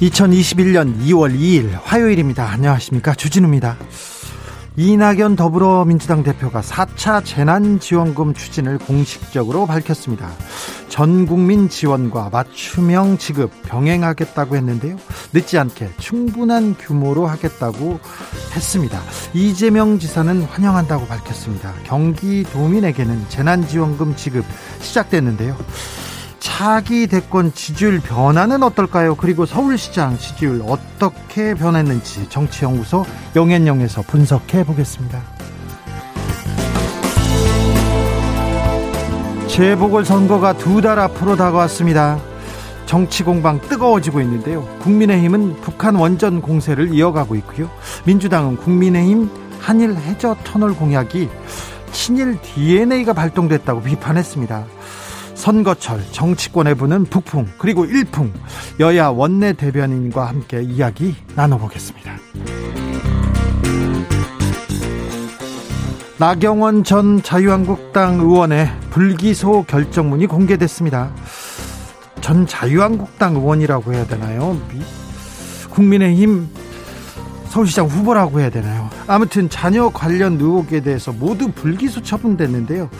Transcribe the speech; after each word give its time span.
2021년 0.00 1.00
2월 1.06 1.34
2일 1.34 1.70
화요일입니다. 1.82 2.50
안녕하십니까. 2.50 3.14
주진우입니다. 3.14 3.78
이낙연 4.76 5.36
더불어민주당 5.36 6.22
대표가 6.22 6.60
4차 6.60 7.24
재난지원금 7.24 8.34
추진을 8.34 8.76
공식적으로 8.76 9.64
밝혔습니다. 9.64 10.30
전 10.90 11.24
국민 11.24 11.70
지원과 11.70 12.28
맞춤형 12.30 13.16
지급 13.16 13.50
병행하겠다고 13.62 14.56
했는데요. 14.56 14.98
늦지 15.32 15.56
않게 15.58 15.92
충분한 15.98 16.74
규모로 16.74 17.26
하겠다고 17.26 17.98
했습니다. 18.54 19.00
이재명 19.32 19.98
지사는 19.98 20.42
환영한다고 20.42 21.06
밝혔습니다. 21.06 21.72
경기도민에게는 21.84 23.30
재난지원금 23.30 24.14
지급 24.14 24.44
시작됐는데요. 24.80 25.56
차기 26.46 27.08
대권 27.08 27.52
지지율 27.52 27.98
변화는 27.98 28.62
어떨까요? 28.62 29.16
그리고 29.16 29.46
서울시장 29.46 30.16
지지율 30.16 30.62
어떻게 30.64 31.54
변했는지 31.54 32.28
정치연구소 32.28 33.04
영앤영에서 33.34 34.02
분석해 34.02 34.62
보겠습니다. 34.64 35.20
재보궐선거가 39.48 40.52
두 40.56 40.80
달 40.80 41.00
앞으로 41.00 41.34
다가왔습니다. 41.36 42.20
정치 42.86 43.24
공방 43.24 43.60
뜨거워지고 43.60 44.20
있는데요. 44.20 44.62
국민의힘은 44.82 45.60
북한 45.62 45.96
원전 45.96 46.40
공세를 46.40 46.94
이어가고 46.94 47.34
있고요. 47.34 47.68
민주당은 48.04 48.56
국민의힘 48.58 49.28
한일 49.58 49.96
해저 49.96 50.36
터널 50.44 50.74
공약이 50.74 51.28
친일 51.90 52.40
DNA가 52.40 53.14
발동됐다고 53.14 53.82
비판했습니다. 53.82 54.75
선거철 55.46 56.00
정치권에 56.10 56.74
부는 56.74 57.04
북풍 57.04 57.46
그리고 57.56 57.84
일풍 57.84 58.32
여야 58.80 59.10
원내 59.10 59.52
대변인과 59.52 60.26
함께 60.26 60.60
이야기 60.60 61.14
나눠보겠습니다. 61.36 62.16
나경원 66.18 66.82
전 66.82 67.22
자유한국당 67.22 68.18
의원의 68.18 68.68
불기소 68.90 69.66
결정문이 69.68 70.26
공개됐습니다. 70.26 71.14
전 72.20 72.48
자유한국당 72.48 73.36
의원이라고 73.36 73.94
해야 73.94 74.04
되나요? 74.04 74.60
국민의힘 75.70 76.48
서울시장 77.56 77.86
후보라고 77.86 78.40
해야 78.40 78.50
되나요? 78.50 78.90
아무튼 79.06 79.48
자녀 79.48 79.88
관련 79.88 80.34
의혹에 80.34 80.80
대해서 80.80 81.10
모두 81.12 81.50
불기소 81.52 82.02
처분됐는데요. 82.02 82.90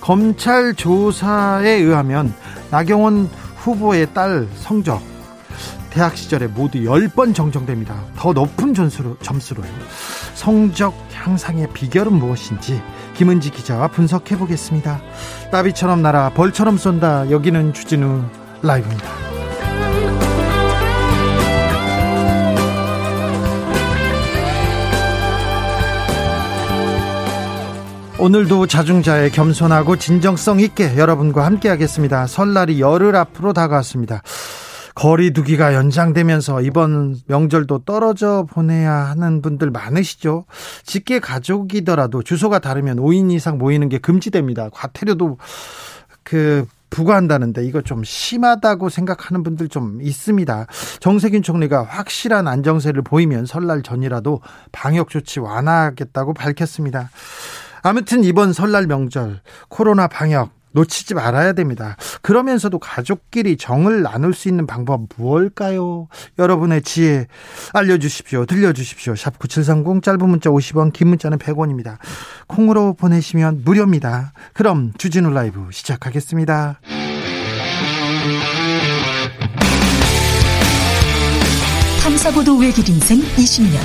검찰 0.00 0.72
조사에 0.74 1.70
의하면 1.70 2.32
나경원 2.70 3.28
후보의 3.56 4.14
딸 4.14 4.46
성적 4.54 5.02
대학 5.90 6.16
시절에 6.16 6.46
모두 6.46 6.78
10번 6.78 7.34
정정됩니다. 7.34 7.94
더 8.16 8.32
높은 8.32 8.72
점수로, 8.72 9.16
점수로요. 9.20 9.70
성적 10.34 10.94
향상의 11.12 11.68
비결은 11.72 12.12
무엇인지 12.12 12.80
김은지 13.14 13.50
기자와 13.50 13.88
분석해 13.88 14.38
보겠습니다. 14.38 15.00
나비처럼 15.50 16.02
날아 16.02 16.30
벌처럼 16.30 16.78
쏜다. 16.78 17.30
여기는 17.30 17.72
주진우 17.72 18.22
라이브입니다. 18.62 19.33
오늘도 28.16 28.68
자중자의 28.68 29.30
겸손하고 29.30 29.96
진정성 29.96 30.60
있게 30.60 30.96
여러분과 30.96 31.44
함께 31.44 31.68
하겠습니다. 31.68 32.28
설날이 32.28 32.80
열흘 32.80 33.16
앞으로 33.16 33.52
다가왔습니다. 33.52 34.22
거리두기가 34.94 35.74
연장되면서 35.74 36.62
이번 36.62 37.16
명절도 37.26 37.80
떨어져 37.80 38.46
보내야 38.48 38.92
하는 38.92 39.42
분들 39.42 39.72
많으시죠? 39.72 40.44
직계 40.84 41.18
가족이더라도 41.18 42.22
주소가 42.22 42.60
다르면 42.60 42.98
5인 42.98 43.32
이상 43.32 43.58
모이는 43.58 43.88
게 43.88 43.98
금지됩니다. 43.98 44.70
과태료도 44.70 45.38
그 46.22 46.66
부과한다는데 46.90 47.64
이거 47.64 47.82
좀 47.82 48.04
심하다고 48.04 48.88
생각하는 48.88 49.42
분들 49.42 49.68
좀 49.68 50.00
있습니다. 50.00 50.66
정세균 51.00 51.42
총리가 51.42 51.82
확실한 51.82 52.46
안정세를 52.46 53.02
보이면 53.02 53.46
설날 53.46 53.82
전이라도 53.82 54.40
방역 54.70 55.08
조치 55.08 55.40
완화하겠다고 55.40 56.34
밝혔습니다. 56.34 57.10
아무튼 57.84 58.24
이번 58.24 58.54
설날 58.54 58.86
명절 58.86 59.42
코로나 59.68 60.08
방역 60.08 60.50
놓치지 60.72 61.14
말아야 61.14 61.52
됩니다. 61.52 61.96
그러면서도 62.22 62.78
가족끼리 62.80 63.58
정을 63.58 64.02
나눌 64.02 64.32
수 64.34 64.48
있는 64.48 64.66
방법 64.66 65.02
무엇일까요? 65.16 66.08
여러분의 66.38 66.82
지혜 66.82 67.28
알려주십시오. 67.74 68.46
들려주십시오. 68.46 69.14
샵 69.14 69.38
9730 69.38 70.02
짧은 70.02 70.28
문자 70.28 70.50
50원 70.50 70.92
긴 70.92 71.08
문자는 71.08 71.38
100원입니다. 71.38 71.98
콩으로 72.48 72.94
보내시면 72.94 73.62
무료입니다. 73.64 74.32
그럼 74.54 74.92
주진우 74.96 75.30
라이브 75.30 75.68
시작하겠습니다. 75.70 76.80
탐사보도 82.02 82.56
외길 82.56 82.88
인생 82.88 83.20
20년 83.20 83.78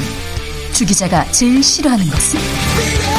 주 0.73 0.85
기자가 0.85 1.25
제일 1.25 1.61
싫어하는 1.61 2.05
것은? 2.05 3.18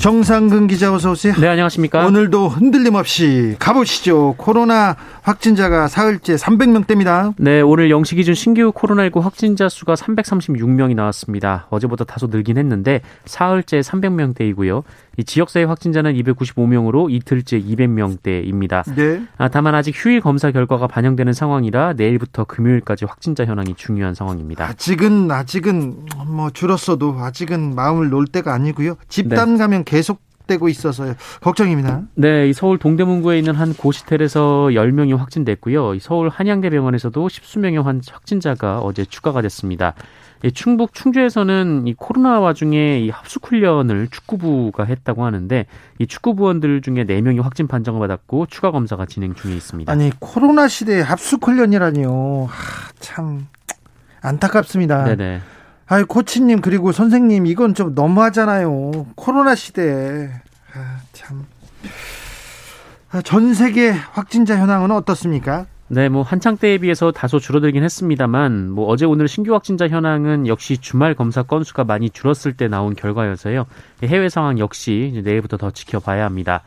정상근 0.00 0.66
기자 0.66 0.94
어서 0.94 1.10
오세요. 1.10 1.34
네, 1.38 1.46
안녕하십니까. 1.46 2.06
오늘도 2.06 2.48
흔들림 2.48 2.94
없이 2.94 3.54
가보시죠. 3.58 4.34
코로나 4.38 4.96
확진자가 5.20 5.88
사흘째 5.88 6.36
300명대입니다. 6.36 7.34
네, 7.36 7.60
오늘 7.60 7.90
영시 7.90 8.14
기준 8.16 8.32
신규 8.32 8.72
코로나19 8.72 9.20
확진자 9.20 9.68
수가 9.68 9.96
336명이 9.96 10.94
나왔습니다. 10.94 11.66
어제보다 11.68 12.04
다소 12.04 12.28
늘긴 12.28 12.56
했는데 12.56 13.02
사흘째 13.26 13.80
300명대이고요. 13.80 14.84
이 15.20 15.24
지역사회 15.24 15.64
확진자는 15.64 16.14
295명으로 16.14 17.10
이틀째 17.10 17.60
200명대입니다. 17.60 18.94
네. 18.94 19.22
아, 19.36 19.48
다만 19.48 19.74
아직 19.74 19.94
휴일 19.94 20.22
검사 20.22 20.50
결과가 20.50 20.86
반영되는 20.86 21.34
상황이라 21.34 21.92
내일부터 21.92 22.44
금요일까지 22.44 23.04
확진자 23.04 23.44
현황이 23.44 23.74
중요한 23.74 24.14
상황입니다. 24.14 24.64
아직은 24.64 25.30
아직은 25.30 26.06
뭐 26.26 26.48
줄었어도 26.48 27.18
아직은 27.18 27.74
마음을 27.74 28.08
놓을 28.08 28.28
때가 28.28 28.54
아니고요. 28.54 28.96
집단 29.08 29.52
네. 29.52 29.58
감염 29.58 29.84
계속 29.84 30.22
되고 30.50 30.68
있어서 30.68 31.14
걱정입니다. 31.40 32.02
네, 32.14 32.52
서울 32.52 32.78
동대문구에 32.78 33.38
있는 33.38 33.54
한 33.54 33.72
고시텔에서 33.72 34.68
10명이 34.72 35.16
확진됐고요. 35.16 35.98
서울 36.00 36.28
한양대병원에서도 36.28 37.28
십수명의 37.28 37.80
확진자가 37.82 38.80
어제 38.80 39.04
추가가 39.04 39.40
됐습니다. 39.42 39.94
충북 40.54 40.94
충주에서는 40.94 41.86
이 41.86 41.94
코로나 41.94 42.40
와중에 42.40 43.00
이 43.00 43.10
합숙 43.10 43.48
훈련을 43.48 44.08
축구부가 44.10 44.84
했다고 44.84 45.24
하는데 45.24 45.66
이 45.98 46.06
축구부원들 46.06 46.80
중에 46.80 47.04
4명이 47.04 47.42
확진 47.42 47.68
판정을 47.68 48.00
받았고 48.00 48.46
추가 48.46 48.70
검사가 48.70 49.06
진행 49.06 49.34
중에 49.34 49.54
있습니다. 49.54 49.92
아니, 49.92 50.10
코로나 50.18 50.66
시대에 50.66 51.02
합숙 51.02 51.46
훈련이라니요. 51.46 52.46
하, 52.48 52.92
참 53.00 53.46
안타깝습니다. 54.22 55.04
네네. 55.04 55.40
아이 55.92 56.04
코치님 56.04 56.60
그리고 56.60 56.92
선생님 56.92 57.46
이건 57.46 57.74
좀 57.74 57.96
너무하잖아요. 57.96 59.08
코로나 59.16 59.56
시대에 59.56 60.28
아, 60.72 61.00
참전 63.10 63.54
세계 63.54 63.90
확진자 63.90 64.56
현황은 64.56 64.92
어떻습니까? 64.92 65.66
네, 65.88 66.08
뭐 66.08 66.22
한창 66.22 66.56
때에 66.56 66.78
비해서 66.78 67.10
다소 67.10 67.40
줄어들긴 67.40 67.82
했습니다만 67.82 68.70
뭐 68.70 68.86
어제 68.86 69.04
오늘 69.04 69.26
신규 69.26 69.52
확진자 69.52 69.88
현황은 69.88 70.46
역시 70.46 70.78
주말 70.78 71.16
검사 71.16 71.42
건수가 71.42 71.82
많이 71.82 72.08
줄었을 72.08 72.52
때 72.52 72.68
나온 72.68 72.94
결과여서요. 72.94 73.66
해외 74.04 74.28
상황 74.28 74.60
역시 74.60 75.20
내일부터 75.24 75.56
더 75.56 75.72
지켜봐야 75.72 76.24
합니다. 76.24 76.62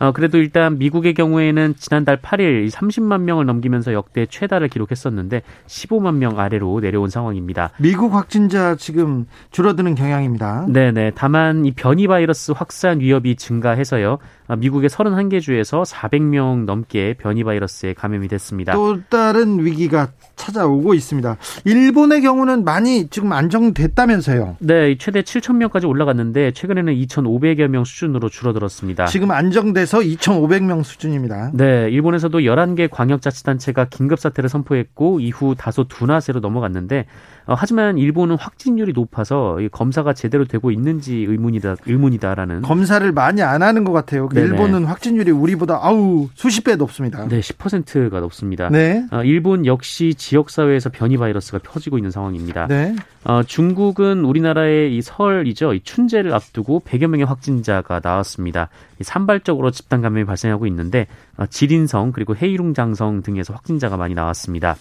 어, 0.00 0.12
그래도 0.12 0.38
일단 0.38 0.78
미국의 0.78 1.12
경우에는 1.12 1.74
지난달 1.78 2.16
8일 2.22 2.70
30만 2.70 3.20
명을 3.20 3.44
넘기면서 3.44 3.92
역대 3.92 4.24
최다를 4.24 4.68
기록했었는데 4.68 5.42
15만 5.66 6.14
명 6.14 6.40
아래로 6.40 6.80
내려온 6.80 7.10
상황입니다. 7.10 7.70
미국 7.78 8.14
확진자 8.14 8.76
지금 8.76 9.26
줄어드는 9.50 9.94
경향입니다. 9.94 10.66
네네. 10.70 11.12
다만 11.14 11.66
이 11.66 11.72
변이 11.72 12.06
바이러스 12.06 12.52
확산 12.52 13.00
위협이 13.00 13.36
증가해서요. 13.36 14.18
아, 14.48 14.56
미국의 14.56 14.88
31개 14.88 15.40
주에서 15.40 15.82
400명 15.82 16.64
넘게 16.64 17.14
변이 17.18 17.44
바이러스에 17.44 17.92
감염이 17.92 18.26
됐습니다. 18.28 18.72
또 18.72 19.00
다른 19.08 19.64
위기가 19.64 20.08
찾아오고 20.34 20.94
있습니다. 20.94 21.36
일본의 21.66 22.22
경우는 22.22 22.64
많이 22.64 23.08
지금 23.10 23.32
안정됐다면서요? 23.32 24.56
네, 24.60 24.96
최대 24.98 25.22
7천 25.22 25.56
명까지 25.56 25.86
올라갔는데 25.86 26.52
최근에는 26.52 26.94
2,500여 26.94 27.68
명 27.68 27.84
수준으로 27.84 28.28
줄어들었습니다. 28.28 29.06
지금 29.06 29.30
안정 29.30 29.72
돼서 29.90 29.98
2,500명 29.98 30.84
수준입니다. 30.84 31.50
네, 31.52 31.88
일본에서도 31.90 32.38
11개 32.38 32.88
광역자치단체가 32.88 33.86
긴급사태를 33.86 34.48
선포했고 34.48 35.18
이후 35.18 35.56
다소 35.58 35.88
둔화세로 35.88 36.38
넘어갔는데 36.38 37.06
어, 37.46 37.54
하지만 37.56 37.98
일본은 37.98 38.36
확진율이 38.36 38.92
높아서 38.92 39.58
검사가 39.72 40.12
제대로 40.12 40.44
되고 40.44 40.70
있는지 40.70 41.24
의문이다 41.28 41.76
의문이다라는 41.86 42.62
검사를 42.62 43.10
많이 43.12 43.42
안 43.42 43.62
하는 43.62 43.84
것 43.84 43.92
같아요. 43.92 44.28
네네. 44.28 44.46
일본은 44.46 44.84
확진율이 44.84 45.30
우리보다 45.30 45.80
아우 45.82 46.28
수십 46.34 46.64
배 46.64 46.76
높습니다. 46.76 47.26
네, 47.28 47.40
10%가 47.40 48.20
높습니다. 48.20 48.68
네. 48.68 49.04
어, 49.10 49.22
일본 49.24 49.66
역시 49.66 50.14
지역 50.14 50.50
사회에서 50.50 50.90
변이 50.90 51.16
바이러스가 51.16 51.58
퍼지고 51.58 51.98
있는 51.98 52.10
상황입니다. 52.10 52.66
네. 52.66 52.94
어, 53.24 53.42
중국은 53.42 54.24
우리나라의 54.24 54.96
이 54.96 55.02
설이죠, 55.02 55.74
이 55.74 55.80
춘제를 55.80 56.32
앞두고 56.32 56.82
100여 56.86 57.06
명의 57.06 57.26
확진자가 57.26 58.00
나왔습니다. 58.02 58.68
산발적으로 59.02 59.70
집단 59.70 60.00
감염이 60.00 60.24
발생하고 60.24 60.66
있는데 60.66 61.06
어, 61.36 61.46
지린성 61.46 62.12
그리고 62.12 62.34
헤이룽장성 62.36 63.22
등에서 63.22 63.52
확진자가 63.52 63.96
많이 63.96 64.14
나왔습니다. 64.14 64.76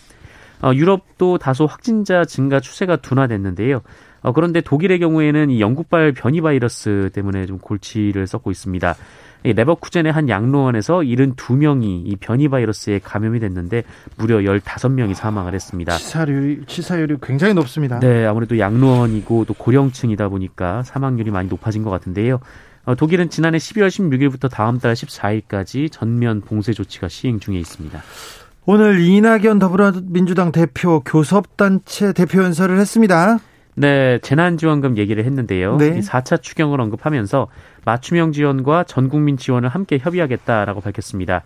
어, 0.62 0.74
유럽도 0.74 1.38
다소 1.38 1.66
확진자 1.66 2.26
증가 2.26 2.60
추세가 2.60 2.96
둔화됐는데요. 2.96 3.82
어, 4.22 4.32
그런데 4.34 4.62
독일의 4.62 5.00
경우에는 5.00 5.50
이 5.50 5.62
영국발 5.62 6.12
변이 6.12 6.42
바이러스 6.42 7.10
때문에 7.14 7.46
좀 7.46 7.58
골치를 7.58 8.28
썩고 8.28 8.52
있습니다. 8.52 8.96
이 9.46 9.54
레버쿠젠의 9.54 10.12
한 10.12 10.28
양로원에서 10.28 11.00
72명이 11.00 12.02
이 12.06 12.16
변이 12.20 12.50
바이러스에 12.50 13.00
감염이 13.00 13.40
됐는데 13.40 13.84
무려 14.18 14.40
15명이 14.40 15.14
사망을 15.14 15.54
했습니다. 15.54 15.96
치사율이, 15.96 16.64
치사율이 16.68 17.16
굉장히 17.22 17.54
높습니다. 17.54 18.00
네, 18.00 18.26
아무래도 18.26 18.60
양로원이고 18.60 19.46
또 19.46 19.54
고령층이다 19.54 20.28
보니까 20.28 20.84
사망률이 20.84 21.32
많이 21.32 21.48
높아진 21.48 21.84
것 21.84 21.90
같은데요. 21.90 22.42
어, 22.84 22.96
독일은 22.96 23.30
지난해 23.30 23.60
12월 23.60 23.88
16일부터 23.88 24.50
다음 24.50 24.80
달 24.80 24.94
14일까지 24.94 25.90
전면 25.90 26.42
봉쇄 26.42 26.74
조치가 26.74 27.08
시행 27.08 27.40
중에 27.40 27.58
있습니다. 27.60 28.02
오늘 28.66 29.00
이낙연 29.00 29.60
더불어민주당 29.60 30.52
대표 30.52 31.02
교섭단체 31.02 32.14
대표 32.14 32.44
연설을 32.44 32.80
했습니다. 32.80 33.40
네, 33.76 34.20
재난지원금 34.20 34.98
얘기를 34.98 35.24
했는데요. 35.24 35.78
네. 35.78 36.00
4차 36.02 36.42
추경을 36.42 36.82
언급하면서 36.82 37.48
맞춤형 37.86 38.34
지원과 38.34 38.84
전 38.84 39.08
국민 39.08 39.38
지원을 39.38 39.70
함께 39.70 39.98
협의하겠다라고 39.98 40.82
밝혔습니다. 40.82 41.44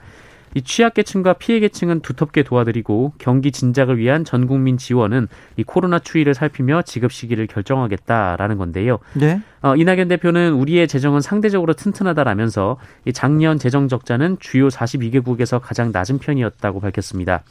이 0.56 0.62
취약계층과 0.62 1.34
피해계층은 1.34 2.02
두텁게 2.02 2.44
도와드리고 2.44 3.14
경기 3.18 3.52
진작을 3.52 3.98
위한 3.98 4.24
전 4.26 4.48
국민 4.48 4.78
지원은 4.78 5.28
이 5.58 5.64
코로나 5.64 6.00
추이를 6.00 6.34
살피며 6.34 6.84
지급 6.84 7.12
시기를 7.12 7.48
결정하겠다라는 7.48 8.58
건데요. 8.58 9.00
네. 9.14 9.42
어, 9.62 9.76
이낙연 9.76 10.08
대표는 10.08 10.54
우리의 10.54 10.88
재정은 10.88 11.22
상대적으로 11.22 11.74
튼튼하다라면서 11.74 12.78
이 13.06 13.14
작년 13.14 13.58
재정 13.58 13.88
적자는 13.88 14.38
주요 14.40 14.68
42개국에서 14.68 15.60
가장 15.62 15.92
낮은 15.92 16.20
편이었다고 16.20 16.80
밝혔습니다. 16.80 17.44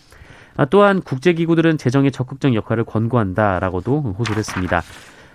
아, 0.56 0.66
또한 0.66 1.00
국제기구들은 1.00 1.78
재정의 1.78 2.12
적극적 2.12 2.54
역할을 2.54 2.84
권고한다라고도 2.84 4.14
호소를 4.18 4.38
했습니다. 4.38 4.82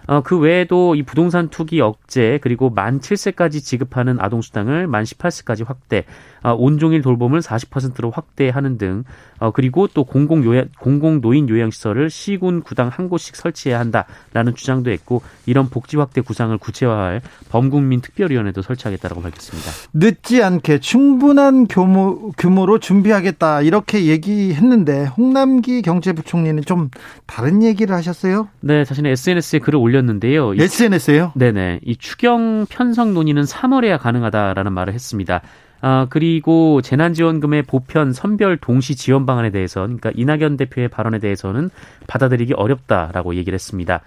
어, 0.08 0.22
그 0.22 0.38
외에도 0.40 0.96
이 0.96 1.04
부동산 1.04 1.50
투기 1.50 1.82
억제 1.82 2.40
그리고 2.42 2.70
만 2.70 3.00
7세까지 3.00 3.64
지급하는 3.64 4.18
아동 4.20 4.42
수당을 4.42 4.88
만 4.88 5.04
18세까지 5.04 5.68
확대, 5.68 6.06
어, 6.44 6.54
온종일 6.54 7.02
돌봄을 7.02 7.42
40%로 7.42 8.10
확대하는 8.12 8.78
등, 8.78 9.04
어, 9.40 9.52
그리고 9.52 9.88
또 9.88 10.06
공공 10.06 10.46
요양, 10.46 10.70
공공 10.80 11.20
노인 11.20 11.50
요양 11.50 11.72
시설을 11.72 12.10
시군 12.10 12.62
구당 12.62 12.88
한 12.88 13.10
곳씩 13.10 13.36
설치해야 13.36 13.80
한다라는 13.80 14.56
주장도 14.56 14.92
했고 14.92 15.22
이런 15.46 15.70
복지 15.70 15.98
확대 15.98 16.22
구상을 16.22 16.58
구체화할 16.58 17.22
범국민 17.50 18.00
특별위원회도 18.00 18.62
설치하겠다라고 18.62 19.22
밝혔습니다. 19.22 19.72
늦지 19.94 20.42
않게 20.42 20.80
충분한 20.80 21.68
규모 21.68 22.32
규모로 22.38 22.80
준비하겠다 22.80 23.62
이렇게 23.62 24.06
얘기했는데 24.06 25.06
홍남기 25.06 25.82
경제부총리는 25.82 26.64
좀 26.64 26.90
다른 27.26 27.62
얘기를 27.62 27.94
하셨어요? 27.94 28.48
네, 28.62 28.86
자신의 28.86 29.12
SNS에 29.12 29.60
글을 29.60 29.78
올려. 29.78 29.97
올렸는데요. 29.98 30.54
SNS에요? 30.54 31.32
네네. 31.36 31.82
이 31.84 31.96
추경 31.96 32.66
편성 32.70 33.14
논의는 33.14 33.44
3월에야 33.44 34.00
가능하다라는 34.00 34.74
말을 34.74 34.94
했습니다. 34.94 35.42
아, 35.82 36.08
그리고 36.10 36.82
재난지원금의 36.82 37.64
보편 37.64 38.14
선별 38.14 38.58
동시 38.58 38.96
지원 38.96 39.26
방안에 39.26 39.52
대해서, 39.52 39.82
그러니까 39.82 40.12
이낙연 40.16 40.58
대표의 40.58 40.88
발언에 40.88 41.20
대해서는 41.20 41.70
받아들이기 42.08 42.54
어렵다라고 42.54 43.36
얘기를 43.36 43.56
했습니다. 43.56 44.02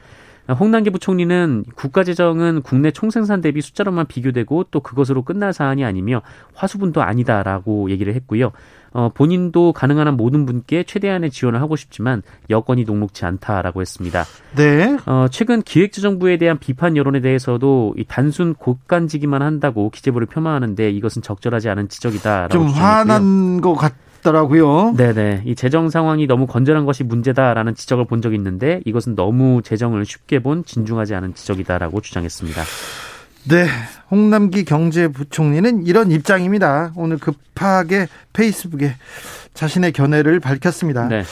홍남기 0.59 0.91
부총리는 0.91 1.65
국가재정은 1.77 2.63
국내 2.63 2.91
총생산 2.91 3.41
대비 3.41 3.61
숫자로만 3.61 4.07
비교되고 4.07 4.65
또 4.73 4.81
그것으로 4.81 5.23
끝날 5.23 5.53
사안이 5.53 5.85
아니며 5.85 6.23
화수분도 6.55 7.03
아니다라고 7.03 7.91
얘기를 7.91 8.15
했고요. 8.15 8.51
어, 8.93 9.11
본인도 9.13 9.73
가능한 9.73 10.07
한 10.07 10.17
모든 10.17 10.47
분께 10.47 10.83
최대한의 10.83 11.31
지원을 11.31 11.61
하고 11.61 11.77
싶지만 11.77 12.23
여건이 12.49 12.85
녹록지 12.85 13.25
않다라고 13.25 13.81
했습니다. 13.81 14.25
네. 14.57 14.99
어, 15.07 15.27
최근 15.31 15.63
기획재정부에 15.63 16.39
대한 16.39 16.59
비판 16.59 16.97
여론에 16.97 17.21
대해서도 17.21 17.95
이 17.97 18.05
단순 18.05 18.55
곳간지기만 18.55 19.43
한다고 19.43 19.91
기재부를 19.91 20.27
폄하하는데 20.27 20.91
이것은 20.91 21.23
적절하지 21.23 21.69
않은 21.69 21.89
지적이다라고 21.89 22.53
좀 22.53 22.69
화난 22.69 23.61
것 23.61 23.75
같. 23.75 23.95
더라고요. 24.23 24.95
네네. 24.97 25.45
이 25.47 25.55
재정 25.55 25.89
상황이 25.89 26.27
너무 26.27 26.47
건전한 26.47 26.85
것이 26.85 27.05
문제다라는 27.05 27.75
지적을 27.75 28.05
본 28.05 28.21
적이 28.21 28.37
있는데 28.37 28.83
이것은 28.85 29.15
너무 29.15 29.63
재정을 29.63 30.05
쉽게 30.05 30.41
본 30.41 30.63
진중하지 30.65 31.15
않은 31.15 31.35
지적이다라고 31.35 32.03
주장했습니다. 32.03 32.63
네. 33.49 33.67
홍남기 34.11 34.65
경제부총리는 34.65 35.87
이런 35.87 36.11
입장입니다. 36.11 36.93
오늘 36.97 37.19
급하게 37.19 38.07
페이스북에 38.33 38.95
자신의 39.55 39.93
견해를 39.93 40.41
밝혔습니다. 40.41 41.09
네. 41.09 41.23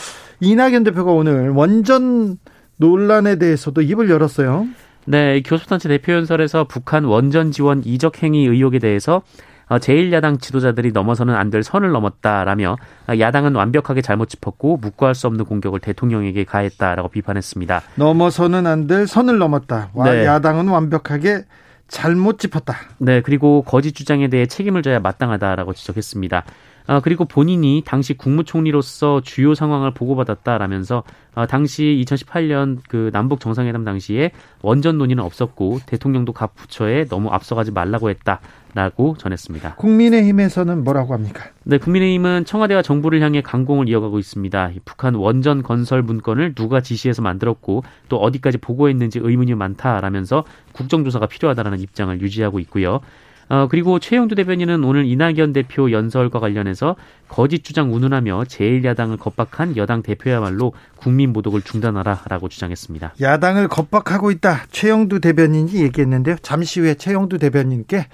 이낙연 0.41 0.85
대표가 0.85 1.13
오늘 1.13 1.51
원전 1.51 2.39
논란에 2.77 3.37
대해서도 3.37 3.83
입을 3.83 4.09
열었어요. 4.11 4.67
네, 5.05 5.43
교섭단체 5.43 5.89
대표연설에서 5.89 6.65
북한 6.65 7.05
원전 7.05 7.51
지원 7.51 7.83
이적 7.85 8.23
행위 8.23 8.47
의혹에 8.47 8.79
대해서 8.79 9.23
어, 9.69 9.77
제1야당 9.79 10.41
지도자들이 10.41 10.93
넘어서는 10.93 11.35
안 11.35 11.51
될 11.51 11.63
선을 11.63 11.91
넘었다라며 11.91 12.77
야당은 13.19 13.55
완벽하게 13.55 14.01
잘못 14.01 14.29
짚었고 14.31 14.79
묵과할 14.79 15.15
수 15.15 15.27
없는 15.27 15.45
공격을 15.45 15.81
대통령에게 15.81 16.45
가했다라고 16.45 17.09
비판했습니다. 17.09 17.83
넘어서는 17.97 18.67
안 18.67 18.87
될 18.87 19.07
선을 19.07 19.37
넘었다. 19.39 19.91
네. 20.05 20.25
야당은 20.25 20.69
완벽하게 20.69 21.45
잘못 21.89 22.39
짚었다. 22.39 22.75
네, 22.99 23.21
그리고 23.23 23.63
거짓 23.63 23.93
주장에 23.93 24.29
대해 24.29 24.47
책임을 24.47 24.83
져야 24.83 25.01
마땅하다라고 25.01 25.73
지적했습니다. 25.73 26.45
아, 26.87 27.01
그리고 27.01 27.27
본인이 27.27 27.83
당시 27.85 28.15
국무총리로서 28.15 29.21
주요 29.21 29.55
상황을 29.55 29.93
보고받았다라면서 29.93 31.03
아, 31.35 31.47
당시 31.47 32.03
2018년 32.07 32.79
그 32.89 33.11
남북 33.13 33.41
정상회담 33.41 33.85
당시에 33.85 34.33
원전 34.63 34.97
논의는 34.97 35.23
없었고 35.23 35.81
대통령도 35.85 36.33
각 36.33 36.55
부처에 36.55 37.05
너무 37.05 37.29
앞서가지 37.29 37.73
말라고 37.73 38.09
했다 38.09 38.41
라고 38.79 39.17
전했습니다. 39.19 39.75
국민의힘에서는 39.75 40.85
뭐라고 40.85 41.13
합니까? 41.13 41.47
네, 41.65 41.79
국민의힘은 41.79 42.45
청와대와 42.45 42.83
정부를 42.83 43.21
향해 43.23 43.41
강공을 43.43 43.89
이어가고 43.89 44.21
있습니다. 44.21 44.71
북한 44.85 45.17
원전 45.17 45.65
건설 45.65 46.01
문건을 46.03 46.55
누가 46.55 46.81
지시해서 46.81 47.21
만들었고 47.21 47.83
또 48.09 48.19
어디까지 48.19 48.59
보고했는지 48.59 49.19
의문이 49.21 49.57
많다라면서 49.57 50.45
국정조사가 50.75 51.27
필요하다라는 51.27 51.81
입장을 51.81 52.21
유지하고 52.21 52.61
있고요. 52.61 53.01
어, 53.49 53.67
그리고 53.69 53.99
최영두 53.99 54.35
대변인은 54.35 54.85
오늘 54.85 55.07
이낙연 55.07 55.53
대표 55.53 55.91
연설과 55.91 56.41
관련해서 56.41 56.97
거짓 57.29 57.65
주장 57.65 57.95
운운하며 57.95 58.45
제1야당을 58.45 59.19
겁박한 59.19 59.77
여당 59.77 60.03
대표야말로 60.03 60.73
국민 60.97 61.33
모독을 61.33 61.63
중단하라라고 61.63 62.49
주장했습니다. 62.49 63.15
야당을 63.21 63.69
겁박하고 63.69 64.31
있다. 64.31 64.65
최영두 64.71 65.21
대변인이 65.21 65.75
얘기했는데요. 65.75 66.37
잠시 66.43 66.81
후에 66.81 66.95
최영두 66.95 67.39
대변인께 67.39 68.07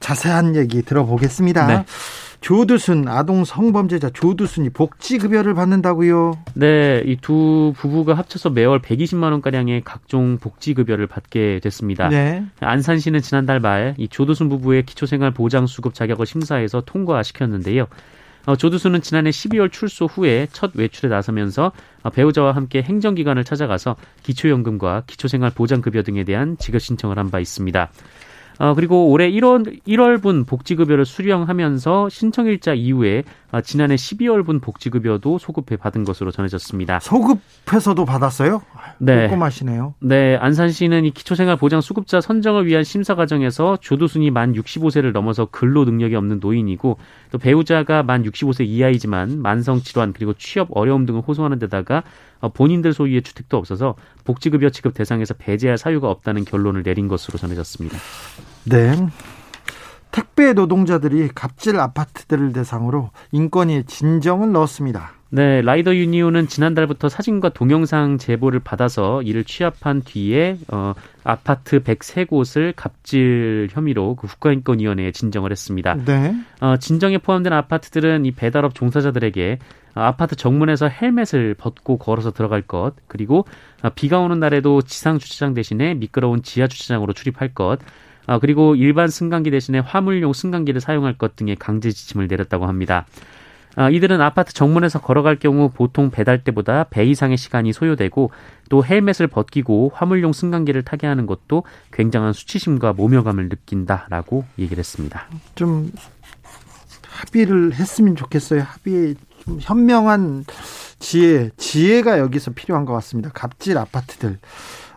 자세한 0.00 0.56
얘기 0.56 0.82
들어보겠습니다. 0.82 1.66
네. 1.66 1.84
조두순 2.44 3.08
아동 3.08 3.42
성범죄자 3.42 4.10
조두순이 4.10 4.68
복지급여를 4.68 5.54
받는다고요? 5.54 6.38
네, 6.52 7.02
이 7.06 7.16
두 7.16 7.72
부부가 7.74 8.12
합쳐서 8.12 8.50
매월 8.50 8.82
120만 8.82 9.32
원 9.32 9.40
가량의 9.40 9.80
각종 9.82 10.36
복지급여를 10.36 11.06
받게 11.06 11.60
됐습니다. 11.62 12.10
네. 12.10 12.44
안산시는 12.60 13.22
지난달 13.22 13.60
말 13.60 13.94
이 13.96 14.08
조두순 14.08 14.50
부부의 14.50 14.84
기초생활 14.84 15.30
보장 15.30 15.66
수급 15.66 15.94
자격을 15.94 16.26
심사해서 16.26 16.82
통과시켰는데요. 16.84 17.86
어, 18.44 18.56
조두순은 18.56 19.00
지난해 19.00 19.30
12월 19.30 19.72
출소 19.72 20.04
후에 20.04 20.46
첫 20.52 20.72
외출에 20.74 21.08
나서면서 21.08 21.72
어, 22.02 22.10
배우자와 22.10 22.52
함께 22.52 22.82
행정기관을 22.82 23.44
찾아가서 23.44 23.96
기초연금과 24.22 25.04
기초생활 25.06 25.50
보장급여 25.50 26.02
등에 26.02 26.24
대한 26.24 26.58
지급 26.58 26.82
신청을 26.82 27.18
한 27.18 27.30
바 27.30 27.40
있습니다. 27.40 27.90
어, 28.58 28.74
그리고 28.74 29.10
올해 29.10 29.30
1월, 29.30 29.80
1월분 29.86 30.46
복지급여를 30.46 31.04
수령하면서 31.04 32.08
신청일자 32.08 32.74
이후에 32.74 33.24
어, 33.50 33.60
지난해 33.60 33.94
12월분 33.94 34.60
복지급여도 34.60 35.38
소급해 35.38 35.76
받은 35.76 36.04
것으로 36.04 36.30
전해졌습니다. 36.30 37.00
소급해서도 37.00 38.04
받았어요? 38.04 38.62
네. 38.98 39.28
꼼꼼하시네요. 39.28 39.94
네. 40.00 40.36
안산시는 40.36 41.04
이 41.04 41.10
기초생활 41.10 41.56
보장 41.56 41.80
수급자 41.80 42.20
선정을 42.20 42.66
위한 42.66 42.82
심사 42.82 43.14
과정에서 43.14 43.76
조두순이 43.80 44.30
만 44.30 44.54
65세를 44.54 45.12
넘어서 45.12 45.46
근로 45.46 45.84
능력이 45.84 46.14
없는 46.16 46.40
노인이고 46.40 46.98
또 47.30 47.38
배우자가 47.38 48.02
만 48.02 48.24
65세 48.24 48.66
이하이지만 48.66 49.40
만성 49.40 49.80
질환 49.80 50.12
그리고 50.12 50.32
취업 50.34 50.68
어려움 50.72 51.06
등을 51.06 51.20
호소하는 51.20 51.58
데다가 51.58 52.02
어, 52.40 52.48
본인들 52.48 52.92
소유의 52.92 53.22
주택도 53.22 53.56
없어서 53.56 53.94
복지급여 54.24 54.70
지급 54.70 54.94
대상에서 54.94 55.34
배제할 55.34 55.78
사유가 55.78 56.10
없다는 56.10 56.44
결론을 56.44 56.82
내린 56.82 57.08
것으로 57.08 57.38
전해졌습니다. 57.38 57.96
네. 58.64 59.08
택배 60.10 60.52
노동자들이 60.52 61.30
갑질 61.34 61.80
아파트들을 61.80 62.52
대상으로 62.52 63.10
인권위 63.32 63.84
진정을 63.84 64.52
넣었습니다. 64.52 65.12
네, 65.30 65.62
라이더 65.62 65.96
유니온은 65.96 66.46
지난달부터 66.46 67.08
사진과 67.08 67.48
동영상 67.48 68.18
제보를 68.18 68.60
받아서 68.60 69.20
이를 69.22 69.42
취합한 69.42 70.02
뒤에 70.02 70.58
어, 70.68 70.94
아파트 71.24 71.82
103곳을 71.82 72.72
갑질 72.76 73.66
혐의로 73.72 74.14
그 74.14 74.28
국가인권위원회에 74.28 75.10
진정을 75.10 75.50
했습니다. 75.50 75.96
네. 76.04 76.36
어, 76.60 76.76
진정에 76.76 77.18
포함된 77.18 77.52
아파트들은 77.52 78.26
이 78.26 78.30
배달업 78.30 78.76
종사자들에게 78.76 79.58
아파트 79.94 80.36
정문에서 80.36 80.86
헬멧을 80.86 81.54
벗고 81.54 81.98
걸어서 81.98 82.30
들어갈 82.30 82.62
것, 82.62 82.92
그리고 83.08 83.44
비가 83.96 84.20
오는 84.20 84.38
날에도 84.38 84.82
지상 84.82 85.18
주차장 85.18 85.54
대신에 85.54 85.94
미끄러운 85.94 86.42
지하 86.44 86.68
주차장으로 86.68 87.12
출입할 87.12 87.54
것, 87.54 87.80
아, 88.26 88.38
그리고 88.38 88.74
일반 88.74 89.08
승강기 89.08 89.50
대신에 89.50 89.78
화물용 89.78 90.32
승강기를 90.32 90.80
사용할 90.80 91.16
것 91.16 91.36
등의 91.36 91.56
강제 91.56 91.90
지침을 91.90 92.26
내렸다고 92.26 92.66
합니다. 92.66 93.06
아, 93.76 93.90
이들은 93.90 94.20
아파트 94.20 94.52
정문에서 94.54 95.00
걸어갈 95.00 95.36
경우 95.36 95.68
보통 95.68 96.10
배달 96.10 96.44
때보다 96.44 96.84
배 96.84 97.04
이상의 97.04 97.36
시간이 97.36 97.72
소요되고 97.72 98.30
또 98.70 98.84
헬멧을 98.84 99.26
벗기고 99.26 99.90
화물용 99.94 100.32
승강기를 100.32 100.82
타게 100.82 101.06
하는 101.06 101.26
것도 101.26 101.64
굉장한 101.92 102.32
수치심과 102.32 102.92
모멸감을 102.92 103.48
느낀다라고 103.48 104.44
얘기를 104.58 104.78
했습니다. 104.78 105.26
좀 105.54 105.90
합의를 107.08 107.74
했으면 107.74 108.16
좋겠어요. 108.16 108.62
합의 108.62 109.16
좀 109.44 109.58
현명한 109.60 110.44
지혜, 110.98 111.50
지혜가 111.56 112.18
여기서 112.18 112.52
필요한 112.52 112.84
것 112.84 112.92
같습니다. 112.94 113.30
갑질 113.34 113.76
아파트들. 113.76 114.38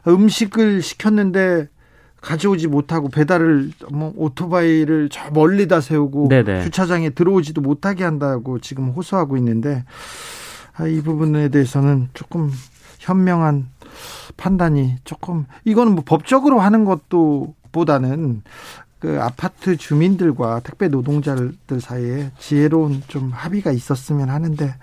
음식을 0.07 0.81
시켰는데 0.81 1.67
가져오지 2.21 2.67
못하고 2.67 3.09
배달을 3.09 3.71
뭐 3.91 4.13
오토바이를 4.15 5.09
저 5.09 5.29
멀리다 5.31 5.81
세우고 5.81 6.29
네네. 6.29 6.63
주차장에 6.63 7.11
들어오지도 7.11 7.61
못하게 7.61 8.03
한다고 8.03 8.59
지금 8.59 8.89
호소하고 8.89 9.37
있는데 9.37 9.83
아, 10.75 10.87
이 10.87 11.01
부분에 11.01 11.49
대해서는 11.49 12.09
조금 12.13 12.51
현명한 12.99 13.67
판단이 14.35 14.95
조금 15.03 15.45
이거는 15.65 15.93
뭐 15.93 16.03
법적으로 16.05 16.59
하는 16.59 16.85
것도 16.85 17.55
보다는 17.71 18.43
그 18.99 19.19
아파트 19.21 19.77
주민들과 19.77 20.61
택배 20.61 20.87
노동자들 20.87 21.79
사이에 21.79 22.31
지혜로운 22.39 23.03
좀 23.07 23.29
합의가 23.31 23.71
있었으면 23.71 24.29
하는데 24.29 24.75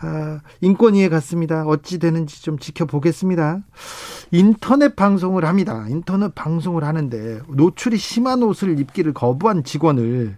아, 0.00 0.40
인권위에 0.60 1.08
갔습니다. 1.08 1.64
어찌 1.66 1.98
되는지 1.98 2.42
좀 2.42 2.58
지켜보겠습니다. 2.58 3.60
인터넷 4.30 4.94
방송을 4.94 5.44
합니다. 5.44 5.86
인터넷 5.88 6.34
방송을 6.34 6.84
하는데 6.84 7.40
노출이 7.48 7.96
심한 7.96 8.42
옷을 8.42 8.78
입기를 8.78 9.12
거부한 9.12 9.64
직원을 9.64 10.36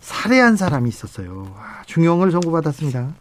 살해한 0.00 0.56
사람이 0.56 0.88
있었어요. 0.88 1.54
아, 1.56 1.82
중형을 1.86 2.30
선고받았습니다. 2.30 3.14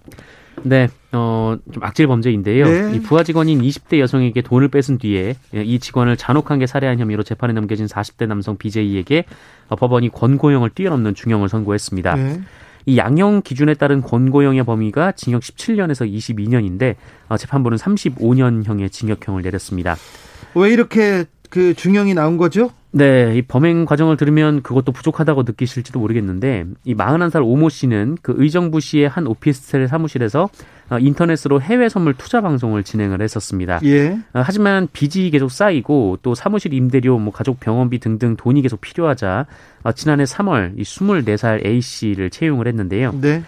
네, 0.64 0.90
어, 1.12 1.58
좀 1.72 1.84
악질 1.84 2.08
범죄인데요. 2.08 2.66
네. 2.66 2.96
이 2.96 3.00
부하 3.00 3.24
직원인 3.24 3.62
20대 3.62 4.00
여성에게 4.00 4.42
돈을 4.42 4.68
뺏은 4.68 4.98
뒤에 4.98 5.36
이 5.54 5.80
직원을 5.80 6.18
잔혹하게 6.18 6.68
살해한 6.68 7.00
혐의로 7.00 7.24
재판에 7.24 7.54
넘겨진 7.54 7.88
40대 7.88 8.28
남성 8.28 8.58
BJ에게 8.58 9.26
법원이 9.70 10.10
권고형을 10.10 10.72
뛰어넘는 10.72 11.16
중형을 11.16 11.50
선고했습니다. 11.50 12.16
네. 12.16 12.42
이 12.86 12.98
양형 12.98 13.42
기준에 13.44 13.74
따른 13.74 14.02
권고형의 14.02 14.64
범위가 14.64 15.14
징역 15.14 15.42
17년에서 15.42 16.12
22년인데 16.12 16.96
어, 17.30 17.38
재판부는 17.38 17.78
35년형의 17.78 18.92
징역형을 18.92 19.42
내렸습니다. 19.42 19.96
왜 20.56 20.72
이렇게 20.72 21.26
그 21.50 21.74
중형이 21.74 22.14
나온 22.14 22.38
거죠? 22.38 22.72
네, 22.92 23.36
이 23.38 23.42
범행 23.42 23.86
과정을 23.86 24.18
들으면 24.18 24.62
그것도 24.64 24.92
부족하다고 24.92 25.44
느끼실지도 25.44 26.00
모르겠는데 26.00 26.66
이 26.84 26.94
41살 26.94 27.42
오모 27.44 27.70
씨는 27.70 28.18
그 28.22 28.34
의정부시의 28.38 29.08
한 29.08 29.28
오피스텔 29.28 29.88
사무실에서 29.88 30.44
어, 30.44 30.50
인터넷으로 31.00 31.62
해외 31.62 31.90
선물 31.90 32.14
투자 32.16 32.42
방송을 32.42 32.84
진행을 32.84 33.22
했었습니다. 33.22 33.80
예. 33.84 34.18
어, 34.34 34.42
하지만 34.44 34.88
빚이 34.92 35.30
계속 35.32 35.52
쌓이고 35.52 36.20
또 36.22 36.36
사무실 36.36 36.74
임대료, 36.74 37.18
뭐 37.20 37.32
가족 37.32 37.60
병원비 37.60 38.00
등등 38.00 38.36
돈이 38.36 38.62
계속 38.62 38.82
필요하자 38.82 39.46
어, 39.84 39.92
지난해 39.94 40.24
3월 40.26 40.78
이 40.78 40.82
24살 40.84 41.66
A 41.66 41.82
씨를 41.82 42.30
채용을 42.30 42.68
했는데요. 42.68 43.14
네. 43.22 43.44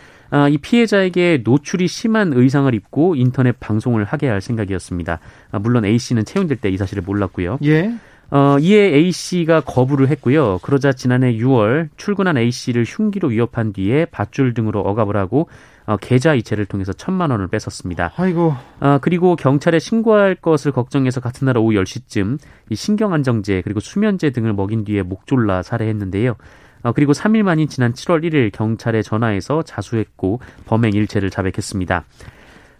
이 0.50 0.58
피해자에게 0.58 1.42
노출이 1.44 1.88
심한 1.88 2.34
의상을 2.34 2.74
입고 2.74 3.16
인터넷 3.16 3.60
방송을 3.60 4.04
하게 4.04 4.28
할 4.30 4.42
생각이었습니다. 4.42 5.20
물론 5.62 5.86
A 5.86 6.00
씨는 6.00 6.26
채용될 6.26 6.58
때 6.58 6.72
이 6.72 6.78
사실을 6.78 7.04
몰랐고요. 7.04 7.60
예. 7.66 7.94
어, 8.36 8.58
이에 8.60 8.96
A 8.96 9.12
씨가 9.12 9.62
거부를 9.62 10.08
했고요. 10.08 10.58
그러자 10.64 10.92
지난해 10.92 11.36
6월 11.36 11.90
출근한 11.98 12.36
A 12.36 12.50
씨를 12.50 12.84
흉기로 12.84 13.28
위협한 13.28 13.74
뒤에 13.74 14.06
밧줄 14.06 14.56
등으로 14.56 14.80
억압을 14.80 15.16
하고 15.16 15.48
어, 15.86 15.98
계좌 15.98 16.34
이체를 16.34 16.66
통해서 16.66 16.94
천만 16.94 17.30
원을 17.30 17.48
뺏었습니다. 17.48 18.14
아이고. 18.16 18.56
어, 18.80 18.98
그리고 19.04 19.36
경찰에 19.36 19.78
신고할 19.78 20.34
것을 20.34 20.72
걱정해서 20.72 21.22
같은 21.22 21.46
날 21.46 21.60
오후 21.60 21.74
10시쯤 21.74 22.40
이 22.72 22.76
신경안정제 22.76 23.62
그리고 23.62 23.80
수면제 23.80 24.32
등을 24.32 24.54
먹인 24.54 24.84
뒤에 24.84 25.04
목 25.04 25.28
졸라 25.28 25.62
살해했는데요. 25.62 26.36
어, 26.82 26.92
그리고 26.92 27.12
3일 27.12 27.44
만인 27.44 27.68
지난 27.68 27.94
7월 27.94 28.24
1일 28.24 28.52
경찰에 28.52 29.04
전화해서 29.04 29.62
자수했고 29.62 30.40
범행 30.66 30.94
일체를 30.94 31.30
자백했습니다. 31.30 32.04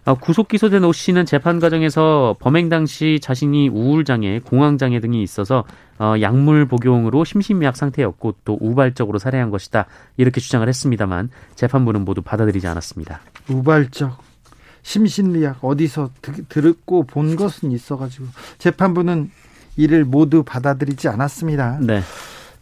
어, 0.04 0.14
구속 0.14 0.48
기소된 0.48 0.84
오 0.84 0.92
씨는 0.92 1.24
재판 1.24 1.60
과정에서 1.60 2.36
범행 2.38 2.68
당시 2.68 3.18
자신이 3.22 3.68
우울장애, 3.70 4.40
공황장애 4.40 5.00
등이 5.00 5.22
있어서 5.22 5.64
어, 5.98 6.14
약물 6.20 6.66
복용으로 6.66 7.24
심신미약 7.24 7.76
상태였고 7.76 8.36
또 8.44 8.58
우발적으로 8.60 9.18
살해한 9.18 9.50
것이다 9.50 9.86
이렇게 10.16 10.40
주장을 10.40 10.66
했습니다만 10.68 11.30
재판부는 11.54 12.04
모두 12.04 12.20
받아들이지 12.20 12.66
않았습니다. 12.66 13.20
우발적 13.48 14.18
심신미약 14.82 15.64
어디서 15.64 16.10
들었고 16.50 17.04
본 17.04 17.36
것은 17.36 17.72
있어가지고 17.72 18.26
재판부는 18.58 19.30
이를 19.76 20.04
모두 20.04 20.42
받아들이지 20.42 21.08
않았습니다. 21.08 21.78
네. 21.80 22.02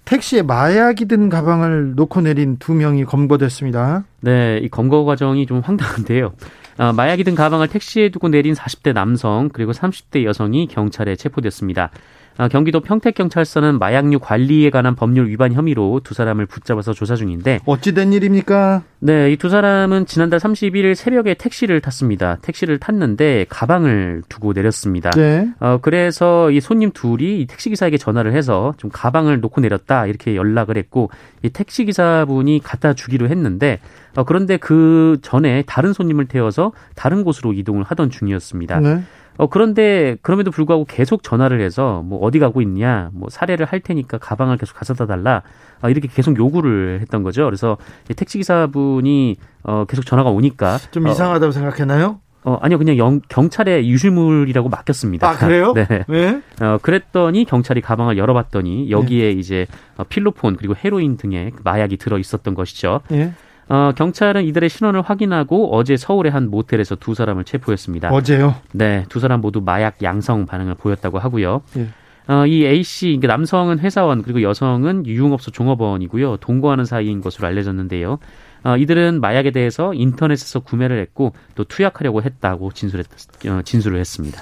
택시에 0.05 0.43
마약이 0.43 1.07
든 1.07 1.29
가방을 1.29 1.95
놓고 1.95 2.23
내린 2.23 2.57
두 2.59 2.75
명이 2.75 3.05
검거됐습니다. 3.05 4.05
네, 4.21 4.59
이 4.59 4.69
검거 4.69 5.05
과정이 5.05 5.47
좀 5.47 5.61
황당한데요. 5.61 6.33
어, 6.79 6.93
마약이 6.93 7.25
든 7.25 7.35
가방을 7.35 7.69
택시에 7.69 8.09
두고 8.11 8.29
내린 8.29 8.55
40대 8.55 8.93
남성 8.93 9.51
그리고 9.53 9.73
30대 9.73 10.25
여성이 10.25 10.67
경찰에 10.67 11.17
체포됐습니다. 11.17 11.91
어, 12.39 12.49
경기도 12.49 12.81
평택경찰서는 12.81 13.79
마약류 13.79 14.19
관리에 14.21 14.71
관한 14.71 14.95
법률 14.95 15.29
위반 15.29 15.53
혐의로 15.53 16.01
두 16.03 16.15
사람을 16.15 16.47
붙잡아서 16.47 16.95
조사 16.95 17.15
중인데 17.17 17.61
어찌된 17.67 18.13
일입니까? 18.13 18.83
네, 19.01 19.31
이 19.33 19.37
두 19.43 19.49
사람은 19.49 20.07
지난달 20.07 20.39
31일 20.39 20.95
새벽에 20.95 21.35
택시를 21.35 21.81
탔습니다. 21.81 22.39
택시를 22.43 22.79
탔는데 22.79 23.47
가방을 23.49 24.23
두고 24.29 24.53
내렸습니다. 24.53 25.11
네. 25.11 25.49
어, 25.59 25.79
그래서 25.83 26.53
이 26.53 26.61
손님 26.61 26.93
둘이 26.93 27.41
이 27.41 27.47
택시 27.47 27.69
기사에게 27.71 27.99
전화를 27.99 28.33
해서 28.35 28.73
좀 28.77 28.89
가방을 28.93 29.41
놓고 29.41 29.61
내렸다 29.61 30.07
이렇게 30.07 30.37
연락을 30.37 30.77
했고 30.77 31.11
이 31.43 31.51
택시 31.51 31.85
기사분이 31.85 32.61
갖다 32.63 32.95
주기로 32.95 33.29
했는데 33.29 33.81
어, 34.15 34.23
그런데 34.23 34.59
그 34.59 35.19
전에 35.23 35.65
다른 35.67 35.93
손님을 35.93 36.27
태워서 36.27 36.71
다른 36.95 37.25
곳으로 37.25 37.53
이동을 37.53 37.83
하던 37.83 38.11
중이었습니다. 38.11 38.79
네. 38.79 39.03
어, 39.37 39.47
그런데 39.49 40.17
그럼에도 40.23 40.51
불구하고 40.51 40.85
계속 40.85 41.23
전화를 41.23 41.61
해서 41.61 42.03
뭐 42.05 42.19
어디 42.21 42.39
가고 42.39 42.61
있냐, 42.63 43.11
뭐 43.13 43.29
사례를 43.31 43.67
할 43.67 43.81
테니까 43.81 44.19
가방을 44.19 44.57
계속 44.57 44.77
가져다 44.77 45.07
달라, 45.07 45.43
어, 45.83 45.89
이렇게 45.89 46.09
계속 46.09 46.39
요구를 46.39 47.01
했던 47.01 47.23
거죠. 47.23 47.45
그래서 47.45 47.77
택시 48.17 48.39
기사분이 48.39 49.37
어, 49.65 49.85
계속 49.89 50.05
전화가 50.05 50.31
오니까. 50.31 50.79
좀 50.91 51.07
어, 51.07 51.11
이상하다고 51.11 51.53
생각했나요? 51.53 52.21
어, 52.45 52.59
아니요, 52.61 52.79
그냥 52.79 52.97
영, 52.99 53.21
경찰에 53.29 53.87
유실물이라고 53.87 54.69
맡겼습니다. 54.69 55.29
아, 55.29 55.37
그래요? 55.37 55.73
네. 55.77 55.87
왜? 56.09 56.43
어, 56.61 56.79
그랬더니 56.83 57.45
경찰이 57.45 57.81
가방을 57.81 58.19
열어봤더니 58.19 58.91
여기에 58.91 59.27
네. 59.27 59.31
이제 59.33 59.67
어, 59.97 60.05
필로폰 60.05 60.57
그리고 60.57 60.75
헤로인 60.75 61.17
등의 61.17 61.53
마약이 61.63 61.99
들어 61.99 62.19
있었던 62.19 62.55
것이죠. 62.55 63.01
예. 63.13 63.33
어, 63.69 63.93
경찰은 63.97 64.45
이들의 64.45 64.69
신원을 64.69 65.03
확인하고 65.03 65.75
어제 65.75 65.97
서울의 65.97 66.33
한 66.33 66.51
모텔에서 66.51 66.97
두 66.97 67.15
사람을 67.15 67.45
체포했습니다. 67.45 68.11
어제요? 68.11 68.57
네, 68.73 69.05
두 69.09 69.21
사람 69.21 69.41
모두 69.41 69.61
마약 69.61 70.03
양성 70.03 70.47
반응을 70.47 70.75
보였다고 70.75 71.19
하고요. 71.19 71.63
예. 71.77 71.89
어, 72.29 72.47
이 72.47 72.65
A 72.65 72.83
씨, 72.83 73.19
남성은 73.21 73.81
회사원 73.81 74.23
그리고 74.23 74.43
여성은 74.43 75.07
유흥업소 75.07 75.51
종업원이고요. 75.51 76.37
동거하는 76.39 76.85
사이인 76.85 77.21
것으로 77.21 77.49
알려졌는데요. 77.49 78.19
어, 78.65 78.77
이들은 78.77 79.21
마약에 79.21 79.51
대해서 79.51 79.93
인터넷에서 79.93 80.61
구매를 80.61 81.01
했고 81.01 81.35
또 81.57 81.65
투약하려고 81.65 82.23
했다고 82.23 82.73
진술했, 82.73 83.07
어, 83.49 83.61
진술을 83.65 83.99
했습니다. 83.99 84.41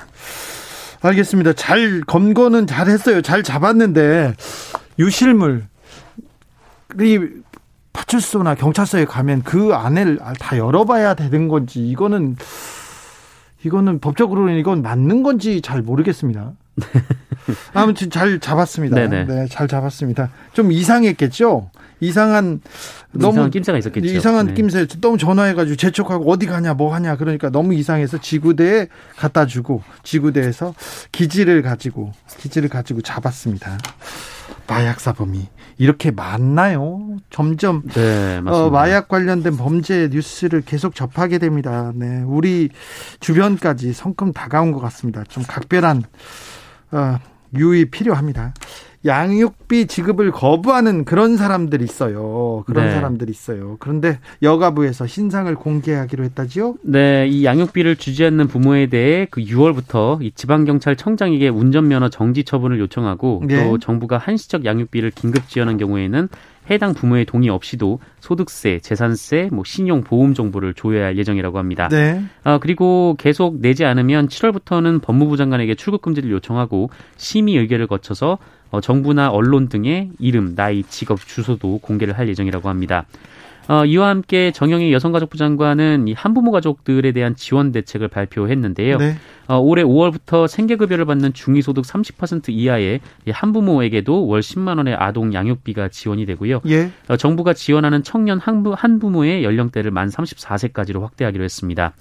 알겠습니다. 1.03 1.55
잘 1.55 2.03
검거는 2.07 2.67
잘 2.67 2.89
했어요. 2.89 3.23
잘 3.23 3.43
잡았는데 3.43 4.35
유실물 4.99 5.65
이 7.01 7.19
파출소나 7.93 8.55
경찰서에 8.55 9.05
가면 9.05 9.43
그 9.43 9.75
안을 9.75 10.19
다 10.39 10.59
열어봐야 10.59 11.15
되는 11.15 11.49
건지 11.49 11.87
이거는 11.87 12.37
이거는 13.65 14.01
법적으로는 14.01 14.57
이건 14.59 14.83
맞는 14.83 15.23
건지 15.23 15.61
잘 15.61 15.83
모르겠습니다. 15.83 16.53
아무튼 17.75 18.11
잘 18.11 18.41
잡았습니다. 18.41 18.97
네네. 18.97 19.25
네, 19.25 19.47
잘 19.49 19.69
잡았습니다. 19.69 20.31
좀 20.53 20.73
이상했겠죠? 20.73 21.71
이상한 22.01 22.63
너무 23.13 23.33
이상한 23.33 23.51
낌새가 23.51 23.79
있었겠죠. 23.79 24.07
이상한 24.07 24.47
네. 24.47 24.55
낌새 24.55 24.87
너무 25.01 25.19
전화해가지고 25.19 25.77
재촉하고 25.77 26.31
어디 26.31 26.47
가냐 26.47 26.75
뭐 26.75 26.95
하냐 26.95 27.17
그러니까 27.17 27.51
너무 27.51 27.75
이상해서 27.75 28.19
지구대에 28.19 28.89
갖다 29.17 29.47
주고 29.47 29.83
지구대에서 30.03 30.75
기지를 31.13 31.61
가지고 31.63 32.13
기지를 32.39 32.71
가지고 32.71 33.03
잡았습니다. 33.03 33.77
마약 34.71 35.01
사범이 35.01 35.49
이렇게 35.79 36.11
많나요? 36.11 37.17
점점 37.29 37.83
네, 37.89 38.41
어, 38.47 38.71
마약 38.71 39.09
관련된 39.09 39.57
범죄 39.57 40.09
뉴스를 40.11 40.61
계속 40.61 40.95
접하게 40.95 41.39
됩니다. 41.39 41.93
네, 41.95 42.23
우리 42.23 42.71
주변까지 43.19 43.93
성큼 43.93 44.33
다가온 44.33 44.73
것 44.73 44.81
같습니다. 44.81 45.25
좀 45.25 45.43
각별한 45.43 46.05
어, 46.93 47.19
유의 47.55 47.87
필요합니다. 47.87 48.55
양육비 49.07 49.87
지급을 49.87 50.31
거부하는 50.31 51.05
그런 51.07 51.39
사람들이 51.39 51.85
있어요. 51.85 52.65
그런 52.67 52.87
네. 52.87 52.93
사람들이 52.93 53.31
있어요. 53.31 53.77
그런데 53.81 54.19
여가부에서 54.43 55.07
신상을 55.07 55.53
공개하기로 55.55 56.25
했다지요? 56.25 56.75
네, 56.83 57.27
이 57.27 57.45
양육비를 57.45 57.97
주지 57.97 58.25
않는 58.27 58.49
부모에 58.49 58.89
대해 58.89 59.27
그 59.31 59.41
6월부터 59.41 60.23
이 60.23 60.33
지방경찰청장에게 60.33 61.49
운전면허 61.49 62.11
정지 62.11 62.45
처분을 62.45 62.79
요청하고 62.79 63.45
네. 63.47 63.65
또 63.65 63.79
정부가 63.79 64.19
한시적 64.19 64.67
양육비를 64.67 65.13
긴급 65.13 65.49
지원한 65.49 65.79
경우에는 65.79 66.29
해당 66.71 66.95
부모의 66.95 67.25
동의 67.25 67.49
없이도 67.49 67.99
소득세, 68.21 68.79
재산세, 68.79 69.49
뭐 69.53 69.65
신용 69.65 70.03
보험 70.03 70.35
정보를 70.35 70.75
조회할 70.75 71.19
예정이라고 71.19 71.59
합니다. 71.59 71.89
네. 71.89 72.23
아, 72.45 72.59
그리고 72.59 73.17
계속 73.19 73.61
내지 73.61 73.85
않으면 73.85 74.29
7월부터는 74.29 75.03
법무부 75.03 75.37
장관에게 75.37 75.75
출국 75.75 76.03
금지를 76.03 76.31
요청하고 76.31 76.91
심의 77.17 77.57
의결을 77.57 77.87
거쳐서 77.87 78.39
어, 78.71 78.81
정부나 78.81 79.31
언론 79.31 79.69
등의 79.69 80.11
이름, 80.19 80.55
나이, 80.55 80.85
직업, 80.85 81.19
주소도 81.27 81.79
공개를 81.79 82.17
할 82.17 82.29
예정이라고 82.29 82.69
합니다. 82.69 83.05
어, 83.71 83.85
이와 83.85 84.09
함께 84.09 84.51
정영희 84.51 84.93
여성가족부 84.93 85.39
장관은 85.39 86.09
이 86.09 86.13
한부모 86.13 86.51
가족들에 86.51 87.13
대한 87.13 87.37
지원 87.37 87.71
대책을 87.71 88.09
발표했는데요. 88.09 88.99
네. 88.99 89.15
어, 89.47 89.59
올해 89.59 89.85
5월부터 89.85 90.49
생계급여를 90.49 91.05
받는 91.05 91.35
중위소득 91.35 91.85
30% 91.85 92.49
이하의 92.49 92.99
한부모에게도 93.31 94.27
월 94.27 94.41
10만 94.41 94.79
원의 94.79 94.97
아동 94.97 95.33
양육비가 95.33 95.87
지원이 95.91 96.27
되고요. 96.27 96.63
예. 96.67 96.91
어, 97.07 97.17
정부가 97.17 97.53
지원하는 97.53 98.03
청년 98.03 98.41
한부, 98.41 98.75
한부모의 98.77 99.45
연령대를 99.45 99.93
만 99.93 100.09
34세까지로 100.09 101.03
확대하기로 101.03 101.45
했습니다. 101.45 101.93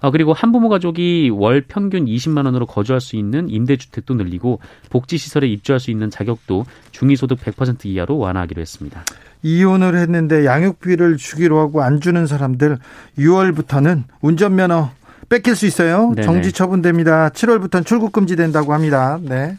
어, 0.00 0.10
그리고 0.10 0.32
한부모 0.32 0.68
가족이 0.68 1.30
월 1.34 1.62
평균 1.66 2.06
20만 2.06 2.44
원으로 2.44 2.66
거주할 2.66 3.00
수 3.00 3.16
있는 3.16 3.48
임대주택도 3.48 4.14
늘리고 4.14 4.60
복지시설에 4.90 5.48
입주할 5.48 5.80
수 5.80 5.90
있는 5.90 6.10
자격도 6.10 6.66
중위소득 6.92 7.40
100% 7.40 7.86
이하로 7.86 8.18
완화하기로 8.18 8.60
했습니다. 8.60 9.02
이혼을 9.42 9.96
했는데 9.96 10.44
양육비를 10.44 11.16
주기로 11.16 11.58
하고 11.58 11.82
안 11.82 12.00
주는 12.00 12.26
사람들 12.26 12.78
6월부터는 13.18 14.04
운전면허 14.20 14.90
뺏길 15.28 15.54
수 15.56 15.66
있어요. 15.66 16.12
네네. 16.14 16.22
정지 16.22 16.52
처분됩니다. 16.52 17.28
7월부터는 17.30 17.84
출국 17.84 18.12
금지된다고 18.12 18.72
합니다. 18.72 19.18
네. 19.22 19.56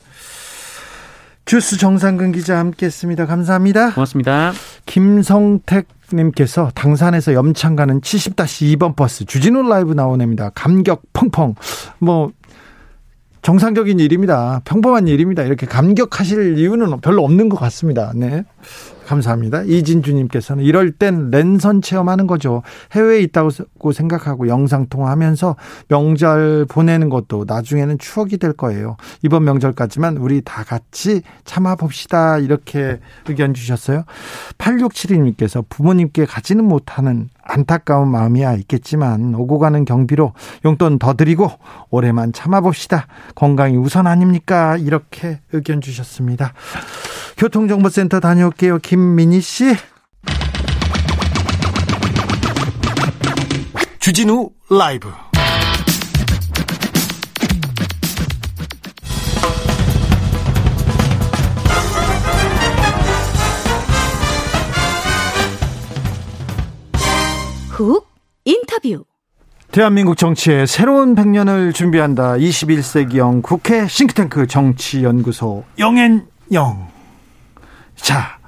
주스 1.49 1.79
정상근 1.79 2.31
기자 2.31 2.59
함께했습니다. 2.59 3.25
감사합니다. 3.25 3.95
고맙습니다. 3.95 4.51
김성택 4.85 5.87
님께서 6.13 6.69
당산에서 6.75 7.33
염창 7.33 7.75
가는 7.75 8.01
70-2번 8.01 8.95
버스 8.95 9.25
주진우 9.25 9.67
라이브 9.67 9.93
나오냅니다. 9.93 10.51
감격 10.53 11.01
펑펑. 11.11 11.55
뭐 11.97 12.31
정상적인 13.41 13.99
일입니다. 13.99 14.61
평범한 14.63 15.07
일입니다. 15.07 15.41
이렇게 15.41 15.65
감격하실 15.65 16.59
이유는 16.59 17.01
별로 17.01 17.23
없는 17.23 17.49
것 17.49 17.59
같습니다. 17.59 18.11
네. 18.13 18.43
감사합니다. 19.09 19.63
이진주님께서는 19.63 20.63
이럴 20.63 20.91
땐 20.91 21.31
랜선 21.31 21.81
체험하는 21.81 22.27
거죠. 22.27 22.61
해외에 22.91 23.21
있다고 23.21 23.91
생각하고 23.91 24.47
영상통화하면서 24.47 25.55
명절 25.87 26.67
보내는 26.69 27.09
것도 27.09 27.45
나중에는 27.47 27.97
추억이 27.97 28.37
될 28.37 28.53
거예요. 28.53 28.97
이번 29.23 29.45
명절까지만 29.45 30.17
우리 30.17 30.41
다 30.41 30.63
같이 30.63 31.23
참아봅시다. 31.43 32.37
이렇게 32.37 32.99
의견 33.27 33.55
주셨어요. 33.55 34.03
8672님께서 34.59 35.65
부모님께 35.67 36.25
가지는 36.25 36.65
못하는 36.65 37.29
안타까운 37.41 38.09
마음이야 38.09 38.53
있겠지만 38.57 39.33
오고 39.33 39.57
가는 39.57 39.85
경비로 39.85 40.33
용돈 40.65 40.99
더 40.99 41.15
드리고 41.15 41.49
올해만 41.89 42.31
참아봅시다. 42.31 43.07
건강이 43.33 43.75
우선 43.75 44.05
아닙니까? 44.05 44.77
이렇게 44.77 45.39
의견 45.51 45.81
주셨습니다. 45.81 46.53
교통정보센터 47.39 48.19
다녀올게요. 48.19 48.79
김 48.79 48.98
민희 48.99 49.41
씨. 49.41 49.75
주진우 53.99 54.49
라이브. 54.69 55.11
훅 67.69 68.07
인터뷰. 68.45 69.05
대한민국 69.71 70.17
정치의 70.17 70.65
새로운 70.65 71.15
100년을 71.15 71.73
준비한다. 71.73 72.33
21세기형 72.33 73.43
국회 73.43 73.87
싱크탱크 73.87 74.47
정치연구소 74.47 75.63
영앤영. 75.77 76.89
자, 77.95 78.38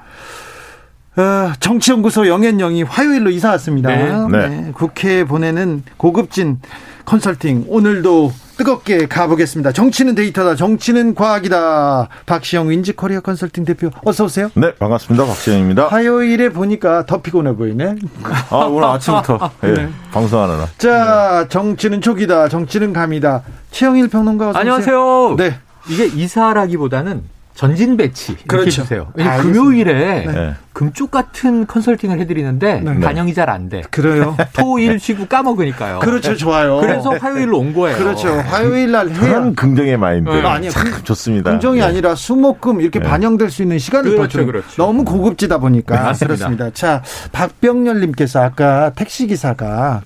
어, 1.18 1.52
정치연구소 1.60 2.28
영앤영이 2.28 2.84
화요일로 2.84 3.30
이사 3.32 3.50
왔습니다. 3.52 3.90
네. 3.90 4.12
네. 4.32 4.48
네. 4.50 4.72
국회에 4.74 5.26
보내는 5.26 5.84
고급진 5.98 6.60
컨설팅 7.04 7.66
오늘도 7.68 8.32
뜨겁게 8.56 9.08
가보겠습니다. 9.08 9.72
정치는 9.74 10.16
데이터다. 10.16 10.56
정치는 10.56 11.16
과학이다. 11.16 12.08
박시영 12.28 12.70
윈지코리아 12.70 13.20
컨설팅 13.20 13.66
대표 13.66 13.90
어서 14.06 14.26
오세요. 14.26 14.50
네, 14.54 14.74
반갑습니다. 14.76 15.26
박시영입니다. 15.26 15.88
화요일에 15.88 16.50
보니까 16.50 17.06
더 17.06 17.22
피곤해 17.22 17.56
보이네. 17.56 17.96
아, 18.52 18.56
오늘 18.58 18.88
아침부터 18.88 19.52
네. 19.62 19.74
네. 19.74 19.90
방송하느라. 20.14 20.68
자, 20.78 21.48
정치는 21.50 22.02
촉이다. 22.02 22.48
정치는 22.50 22.94
감이다. 22.94 23.42
최영일 23.72 24.08
평론가 24.10 24.50
어서 24.52 24.60
안녕하세요. 24.60 25.36
네. 25.38 25.58
이게 25.90 26.06
이사라기보다는 26.06 27.24
전진 27.54 27.98
배치 27.98 28.32
이렇게 28.32 28.46
그렇죠. 28.48 28.70
주세요. 28.72 29.08
금요일에 29.16 30.26
네. 30.26 30.54
금쪽 30.74 31.12
같은 31.12 31.68
컨설팅을 31.68 32.20
해드리는데 32.20 32.80
네. 32.80 33.00
반영이 33.00 33.34
잘 33.34 33.50
안 33.52 33.68
돼. 33.70 33.82
그래요. 33.92 34.38
토일 34.54 35.00
쉬고 35.00 35.26
까먹으니까요. 35.28 36.00
그렇죠, 36.00 36.36
좋아요. 36.38 36.80
그래서 36.80 37.10
화요일로 37.12 37.58
온 37.60 37.74
거예요. 37.74 37.98
그렇죠. 37.98 38.30
화요일 38.30 38.92
날 38.92 39.10
해야 39.10 39.52
긍정의 39.56 39.98
마인드. 39.98 40.30
네. 40.30 40.42
아니요, 40.42 40.72
참 40.72 40.86
좋습니다. 41.04 41.52
긍정이 41.52 41.80
네. 41.80 41.84
아니라 41.86 42.16
수목금 42.16 42.80
이렇게 42.82 43.00
네. 43.00 43.06
반영될 43.08 43.50
수 43.52 43.62
있는 43.62 43.78
시간을 43.80 44.12
그렇죠, 44.16 44.46
그렇죠. 44.46 44.68
너무 44.78 45.04
고급지다 45.04 45.58
보니까 45.58 46.14
네, 46.14 46.26
그렇습니다. 46.26 46.70
자, 46.72 47.04
박병렬님께서 47.34 48.42
아까 48.42 48.92
택시 48.96 49.28
기사가. 49.28 50.02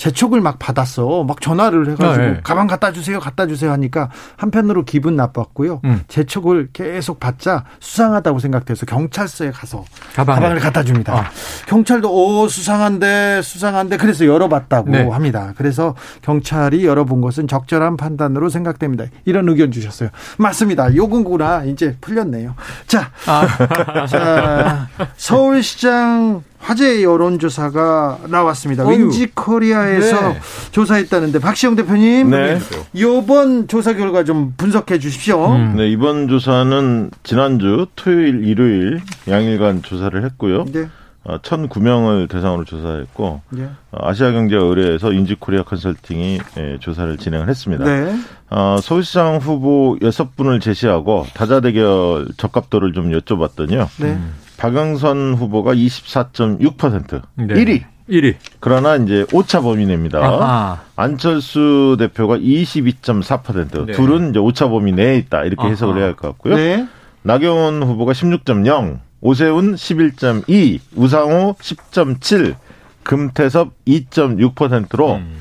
재촉을 0.00 0.40
막 0.40 0.58
받았어. 0.58 1.24
막 1.24 1.42
전화를 1.42 1.90
해가지고 1.90 2.24
네. 2.24 2.40
가방 2.42 2.66
갖다 2.66 2.90
주세요, 2.90 3.20
갖다 3.20 3.46
주세요 3.46 3.70
하니까 3.72 4.08
한편으로 4.38 4.86
기분 4.86 5.14
나빴고요. 5.14 5.82
음. 5.84 6.00
재촉을 6.08 6.70
계속 6.72 7.20
받자 7.20 7.64
수상하다고 7.80 8.38
생각돼서 8.38 8.86
경찰서에 8.86 9.50
가서 9.50 9.84
가방을, 10.14 10.40
가방을 10.40 10.60
갖다 10.60 10.82
줍니다. 10.84 11.14
아. 11.14 11.30
경찰도 11.66 12.10
오 12.10 12.48
수상한데 12.48 13.42
수상한데 13.42 13.98
그래서 13.98 14.24
열어봤다고 14.24 14.88
네. 14.88 15.06
합니다. 15.06 15.52
그래서 15.58 15.94
경찰이 16.22 16.86
열어본 16.86 17.20
것은 17.20 17.46
적절한 17.46 17.98
판단으로 17.98 18.48
생각됩니다. 18.48 19.04
이런 19.26 19.50
의견 19.50 19.70
주셨어요. 19.70 20.08
맞습니다. 20.38 20.96
요근구나 20.96 21.64
이제 21.64 21.98
풀렸네요. 22.00 22.54
자, 22.86 23.10
아. 23.26 23.46
자 24.08 24.88
서울시장 25.18 26.42
화제 26.70 27.02
여론조사가 27.02 28.20
나왔습니다. 28.28 28.86
윈지코리아에서 28.86 30.28
네. 30.28 30.40
조사했다는데 30.70 31.40
박시영 31.40 31.74
대표님, 31.74 32.30
네. 32.30 32.60
이번 32.92 33.66
조사 33.66 33.92
결과 33.94 34.22
좀 34.22 34.54
분석해 34.56 35.00
주십시오. 35.00 35.52
음. 35.52 35.74
네, 35.76 35.88
이번 35.88 36.28
조사는 36.28 37.10
지난주 37.24 37.88
토요일, 37.96 38.44
일요일 38.46 39.00
양일간 39.26 39.82
조사를 39.82 40.24
했고요. 40.26 40.64
네. 40.66 40.86
1,009명을 41.24 42.24
어, 42.24 42.28
대상으로 42.28 42.64
조사했고 42.64 43.42
네. 43.50 43.68
아시아경제 43.90 44.56
의뢰에서 44.56 45.12
인지코리아 45.12 45.64
컨설팅이 45.64 46.40
예, 46.56 46.78
조사를 46.78 47.16
진행을 47.16 47.48
했습니다. 47.48 47.84
네. 47.84 48.14
어, 48.48 48.78
서울시장 48.80 49.38
후보 49.38 49.98
6분을 50.00 50.60
제시하고 50.60 51.26
다자대결 51.34 52.28
적합도를 52.36 52.92
좀 52.92 53.10
여쭤봤더니요. 53.10 53.88
네. 54.00 54.18
박영선 54.60 55.34
후보가 55.38 55.72
24.6% 55.74 57.22
네. 57.36 57.54
1위. 57.54 57.82
1위. 58.10 58.34
그러나 58.60 58.96
이제 58.96 59.24
오차 59.32 59.62
범위 59.62 59.86
내입니다. 59.86 60.18
아하. 60.18 60.80
안철수 60.96 61.96
대표가 61.98 62.36
22.4%. 62.36 63.86
네. 63.86 63.92
둘은 63.94 64.30
이제 64.30 64.38
오차 64.38 64.68
범위 64.68 64.92
내에 64.92 65.16
있다. 65.16 65.44
이렇게 65.44 65.62
아하. 65.62 65.70
해석을 65.70 65.96
해야 65.96 66.04
할 66.06 66.14
것 66.14 66.28
같고요. 66.28 66.56
네. 66.56 66.86
나경원 67.22 67.82
후보가 67.82 68.12
16.0, 68.12 68.98
오세훈 69.22 69.74
11.2, 69.76 70.80
우상호 70.94 71.54
10.7, 71.58 72.54
금태섭 73.02 73.72
2.6%로 73.86 75.14
음. 75.14 75.36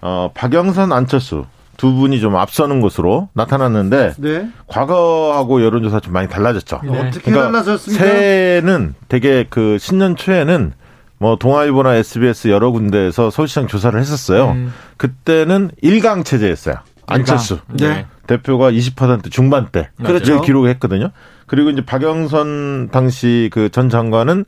어, 0.00 0.30
박영선 0.34 0.92
안철수 0.92 1.44
두 1.76 1.92
분이 1.94 2.20
좀 2.20 2.36
앞서는 2.36 2.80
것으로 2.80 3.28
나타났는데 3.34 4.14
네. 4.18 4.48
과거하고 4.66 5.62
여론조사 5.64 6.00
좀 6.00 6.12
많이 6.12 6.28
달라졌죠. 6.28 6.80
네. 6.84 6.90
어떻게 6.98 7.30
그러니까 7.30 7.50
달라졌습니까? 7.52 8.04
새해는 8.04 8.94
되게 9.08 9.46
그 9.48 9.78
신년 9.78 10.14
초에는 10.16 10.72
뭐 11.18 11.36
동아일보나 11.36 11.94
SBS 11.96 12.48
여러 12.48 12.70
군데에서 12.70 13.30
서울시장 13.30 13.66
조사를 13.68 13.98
했었어요. 13.98 14.50
음. 14.50 14.72
그때는 14.96 15.70
일강 15.80 16.24
체제였어요. 16.24 16.76
안철수 17.06 17.58
네. 17.72 18.06
대표가 18.26 18.70
20% 18.70 19.30
중반대 19.30 19.90
그렇죠. 20.02 20.40
기록했거든요. 20.40 21.10
그리고 21.46 21.70
이제 21.70 21.84
박영선 21.84 22.90
당시 22.92 23.50
그 23.52 23.68
전 23.70 23.88
장관은 23.88 24.44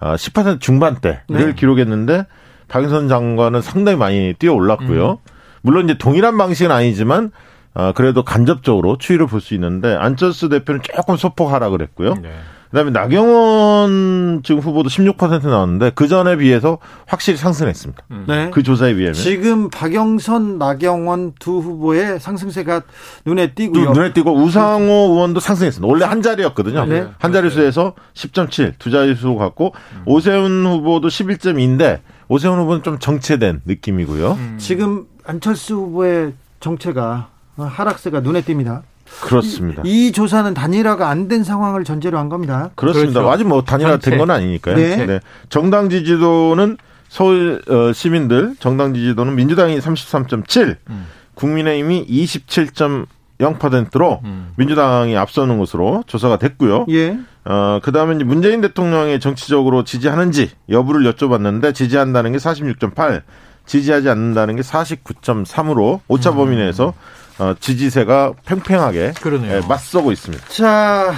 10% 0.00 0.60
중반대를 0.60 1.20
네. 1.28 1.52
기록했는데 1.54 2.26
박영선 2.68 3.08
장관은 3.08 3.62
상당히 3.62 3.96
많이 3.98 4.34
뛰어 4.38 4.52
올랐고요. 4.54 5.10
음. 5.12 5.35
물론 5.66 5.86
이제 5.86 5.98
동일한 5.98 6.38
방식은 6.38 6.70
아니지만 6.70 7.32
어, 7.74 7.92
그래도 7.92 8.22
간접적으로 8.22 8.98
추이를 8.98 9.26
볼 9.26 9.40
수 9.40 9.52
있는데 9.54 9.94
안철수 9.94 10.48
대표는 10.48 10.80
조금 10.82 11.16
소폭하라 11.16 11.70
그랬고요. 11.70 12.14
네. 12.14 12.30
그다음에 12.70 12.90
나경원 12.90 14.42
지금 14.44 14.60
후보도 14.60 14.88
16% 14.88 15.46
나왔는데 15.48 15.92
그 15.94 16.08
전에 16.08 16.36
비해서 16.36 16.78
확실히 17.06 17.38
상승했습니다. 17.38 18.02
음. 18.10 18.24
네. 18.28 18.50
그 18.52 18.62
조사에 18.62 18.94
비하면 18.94 19.14
지금 19.14 19.70
박영선, 19.70 20.58
나경원 20.58 21.34
두 21.38 21.58
후보의 21.58 22.20
상승세가 22.20 22.82
눈에 23.24 23.52
띄고요. 23.54 23.92
눈에 23.92 24.12
띄고 24.12 24.34
우상호 24.34 24.92
의원도 25.12 25.40
상승했습니다. 25.40 25.90
원래 25.90 26.04
한 26.04 26.22
자리였거든요. 26.22 26.84
네. 26.86 27.08
한 27.18 27.32
자리수에서 27.32 27.94
10.7 28.14 28.74
두 28.78 28.90
자리수 28.90 29.34
갖고 29.36 29.72
음. 29.94 30.02
오세훈 30.06 30.66
후보도 30.66 31.08
11.2인데 31.08 32.00
오세훈 32.28 32.58
후보는 32.58 32.82
좀 32.82 32.98
정체된 32.98 33.62
느낌이고요. 33.64 34.32
음. 34.32 34.56
지금 34.58 35.06
안철수 35.24 35.74
후보의 35.74 36.34
정체가 36.60 37.28
하락세가 37.56 38.20
눈에 38.20 38.42
띕니다. 38.42 38.82
그렇습니다. 39.22 39.82
이, 39.84 40.08
이 40.08 40.12
조사는 40.12 40.54
단일화가 40.54 41.08
안 41.08 41.28
된 41.28 41.42
상황을 41.44 41.84
전제로 41.84 42.18
한 42.18 42.28
겁니다. 42.28 42.70
그렇습니다. 42.74 43.20
그렇죠. 43.20 43.30
아직 43.32 43.44
뭐 43.46 43.62
단일화 43.62 43.96
된 43.98 44.18
건 44.18 44.30
아니니까요. 44.30 44.76
네. 44.76 45.06
네. 45.06 45.20
정당 45.48 45.88
지지도는 45.88 46.76
서울 47.08 47.62
어, 47.68 47.92
시민들 47.92 48.54
정당 48.60 48.94
지지도는 48.94 49.34
민주당이 49.34 49.78
33.7, 49.78 50.76
음. 50.90 51.06
국민의힘이 51.34 52.06
27.0%로 53.38 54.20
음. 54.24 54.52
민주당이 54.56 55.16
앞서는 55.16 55.58
것으로 55.58 56.04
조사가 56.06 56.38
됐고요. 56.38 56.86
예. 56.90 57.18
어, 57.44 57.80
그 57.82 57.92
다음에 57.92 58.14
문재인 58.24 58.60
대통령이 58.60 59.20
정치적으로 59.20 59.84
지지하는지 59.84 60.50
여부를 60.70 61.10
여쭤봤는데 61.12 61.74
지지한다는 61.74 62.32
게 62.32 62.38
46.8, 62.38 63.22
지지하지 63.66 64.08
않는다는 64.08 64.56
게 64.56 64.62
49.3으로 64.62 66.00
오차 66.08 66.32
범위 66.34 66.56
내에서 66.56 66.94
어, 67.38 67.54
지지세가 67.58 68.34
팽팽하게 68.44 69.12
예, 69.50 69.60
맞서고 69.66 70.12
있습니다. 70.12 70.48
자, 70.48 71.12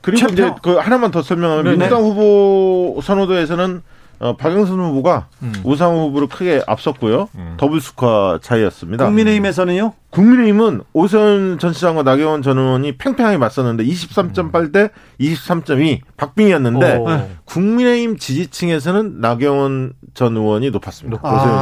그리고 0.00 0.28
최평. 0.28 0.32
이제 0.32 0.54
그 0.62 0.76
하나만 0.76 1.10
더 1.10 1.22
설명하면 1.22 1.64
네네. 1.64 1.76
민주당 1.76 2.02
후보 2.02 3.00
선호도에서는 3.02 3.82
어, 4.22 4.36
박영선 4.36 4.78
후보가 4.78 5.26
음. 5.42 5.52
우상호 5.64 6.06
후보를 6.06 6.28
크게 6.28 6.62
앞섰고요. 6.66 7.28
음. 7.34 7.54
더블 7.56 7.80
스코어 7.80 8.38
차이였습니다. 8.40 9.04
국민의힘에서는요? 9.04 9.94
국민의힘은 10.10 10.82
오세훈 10.92 11.58
전 11.58 11.72
시장과 11.72 12.04
나경원 12.04 12.42
전 12.42 12.56
의원이 12.56 12.98
팽팽하게 12.98 13.36
맞섰는데 13.38 13.84
23.8대 13.84 14.90
23.2 15.20 16.02
박빙이었는데 16.16 16.96
오. 16.98 17.28
국민의힘 17.46 18.16
지지층에서는 18.16 19.20
나경원 19.20 19.94
전 20.14 20.36
의원이 20.36 20.70
높았습니다. 20.70 21.18
아. 21.24 21.34
오세훈 21.34 21.58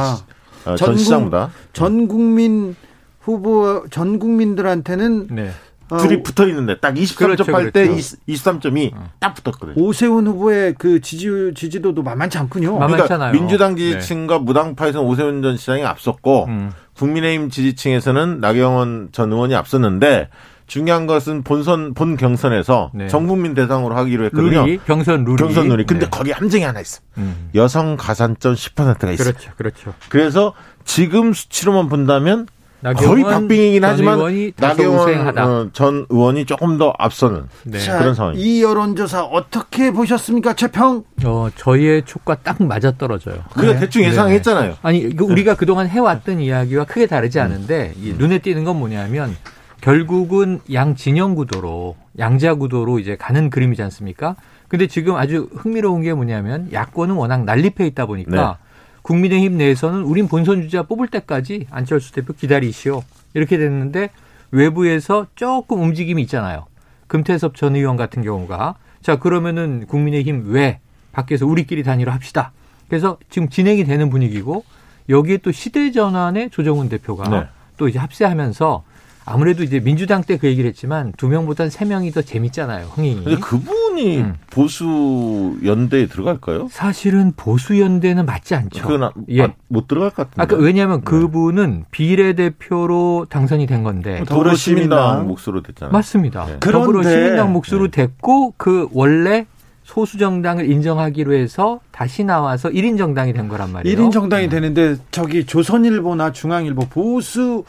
어, 0.65 0.75
전, 0.75 0.77
전 0.77 0.97
시장보다. 0.97 1.49
전 1.73 2.07
국민 2.07 2.75
후보 3.21 3.85
전 3.89 4.19
국민들한테는 4.19 5.27
네. 5.31 5.51
어, 5.89 5.97
둘이 5.97 6.23
붙어 6.23 6.47
있는데 6.47 6.79
딱 6.79 6.93
23.8대 6.93 7.15
그렇죠, 7.17 7.43
23.2딱 7.43 8.93
그렇죠. 9.19 9.33
붙었거든요. 9.43 9.73
오세훈 9.75 10.25
후보의 10.25 10.75
그 10.77 11.01
지지 11.01 11.27
지지도도 11.53 12.01
만만치 12.01 12.37
않군요. 12.37 12.79
그러니까 12.79 13.31
민주당 13.31 13.75
지지층과 13.75 14.37
네. 14.37 14.43
무당파에서는 14.43 15.05
오세훈 15.05 15.41
전 15.41 15.57
시장이 15.57 15.83
앞섰고 15.83 16.45
음. 16.45 16.71
국민의힘 16.95 17.49
지지층에서는 17.49 18.39
나경원 18.39 19.09
전 19.11 19.33
의원이 19.33 19.53
앞섰는데 19.53 20.29
중요한 20.67 21.05
것은 21.07 21.43
본선 21.43 21.93
본 21.93 22.15
경선에서 22.15 22.91
네. 22.93 23.09
전 23.09 23.27
국민 23.27 23.53
대상으로 23.53 23.93
하기로 23.93 24.25
했거든요. 24.25 24.65
룰이, 24.65 24.79
경선 24.85 25.25
룰이. 25.25 25.35
경선 25.35 25.67
룰이. 25.67 25.85
근데 25.85 26.05
네. 26.05 26.09
거기 26.09 26.31
함정이 26.31 26.63
하나 26.63 26.79
있어. 26.79 27.01
음. 27.17 27.49
여성 27.55 27.97
가산점 27.97 28.53
10%가 28.53 29.11
있어. 29.11 29.23
그렇죠. 29.25 29.51
그렇죠. 29.57 29.93
그래서 30.07 30.53
지금 30.85 31.33
수치로만 31.33 31.89
본다면 31.89 32.47
거의 32.81 33.23
박빙이긴 33.23 33.83
하지만 33.83 34.19
나경원 34.57 35.37
어, 35.37 35.69
전 35.71 36.05
의원이 36.09 36.45
조금 36.45 36.77
더 36.77 36.93
앞서는 36.97 37.43
네. 37.63 37.79
그런 37.79 38.15
상황입니다. 38.15 38.43
이 38.43 38.63
여론조사 38.63 39.23
어떻게 39.23 39.91
보셨습니까, 39.91 40.55
최평? 40.55 41.03
어, 41.23 41.49
저희의 41.55 42.03
촉과 42.05 42.37
딱 42.43 42.61
맞아 42.63 42.91
떨어져요. 42.91 43.43
우리가 43.55 43.73
네. 43.73 43.79
대충 43.81 44.03
예상했잖아요. 44.03 44.71
네. 44.71 44.77
아니 44.81 45.05
우리가 45.05 45.55
그동안 45.55 45.87
해왔던 45.87 46.39
이야기와 46.39 46.85
크게 46.85 47.05
다르지 47.05 47.39
음. 47.39 47.43
않은데 47.45 47.93
음. 47.97 48.15
눈에 48.17 48.39
띄는 48.39 48.63
건 48.63 48.77
뭐냐면 48.77 49.35
결국은 49.81 50.59
양 50.73 50.95
진영 50.95 51.35
구도로 51.35 51.95
양자 52.17 52.55
구도로 52.55 52.99
이제 52.99 53.15
가는 53.15 53.49
그림이지 53.49 53.81
않습니까? 53.83 54.35
근데 54.67 54.87
지금 54.87 55.15
아주 55.15 55.49
흥미로운 55.55 56.01
게 56.01 56.13
뭐냐면 56.13 56.69
야권은 56.71 57.15
워낙 57.15 57.43
난립해 57.43 57.85
있다 57.87 58.05
보니까. 58.05 58.57
네. 58.59 58.70
국민의힘 59.01 59.57
내에서는 59.57 60.03
우린 60.03 60.27
본선 60.27 60.61
주자 60.61 60.83
뽑을 60.83 61.07
때까지 61.07 61.67
안철수 61.71 62.11
대표 62.11 62.33
기다리시오. 62.33 63.03
이렇게 63.33 63.57
됐는데 63.57 64.09
외부에서 64.51 65.27
조금 65.35 65.81
움직임이 65.81 66.21
있잖아요. 66.23 66.65
금태섭 67.07 67.55
전 67.55 67.75
의원 67.75 67.97
같은 67.97 68.23
경우가 68.23 68.75
자 69.01 69.17
그러면은 69.17 69.85
국민의힘 69.87 70.45
왜 70.47 70.79
밖에서 71.11 71.45
우리끼리 71.45 71.83
단일화 71.83 72.13
합시다. 72.13 72.51
그래서 72.87 73.17
지금 73.29 73.49
진행이 73.49 73.85
되는 73.85 74.09
분위기고 74.09 74.63
여기에 75.09 75.37
또 75.37 75.51
시대 75.51 75.91
전환의 75.91 76.49
조정훈 76.51 76.89
대표가 76.89 77.29
네. 77.29 77.47
또 77.77 77.87
이제 77.87 77.99
합세하면서 77.99 78.83
아무래도 79.25 79.63
이제 79.63 79.79
민주당 79.79 80.23
때 80.23 80.37
그 80.37 80.47
얘기를 80.47 80.67
했지만 80.69 81.13
두 81.17 81.27
명보다는 81.27 81.69
세 81.69 81.85
명이 81.85 82.11
더 82.11 82.21
재밌잖아요. 82.21 82.87
흥이. 82.87 83.23
근데 83.23 83.35
그분이 83.39 84.17
음. 84.17 84.35
보수 84.49 85.55
연대에 85.63 86.07
들어갈까요? 86.07 86.67
사실은 86.71 87.33
보수 87.35 87.79
연대는 87.79 88.25
맞지 88.25 88.55
않죠. 88.55 88.81
그건 88.81 89.03
아, 89.03 89.11
예. 89.29 89.43
아, 89.43 89.53
못 89.67 89.87
들어갈 89.87 90.09
것 90.09 90.29
같은데. 90.31 90.41
아까 90.41 90.55
왜냐하면 90.63 90.99
네. 90.99 91.03
그분은 91.05 91.85
비례대표로 91.91 93.27
당선이 93.29 93.67
된 93.67 93.83
건데 93.83 94.23
더불어시민당 94.27 95.27
몫으로 95.27 95.61
됐잖아요. 95.61 95.91
맞습니다. 95.93 96.45
네. 96.45 96.59
더불어시민당 96.59 97.53
몫으로 97.53 97.89
네. 97.89 97.91
됐고 97.91 98.55
그 98.57 98.87
원래 98.91 99.45
소수 99.83 100.17
정당을 100.17 100.69
인정하기로 100.71 101.33
해서 101.33 101.81
다시 101.91 102.23
나와서 102.23 102.69
1인 102.69 102.97
정당이 102.97 103.33
된 103.33 103.47
거란 103.49 103.71
말이에요. 103.73 103.97
1인 103.97 104.11
정당이 104.11 104.49
되는데 104.49 104.95
저기 105.11 105.45
조선일보나 105.45 106.31
중앙일보 106.31 106.87
보수 106.87 107.65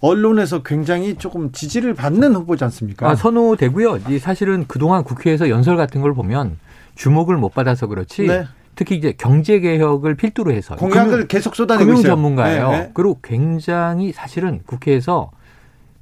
언론에서 0.00 0.62
굉장히 0.62 1.16
조금 1.16 1.52
지지를 1.52 1.94
받는 1.94 2.34
후보지 2.34 2.64
않습니까? 2.64 3.08
아, 3.08 3.14
선호되고요. 3.14 4.00
사실은 4.18 4.64
그동안 4.66 5.04
국회에서 5.04 5.48
연설 5.50 5.76
같은 5.76 6.00
걸 6.00 6.14
보면 6.14 6.58
주목을 6.94 7.36
못 7.36 7.50
받아서 7.54 7.86
그렇지. 7.86 8.26
네. 8.26 8.46
특히 8.76 8.96
이제 8.96 9.12
경제 9.16 9.60
개혁을 9.60 10.14
필두로 10.14 10.52
해서 10.52 10.74
공약을 10.76 11.10
금융, 11.10 11.26
계속 11.28 11.54
쏟아내고 11.54 11.84
금융 11.84 12.00
있어요. 12.00 12.12
전문가예요. 12.12 12.70
네, 12.70 12.78
네. 12.78 12.90
그리고 12.94 13.18
굉장히 13.22 14.12
사실은 14.12 14.62
국회에서 14.64 15.30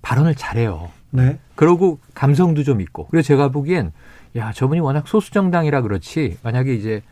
발언을 0.02 0.36
잘해요. 0.36 0.90
네. 1.10 1.38
그러고 1.56 1.98
감성도 2.14 2.62
좀 2.62 2.80
있고. 2.80 3.08
그래서 3.10 3.26
제가 3.26 3.48
보기엔 3.48 3.92
야 4.36 4.52
저분이 4.52 4.80
워낙 4.80 5.08
소수 5.08 5.32
정당이라 5.32 5.82
그렇지 5.82 6.36
만약에 6.42 6.72
이제 6.74 7.02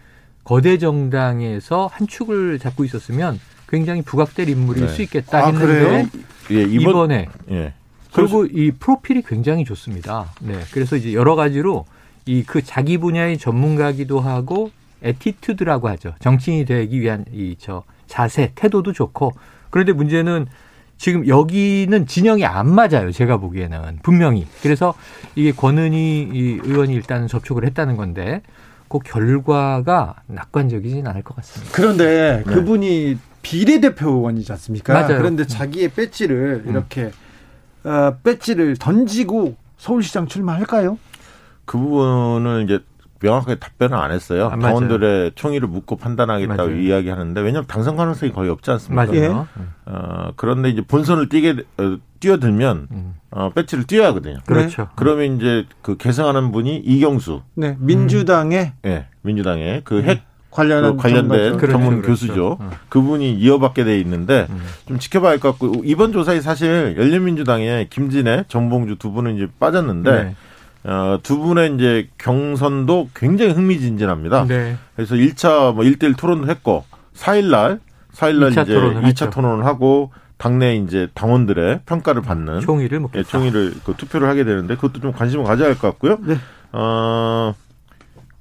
거대 0.44 0.78
정당에서 0.78 1.88
한 1.90 2.06
축을 2.06 2.60
잡고 2.60 2.84
있었으면 2.84 3.40
굉장히 3.68 4.02
부각될 4.02 4.48
인물일 4.48 4.86
네. 4.86 4.92
수 4.92 5.02
있겠다 5.02 5.38
아, 5.44 5.46
했는데 5.46 6.08
예, 6.50 6.62
이번, 6.62 7.10
에 7.10 7.28
예. 7.50 7.72
그리고 8.12 8.46
이 8.46 8.70
프로필이 8.70 9.22
굉장히 9.22 9.64
좋습니다. 9.64 10.32
네, 10.40 10.58
그래서 10.72 10.96
이제 10.96 11.12
여러 11.12 11.34
가지로 11.34 11.84
이 12.26 12.42
그 12.46 12.62
자기 12.62 12.98
분야의 12.98 13.38
전문가기도 13.38 14.20
하고 14.20 14.70
attitude라고 15.02 15.88
하죠. 15.88 16.14
정치인이 16.20 16.64
되기 16.64 17.00
위한 17.00 17.24
이 17.32 17.56
저 17.58 17.82
자세, 18.06 18.52
태도도 18.54 18.92
좋고 18.92 19.32
그런데 19.70 19.92
문제는 19.92 20.46
지금 20.96 21.28
여기는 21.28 22.06
진영이 22.06 22.44
안 22.46 22.72
맞아요. 22.74 23.12
제가 23.12 23.36
보기에는 23.36 23.98
분명히. 24.02 24.46
그래서 24.62 24.94
이게 25.34 25.52
권은희 25.52 26.30
이 26.32 26.58
의원이 26.62 26.94
일단 26.94 27.26
접촉을 27.28 27.66
했다는 27.66 27.96
건데 27.96 28.40
그 28.88 28.98
결과가 29.00 30.14
낙관적이진 30.28 31.06
않을 31.06 31.22
것 31.22 31.36
같습니다. 31.36 31.72
그런데 31.74 32.42
네. 32.46 32.52
그분이 32.54 33.18
비례대표 33.46 34.10
의원이지 34.10 34.50
않습니까? 34.52 34.92
맞아요. 34.92 35.18
그런데 35.18 35.46
자기의 35.46 35.90
배지를 35.90 36.64
음. 36.66 36.70
이렇게 36.70 37.12
어, 37.84 38.16
배지를 38.24 38.76
던지고 38.76 39.54
서울시장 39.76 40.26
출마할까요? 40.26 40.98
그 41.64 41.78
부분은 41.78 42.64
이제 42.64 42.80
명확하게 43.20 43.60
답변을 43.60 43.96
안 43.96 44.10
했어요. 44.10 44.48
아, 44.52 44.58
당원들의 44.58 45.32
총의를 45.36 45.68
묻고 45.68 45.96
판단하겠다고 45.96 46.56
맞아요. 46.56 46.76
이야기하는데 46.76 47.40
왜냐하면 47.40 47.68
당선 47.68 47.94
가능성이 47.94 48.32
거의 48.32 48.50
없지 48.50 48.68
않습니까? 48.72 49.06
맞아요. 49.06 49.48
어, 49.84 50.32
그런데 50.34 50.68
이제 50.68 50.82
본선을 50.82 51.28
뛰게 51.28 51.64
어, 51.78 51.98
뛰어들면 52.18 52.88
음. 52.90 53.14
어, 53.30 53.50
배치를 53.50 53.84
뛰어야 53.84 54.08
하거든요. 54.08 54.38
그렇죠. 54.44 54.82
네. 54.82 54.88
그러면 54.96 55.36
이제 55.36 55.66
그 55.82 55.96
개성하는 55.96 56.50
분이 56.50 56.78
이경수. 56.78 57.42
네, 57.54 57.76
민주당의 57.78 58.64
음. 58.64 58.72
네, 58.82 59.06
민주당의 59.22 59.82
그핵 59.84 60.18
음. 60.18 60.35
관련한 60.56 60.96
그 60.96 61.02
관련된 61.02 61.56
그렇죠. 61.58 61.72
전문 61.72 62.02
그렇죠. 62.02 62.08
교수죠. 62.08 62.56
그렇죠. 62.56 62.76
그분이 62.88 63.34
이어받게 63.34 63.84
돼 63.84 63.98
있는데 64.00 64.46
음. 64.50 64.60
좀 64.88 64.98
지켜봐야 64.98 65.32
할 65.32 65.38
것 65.38 65.50
같고 65.58 65.82
이번 65.84 66.12
조사에 66.12 66.40
사실 66.40 66.94
열린민주당의 66.98 67.88
김진애, 67.90 68.44
정봉주 68.48 68.96
두 68.96 69.12
분은 69.12 69.36
이제 69.36 69.46
빠졌는데 69.60 70.10
네. 70.22 70.90
어, 70.90 71.18
두 71.22 71.38
분의 71.38 71.74
이제 71.74 72.08
경선도 72.18 73.10
굉장히 73.14 73.52
흥미진진합니다. 73.52 74.46
네. 74.46 74.76
그래서 74.94 75.14
1차 75.14 75.74
뭐 75.74 75.84
1대1 75.84 76.16
토론도 76.16 76.48
했고 76.48 76.84
4일 77.14 77.50
날 77.50 77.80
4일 78.14 78.36
날 78.38 78.52
이제 78.52 78.62
2차 78.64 79.04
했죠. 79.04 79.30
토론을 79.30 79.64
하고 79.66 80.10
당내 80.38 80.76
이제 80.76 81.08
당원들의 81.14 81.80
평가를 81.86 82.22
받는 82.22 82.60
총의를 82.60 83.02
예, 83.14 83.22
총의를 83.22 83.74
그 83.84 83.94
투표를 83.96 84.28
하게 84.28 84.44
되는데 84.44 84.74
그것도 84.76 85.00
좀 85.00 85.12
관심을 85.12 85.44
가져야 85.44 85.68
할 85.68 85.74
것 85.76 85.88
같고요. 85.88 86.18
네. 86.22 86.36
어 86.72 87.54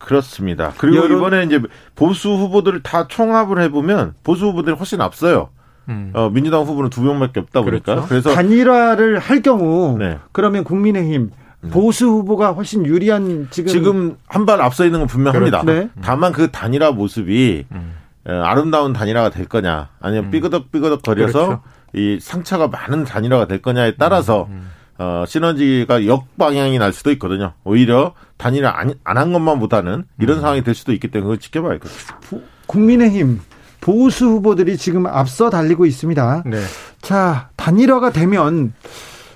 그렇습니다. 0.05 0.73
그리고 0.77 0.97
여론... 1.03 1.17
이번에 1.17 1.43
이제 1.43 1.59
보수 1.95 2.29
후보들을 2.29 2.83
다 2.83 3.07
총합을 3.07 3.61
해보면 3.63 4.13
보수 4.23 4.45
후보들이 4.47 4.75
훨씬 4.75 5.01
앞서요. 5.01 5.49
음. 5.89 6.11
어, 6.13 6.29
민주당 6.29 6.61
후보는 6.63 6.89
두 6.89 7.01
명밖에 7.03 7.39
없다 7.41 7.61
보니까 7.61 7.83
그렇죠. 7.95 8.07
그래서 8.07 8.33
단일화를 8.33 9.19
할 9.19 9.41
경우 9.41 9.97
네. 9.99 10.17
그러면 10.31 10.63
국민의힘 10.63 11.29
음. 11.63 11.69
보수 11.69 12.07
후보가 12.07 12.51
훨씬 12.53 12.85
유리한 12.85 13.47
지금 13.51 13.69
지금 13.71 14.17
한 14.27 14.45
발 14.45 14.61
앞서 14.61 14.85
있는 14.85 14.99
건 14.99 15.07
분명합니다. 15.07 15.63
네. 15.63 15.89
다만 16.01 16.31
그 16.31 16.49
단일화 16.51 16.91
모습이 16.91 17.65
음. 17.71 17.93
아름다운 18.27 18.93
단일화가 18.93 19.29
될 19.29 19.45
거냐 19.45 19.89
아니면 19.99 20.25
음. 20.25 20.31
삐그덕 20.31 20.71
삐그덕 20.71 21.03
거려서 21.03 21.45
그렇죠. 21.45 21.61
이 21.93 22.17
상처가 22.19 22.67
많은 22.67 23.03
단일화가 23.05 23.45
될 23.45 23.61
거냐에 23.61 23.93
따라서 23.97 24.47
음. 24.49 24.69
음. 24.97 25.03
어, 25.03 25.25
시너지가 25.27 26.05
역방향이 26.05 26.77
날 26.79 26.93
수도 26.93 27.11
있거든요. 27.11 27.53
오히려 27.63 28.13
단일화 28.37 28.73
안 28.77 28.93
한 29.17 29.33
것만 29.33 29.59
보다는 29.59 30.05
이런 30.19 30.37
음. 30.37 30.41
상황이 30.41 30.63
될 30.63 30.75
수도 30.75 30.93
있기 30.93 31.09
때문에 31.09 31.23
그걸 31.25 31.37
지켜봐야겠죠. 31.39 32.41
국민의힘 32.67 33.39
보수 33.81 34.25
후보들이 34.25 34.77
지금 34.77 35.05
앞서 35.05 35.49
달리고 35.49 35.85
있습니다. 35.85 36.43
네. 36.47 36.57
자 37.01 37.49
단일화가 37.55 38.11
되면 38.11 38.73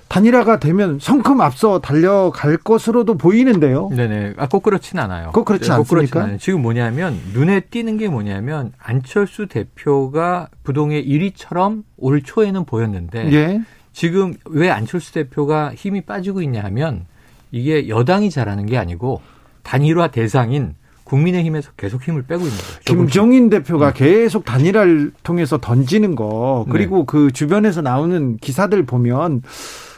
단일화가 0.08 0.58
되면 0.58 0.98
성큼 1.00 1.40
앞서 1.40 1.78
달려갈 1.78 2.56
것으로도 2.56 3.16
보이는데요. 3.16 3.90
네네. 3.94 4.34
아, 4.38 4.48
꼭 4.48 4.64
그렇진 4.64 4.98
않아요. 4.98 5.30
꼭 5.32 5.44
그렇지 5.44 5.68
네, 5.68 5.74
않습니까? 5.76 6.24
않아요. 6.24 6.38
지금 6.38 6.62
뭐냐면 6.62 7.16
눈에 7.32 7.60
띄는 7.60 7.96
게 7.96 8.08
뭐냐면 8.08 8.72
안철수 8.82 9.46
대표가 9.46 10.48
부동의 10.64 11.06
1위처럼 11.08 11.84
올 11.96 12.22
초에는 12.22 12.64
보였는데 12.64 13.32
예. 13.32 13.60
지금 13.92 14.34
왜 14.46 14.70
안철수 14.70 15.12
대표가 15.12 15.74
힘이 15.74 16.00
빠지고 16.02 16.42
있냐 16.42 16.62
하면 16.64 17.06
이게 17.50 17.88
여당이 17.88 18.30
잘하는 18.30 18.66
게 18.66 18.78
아니고 18.78 19.20
단일화 19.62 20.08
대상인 20.08 20.74
국민의힘에서 21.04 21.72
계속 21.76 22.02
힘을 22.06 22.22
빼고 22.22 22.44
있는 22.44 22.56
거예요. 22.56 22.80
김종인 22.84 23.50
대표가 23.50 23.92
네. 23.92 23.98
계속 23.98 24.44
단일화를 24.44 25.12
통해서 25.24 25.58
던지는 25.58 26.14
거 26.14 26.64
그리고 26.70 26.98
네. 26.98 27.04
그 27.06 27.30
주변에서 27.32 27.82
나오는 27.82 28.36
기사들 28.36 28.84
보면 28.86 29.42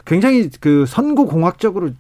굉장히 0.06 0.48
그 0.60 0.86
선거 0.86 1.26
공학적으로 1.26 1.90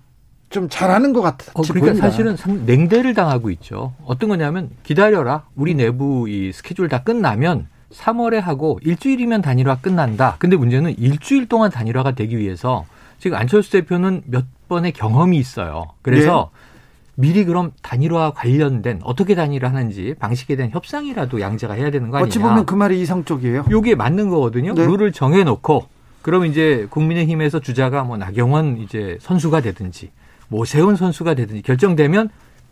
좀 0.48 0.68
잘하는 0.68 1.12
것 1.12 1.22
같아. 1.22 1.50
어, 1.54 1.62
그러니까 1.62 1.92
보입니다. 1.92 2.10
사실은 2.10 2.36
냉대를 2.66 3.14
당하고 3.14 3.50
있죠. 3.50 3.94
어떤 4.04 4.28
거냐면 4.28 4.70
기다려라. 4.82 5.44
우리 5.54 5.74
내부 5.74 6.28
이 6.28 6.52
스케줄 6.52 6.88
다 6.88 7.02
끝나면 7.02 7.68
3월에 7.92 8.40
하고 8.40 8.78
일주일이면 8.82 9.42
단일화 9.42 9.76
끝난다. 9.76 10.36
근데 10.38 10.56
문제는 10.56 10.98
일주일 10.98 11.46
동안 11.46 11.70
단일화가 11.70 12.12
되기 12.12 12.38
위해서 12.38 12.84
지금 13.18 13.36
안철수 13.36 13.70
대표는 13.72 14.22
몇 14.26 14.44
번의 14.68 14.92
경험이 14.92 15.38
있어요. 15.38 15.86
그래서 16.02 16.50
네. 16.52 16.62
미리 17.14 17.44
그럼 17.44 17.72
단일화 17.82 18.32
관련된 18.32 19.00
어떻게 19.04 19.34
단일화 19.34 19.68
하는지 19.68 20.14
방식에 20.18 20.56
대한 20.56 20.70
협상이라도 20.72 21.40
양자가 21.40 21.74
해야 21.74 21.90
되는 21.90 22.10
거 22.10 22.16
아니냐. 22.16 22.26
어찌 22.26 22.38
보면 22.38 22.66
그 22.66 22.74
말이 22.74 23.00
이상적이에요. 23.00 23.66
요게 23.70 23.94
맞는 23.94 24.30
거거든요. 24.30 24.74
네. 24.74 24.84
룰을 24.84 25.12
정해놓고 25.12 25.86
그럼 26.22 26.46
이제 26.46 26.86
국민의힘에서 26.90 27.60
주자가 27.60 28.04
뭐 28.04 28.16
나경원 28.16 28.78
이제 28.78 29.18
선수가 29.20 29.60
되든지 29.60 30.10
모세훈 30.48 30.96
선수가 30.96 31.34
되든지 31.34 31.62
결정되면 31.62 32.30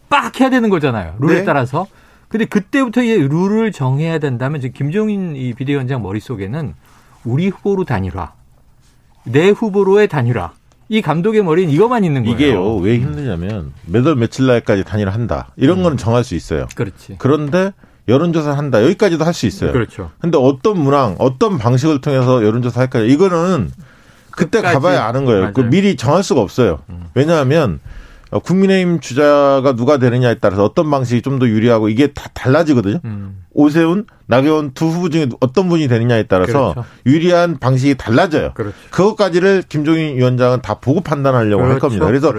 빡 0.09 0.41
해야 0.41 0.51
되는 0.51 0.71
거잖아요. 0.71 1.17
룰에 1.21 1.41
네. 1.41 1.45
따라서. 1.45 1.87
근데 2.31 2.45
그때부터 2.45 3.03
이 3.03 3.13
룰을 3.13 3.73
정해야 3.73 4.19
된다면 4.21 4.61
지금 4.61 4.73
김종인 4.73 5.35
이 5.35 5.53
비대위원장 5.53 6.01
머릿속에는 6.01 6.75
우리 7.25 7.49
후보로 7.49 7.85
단일화, 7.85 8.33
내 9.25 9.51
후보로의 9.51 10.09
단일화. 10.09 10.53
이 10.93 11.03
감독의 11.03 11.45
머리는 11.45 11.73
이것만 11.73 12.03
있는 12.03 12.25
거예요. 12.25 12.37
이게요. 12.37 12.77
왜 12.77 12.99
힘드냐면 12.99 13.73
몇월 13.87 14.17
며칠 14.17 14.47
날까지 14.47 14.83
단일화 14.85 15.13
한다. 15.13 15.49
이런 15.57 15.79
음. 15.79 15.83
거는 15.85 15.97
정할 15.97 16.25
수 16.25 16.35
있어요. 16.35 16.67
그렇지. 16.75 17.17
그런데 17.19 17.73
여론조사 18.09 18.53
한다. 18.57 18.83
여기까지도 18.83 19.25
할 19.25 19.33
수 19.33 19.47
있어요. 19.47 19.71
그렇죠. 19.73 20.11
근데 20.21 20.37
어떤 20.39 20.79
문항, 20.81 21.17
어떤 21.19 21.59
방식을 21.59 22.01
통해서 22.01 22.45
여론조사 22.45 22.81
할까? 22.81 23.01
이거는 23.01 23.71
그때 24.33 24.63
가봐야 24.63 25.05
아는 25.05 25.25
거예요. 25.25 25.53
그 25.53 25.61
미리 25.63 25.97
정할 25.97 26.23
수가 26.25 26.41
없어요. 26.41 26.81
음. 26.89 27.05
왜냐하면 27.15 27.75
어, 27.75 27.91
국민의힘 28.39 29.01
주자가 29.01 29.75
누가 29.75 29.97
되느냐에 29.99 30.37
따라서 30.41 30.65
어떤 30.65 30.91
방식이 30.91 31.23
좀 31.23 31.41
더 31.41 31.49
유리하고 31.49 31.89
이게 31.89 32.09
다 32.09 32.29
달라지거든요. 32.35 33.01
음. 33.05 33.45
오세훈, 33.53 34.05
나경원 34.27 34.73
두 34.75 34.87
후보 34.87 35.09
중에 35.09 35.29
어떤 35.41 35.69
분이 35.69 35.89
되느냐에 35.89 36.25
따라서 36.25 36.73
그렇죠. 36.75 36.85
유리한 37.07 37.59
방식이 37.59 37.97
달라져요. 37.97 38.53
그렇죠. 38.55 38.77
그것까지를 38.91 39.65
김종인 39.69 40.17
위원장은 40.17 40.61
다 40.63 40.75
보고 40.75 41.01
판단하려고 41.01 41.63
그렇죠. 41.63 41.73
할 41.73 41.81
겁니다. 41.81 42.07
그래서 42.07 42.33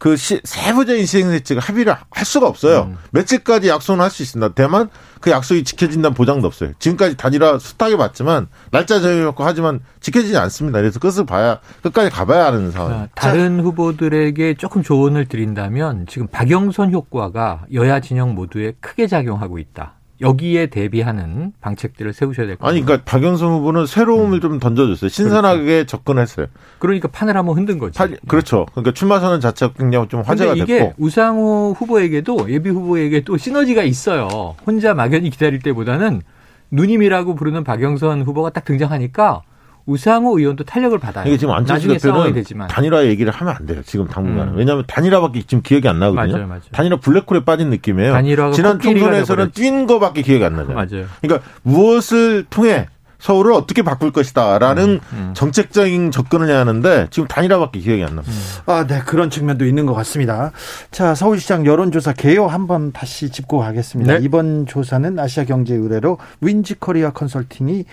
그 0.00 0.16
시, 0.16 0.40
세부적인 0.42 1.04
시행세칙을 1.04 1.60
합의를 1.60 1.94
할 2.10 2.24
수가 2.24 2.48
없어요. 2.48 2.84
음. 2.90 2.96
며칠까지 3.10 3.68
약속은 3.68 4.00
할 4.00 4.10
수 4.10 4.22
있습니다. 4.22 4.54
다만 4.54 4.88
그 5.20 5.30
약속이 5.30 5.62
지켜진다는 5.62 6.14
보장도 6.14 6.46
없어요. 6.46 6.72
지금까지 6.78 7.18
단일화 7.18 7.58
숱하게 7.58 7.98
봤지만 7.98 8.48
날짜 8.72 8.98
정해놓고 8.98 9.44
하지만 9.44 9.80
지켜지지 10.00 10.36
않습니다. 10.38 10.80
그래서 10.80 10.98
끝을 10.98 11.26
봐야 11.26 11.60
끝까지 11.82 12.08
가봐야 12.08 12.46
하는 12.46 12.70
상황. 12.70 12.92
아, 12.92 13.08
다른 13.14 13.58
자. 13.58 13.62
후보들에게 13.62 14.54
조금 14.54 14.82
조언을 14.82 15.26
드린다면 15.26 16.06
지금 16.08 16.26
박영선 16.28 16.92
효과가 16.92 17.66
여야 17.74 18.00
진영 18.00 18.34
모두에 18.34 18.72
크게 18.80 19.06
작용하고 19.06 19.58
있다. 19.58 19.99
여기에 20.20 20.66
대비하는 20.66 21.52
방책들을 21.60 22.12
세우셔야 22.12 22.46
될 22.46 22.56
것 22.56 22.60
같아요. 22.60 22.70
아니, 22.76 22.84
그러니까 22.84 23.04
박영선 23.10 23.50
후보는 23.52 23.86
새로움을 23.86 24.38
음. 24.38 24.40
좀 24.40 24.58
던져줬어요. 24.58 25.08
신선하게 25.08 25.64
그렇죠. 25.64 25.86
접근했어요. 25.86 26.46
그러니까 26.78 27.08
판을 27.08 27.36
한번 27.36 27.56
흔든 27.56 27.78
거죠. 27.78 27.98
파, 27.98 28.08
그렇죠. 28.28 28.66
그러니까 28.72 28.92
출마 28.92 29.18
선언 29.20 29.40
자체가 29.40 29.72
굉장히 29.78 30.08
좀 30.08 30.20
화제가 30.20 30.54
이게 30.54 30.78
됐고. 30.80 30.94
우상호 30.98 31.74
후보에게도 31.78 32.50
예비 32.50 32.70
후보에게도 32.70 33.36
시너지가 33.36 33.82
있어요. 33.82 34.56
혼자 34.66 34.94
막연히 34.94 35.30
기다릴 35.30 35.60
때보다는 35.60 36.22
누님이라고 36.70 37.34
부르는 37.34 37.64
박영선 37.64 38.22
후보가 38.22 38.50
딱 38.50 38.64
등장하니까 38.64 39.42
우상호 39.86 40.38
의원도 40.38 40.64
탄력을 40.64 40.98
받아요. 40.98 41.26
이게 41.26 41.36
지금 41.36 41.54
안철수 41.54 41.88
대표는 41.88 42.32
되지만. 42.32 42.68
단일화 42.68 43.06
얘기를 43.06 43.32
하면 43.32 43.54
안 43.56 43.66
돼요. 43.66 43.82
지금 43.84 44.06
당분간은. 44.06 44.52
음. 44.52 44.58
왜냐하면 44.58 44.84
단일화밖에 44.86 45.42
지금 45.42 45.62
기억이 45.62 45.88
안 45.88 45.98
나거든요. 45.98 46.32
맞아요, 46.32 46.46
맞아요. 46.46 46.62
단일화 46.72 46.98
블랙홀에 47.00 47.44
빠진 47.44 47.70
느낌이에요. 47.70 48.12
지난 48.52 48.78
총선에서는 48.78 49.50
뛴 49.52 49.86
거밖에 49.86 50.22
기억이 50.22 50.44
안 50.44 50.56
나죠. 50.56 50.72
맞아요. 50.72 51.06
그러니까 51.20 51.48
무엇을 51.62 52.44
통해 52.50 52.88
서울을 53.20 53.52
어떻게 53.52 53.82
바꿀 53.82 54.10
것이다라는 54.12 54.84
음, 54.88 55.00
음. 55.12 55.32
정책적인 55.34 56.10
접근을 56.10 56.48
해야 56.48 56.60
하는데 56.60 57.06
지금 57.10 57.28
단일화밖에 57.28 57.78
기억이 57.80 58.02
안 58.02 58.16
납니다. 58.16 58.32
음. 58.32 58.70
아, 58.72 58.86
네 58.86 59.02
그런 59.04 59.30
측면도 59.30 59.66
있는 59.66 59.86
것 59.86 59.94
같습니다. 59.94 60.52
자 60.90 61.14
서울시장 61.14 61.66
여론조사 61.66 62.14
개요 62.14 62.46
한번 62.46 62.92
다시 62.92 63.30
짚고 63.30 63.58
가겠습니다. 63.58 64.14
네. 64.14 64.20
이번 64.22 64.66
조사는 64.66 65.18
아시아경제 65.18 65.74
의뢰로 65.74 66.18
윈지코리아 66.40 67.10
컨설팅이 67.10 67.84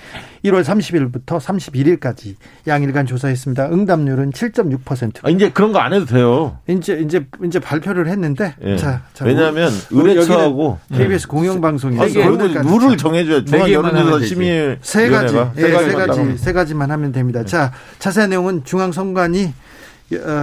1월 0.52 0.64
30일부터 0.64 1.40
31일까지 1.40 2.36
양일간 2.68 3.06
조사했습니다. 3.06 3.70
응답률은 3.72 4.32
7.6%. 4.32 5.20
아, 5.24 5.30
이제 5.30 5.50
그런 5.50 5.72
거 5.72 5.80
안 5.80 5.94
해도 5.94 6.06
돼요. 6.06 6.58
이제 6.68 7.00
이제 7.04 7.26
이제 7.46 7.60
발표를 7.60 8.08
했는데 8.08 8.56
예. 8.64 8.78
자, 8.78 9.04
자, 9.14 9.26
왜냐하면 9.26 9.72
의뢰처하고 9.92 10.80
KBS 10.94 11.28
공영방송이 11.28 11.98
룰을 11.98 12.98
정해줘야 12.98 13.46
중앙 13.46 13.72
여론조사 13.72 14.26
심의 14.26 14.78
세 14.82 15.10
가지, 15.10 15.34
네, 15.56 15.62
세 15.62 15.94
가지, 15.94 16.38
세 16.38 16.54
가지만 16.54 16.92
하면 16.92 17.12
됩니다. 17.12 17.40
네. 17.42 17.46
자, 17.46 17.72
자세한 18.00 18.30
내용은 18.32 18.64
중앙선관위 18.64 19.46
어, 19.46 19.54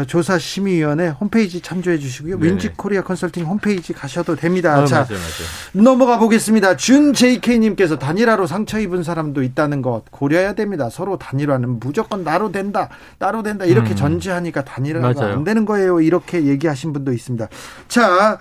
조사 0.07 0.39
심의위원회 0.39 1.09
홈페이지 1.09 1.61
참조해 1.61 1.99
주시고요. 1.99 2.39
네. 2.39 2.47
윈지코리아 2.49 3.03
컨설팅 3.03 3.45
홈페이지 3.47 3.93
가셔도 3.93 4.37
됩니다. 4.37 4.83
어, 4.83 4.87
자, 4.87 5.07
맞아요, 5.09 5.19
맞아요. 5.19 5.85
넘어가 5.85 6.19
보겠습니다. 6.19 6.77
준 6.77 7.13
JK님께서 7.15 7.99
단일화로 7.99 8.47
상처 8.47 8.79
입은 8.79 9.03
사람도 9.03 9.43
있다는 9.43 9.81
것 9.83 10.03
고려해야 10.11 10.53
됩니다. 10.55 10.91
서로 10.91 11.17
단일화는 11.17 11.81
무조건 11.81 12.25
나로 12.25 12.53
된다, 12.53 12.89
나로 13.19 13.43
된다 13.43 13.65
이렇게 13.65 13.91
음. 13.91 13.97
전제하니까 13.97 14.65
단일화가 14.65 15.13
맞아요. 15.15 15.33
안 15.35 15.45
되는 15.45 15.65
거예요. 15.65 16.01
이렇게 16.01 16.45
얘기하신 16.45 16.93
분도 16.93 17.13
있습니다. 17.13 17.49
자, 17.89 18.39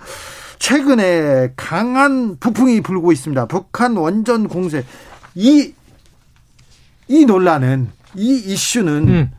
최근에 0.58 1.52
강한 1.56 2.36
북풍이 2.38 2.80
불고 2.82 3.12
있습니다. 3.12 3.46
북한 3.46 3.96
원전 3.96 4.48
공세 4.48 4.84
이 5.34 5.72
이 7.08 7.24
논란은 7.26 7.90
이 8.14 8.36
이슈는 8.46 9.08
음. 9.08 9.30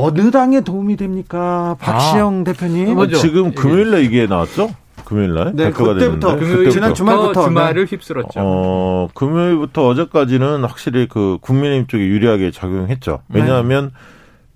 어느 0.00 0.30
당에 0.30 0.60
도움이 0.60 0.96
됩니까, 0.96 1.76
박시영 1.80 2.42
아, 2.42 2.44
대표님? 2.44 2.96
어, 2.96 3.08
지금 3.08 3.52
금요일 3.52 3.90
날 3.90 4.04
이게 4.04 4.26
나왔죠? 4.28 4.70
금요일 5.04 5.34
날 5.34 5.52
네, 5.56 5.72
그때부터 5.72 6.36
금요일 6.36 6.70
지난 6.70 6.94
주말부터 6.94 7.42
주말을 7.42 7.86
휩쓸었죠. 7.86 8.30
어, 8.36 9.08
금요일부터 9.14 9.88
어제까지는 9.88 10.64
확실히 10.64 11.08
그 11.08 11.38
국민의힘 11.40 11.88
쪽에 11.88 12.04
유리하게 12.04 12.52
작용했죠. 12.52 13.22
왜냐하면 13.28 13.86
네. 13.86 13.90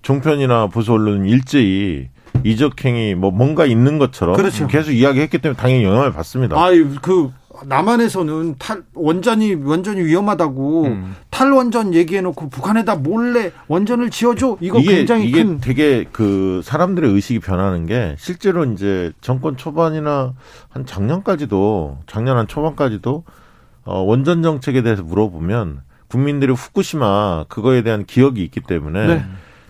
종편이나 0.01 0.67
보수 0.67 0.93
언론은 0.93 1.25
일제히 1.25 2.07
이적행위 2.45 3.15
뭐 3.15 3.31
뭔가 3.31 3.65
있는 3.65 3.97
것처럼 3.97 4.37
그렇죠. 4.37 4.67
계속 4.67 4.91
이야기했기 4.91 5.39
때문에 5.39 5.57
당연히 5.57 5.83
영향을 5.83 6.13
받습니다. 6.13 6.55
아, 6.57 6.69
그 7.01 7.31
남한에서는 7.67 8.55
탈 8.59 8.83
원전이 8.93 9.55
원전이 9.55 10.01
위험하다고 10.01 10.83
음. 10.85 11.15
탈원전 11.29 11.93
얘기해놓고 11.93 12.49
북한에다 12.49 12.95
몰래 12.95 13.51
원전을 13.67 14.09
지어줘 14.09 14.57
이거 14.61 14.79
이게, 14.79 14.97
굉장히 14.97 15.27
이게 15.27 15.43
큰 15.43 15.59
되게 15.59 16.05
그 16.11 16.61
사람들의 16.63 17.11
의식이 17.11 17.39
변하는 17.39 17.85
게 17.85 18.15
실제로 18.19 18.65
이제 18.65 19.11
정권 19.21 19.57
초반이나 19.57 20.33
한 20.69 20.85
작년까지도 20.85 21.99
작년 22.07 22.37
한 22.37 22.47
초반까지도 22.47 23.23
어, 23.85 23.99
원전 23.99 24.43
정책에 24.43 24.81
대해서 24.81 25.03
물어보면 25.03 25.81
국민들이 26.07 26.51
후쿠시마 26.53 27.45
그거에 27.49 27.81
대한 27.81 28.05
기억이 28.05 28.43
있기 28.43 28.61
때문에. 28.61 29.07
네. 29.07 29.25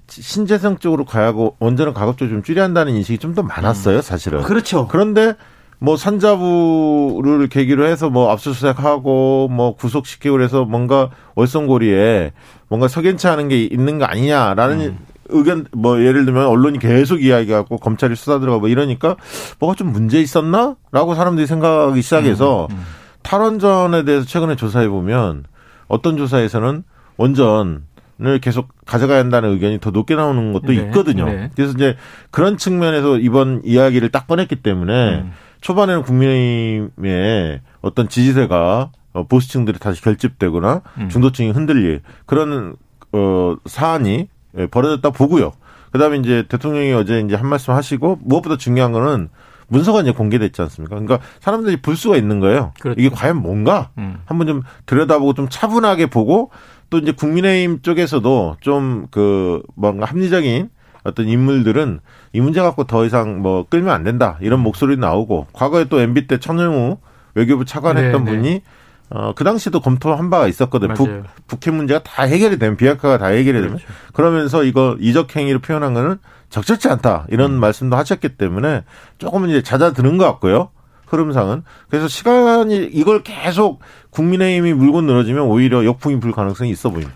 신재생 0.07 0.77
쪽으로 0.79 1.05
가야고 1.05 1.55
원전을 1.59 1.93
가급적 1.93 2.27
좀 2.27 2.43
줄여야 2.43 2.65
한다는 2.65 2.93
인식이 2.93 3.17
좀 3.17 3.33
더 3.33 3.41
많았어요, 3.41 4.01
사실은. 4.01 4.43
그렇죠. 4.43 4.87
그런데 4.87 5.35
뭐 5.83 5.97
산자부를 5.97 7.49
계기로 7.49 7.85
해서 7.85 8.09
뭐 8.09 8.31
압수수색하고 8.31 9.49
뭐 9.51 9.75
구속시키고 9.75 10.31
그래서 10.31 10.63
뭔가 10.63 11.09
월성고리에 11.35 12.31
뭔가 12.69 12.87
석연치 12.87 13.27
않은 13.27 13.49
게 13.49 13.61
있는 13.65 13.99
거 13.99 14.05
아니냐라는 14.05 14.79
음. 14.79 14.97
의견 15.27 15.65
뭐 15.73 15.99
예를 15.99 16.23
들면 16.23 16.45
언론이 16.45 16.79
계속 16.79 17.21
이야기하고 17.21 17.79
검찰이 17.79 18.15
수사 18.15 18.39
들어가고 18.39 18.61
뭐 18.61 18.69
이러니까 18.69 19.17
뭐가 19.59 19.75
좀 19.75 19.91
문제 19.91 20.21
있었나라고 20.21 21.15
사람들이 21.15 21.47
생각하기 21.47 22.01
시작해서 22.01 22.67
음, 22.71 22.75
음. 22.75 22.83
탈원전에 23.23 24.05
대해서 24.05 24.25
최근에 24.25 24.55
조사해 24.55 24.87
보면 24.87 25.43
어떤 25.89 26.15
조사에서는 26.15 26.83
원전 27.17 27.83
을 28.21 28.39
계속 28.39 28.69
가져가야 28.85 29.17
한다는 29.17 29.49
의견이 29.49 29.79
더 29.79 29.89
높게 29.89 30.15
나오는 30.15 30.53
것도 30.53 30.67
네, 30.67 30.75
있거든요. 30.75 31.25
네. 31.25 31.49
그래서 31.55 31.73
이제 31.73 31.97
그런 32.29 32.57
측면에서 32.57 33.17
이번 33.17 33.61
이야기를 33.65 34.09
딱 34.09 34.27
꺼냈기 34.27 34.57
때문에 34.57 35.15
음. 35.15 35.31
초반에는 35.63 36.03
국민의힘의 36.03 37.61
어떤 37.81 38.09
지지세가 38.09 38.91
어, 39.13 39.27
보수층들이 39.27 39.79
다시 39.79 40.01
결집되거나 40.01 40.81
음. 40.97 41.09
중도층이 41.09 41.51
흔들릴 41.51 42.01
그런 42.25 42.75
어 43.11 43.55
사안이 43.65 44.27
예, 44.57 44.67
벌어졌다 44.67 45.09
보고요. 45.11 45.53
그다음에 45.91 46.17
이제 46.17 46.45
대통령이 46.49 46.91
어제 46.93 47.19
이제 47.19 47.35
한 47.35 47.47
말씀 47.47 47.73
하시고 47.73 48.19
무엇보다 48.23 48.57
중요한 48.57 48.91
거는 48.91 49.29
문서가 49.67 50.01
이제 50.01 50.11
공개됐지 50.11 50.61
않습니까? 50.63 50.95
그러니까 50.95 51.19
사람들이 51.39 51.81
볼 51.81 51.95
수가 51.95 52.17
있는 52.17 52.39
거예요. 52.39 52.73
그렇죠. 52.79 52.99
이게 52.99 53.09
과연 53.09 53.37
뭔가 53.37 53.89
음. 53.97 54.17
한번 54.25 54.47
좀 54.47 54.61
들여다보고 54.85 55.33
좀 55.33 55.47
차분하게 55.49 56.07
보고 56.07 56.51
또 56.89 56.97
이제 56.97 57.11
국민의힘 57.11 57.81
쪽에서도 57.81 58.57
좀 58.61 59.07
그 59.11 59.61
뭔가 59.75 60.05
합리적인 60.05 60.69
어떤 61.03 61.27
인물들은 61.27 61.99
이 62.33 62.41
문제 62.41 62.61
갖고 62.61 62.85
더 62.85 63.05
이상 63.05 63.41
뭐 63.41 63.65
끌면 63.69 63.93
안 63.93 64.03
된다 64.03 64.37
이런 64.41 64.59
음. 64.59 64.63
목소리 64.63 64.97
나오고 64.97 65.47
과거에 65.53 65.85
또 65.85 65.99
MB 65.99 66.27
때 66.27 66.39
천영우 66.39 66.97
외교부 67.35 67.65
차관했던 67.65 68.23
네, 68.23 68.31
네. 68.31 68.37
분이 68.37 68.61
어, 69.09 69.33
그 69.35 69.43
당시도 69.43 69.79
검토한 69.79 70.31
바가 70.31 70.47
있었거든. 70.47 70.93
북, 70.95 71.07
북핵 71.45 71.73
문제가 71.75 72.01
다 72.01 72.23
해결이 72.23 72.57
되면, 72.57 72.77
비핵화가 72.77 73.19
다 73.19 73.27
해결이 73.27 73.53
되면. 73.61 73.77
그렇죠. 73.77 73.85
그러면서 74.11 74.63
이거 74.63 74.97
이적 74.99 75.35
행위로 75.35 75.59
표현한 75.59 75.93
거는 75.93 76.17
적절치 76.49 76.87
않다. 76.87 77.27
이런 77.29 77.51
음. 77.51 77.59
말씀도 77.59 77.95
하셨기 77.95 78.37
때문에 78.37 78.83
조금은 79.19 79.49
이제 79.49 79.61
잦아드는 79.61 80.17
것 80.17 80.25
같고요. 80.25 80.69
흐름상은. 81.05 81.63
그래서 81.89 82.07
시간이 82.07 82.89
이걸 82.91 83.21
계속 83.21 83.81
국민의힘이 84.09 84.73
물고 84.73 85.01
늘어지면 85.01 85.43
오히려 85.43 85.85
역풍이 85.85 86.19
불 86.19 86.31
가능성이 86.31 86.71
있어 86.71 86.89
보입니다. 86.89 87.13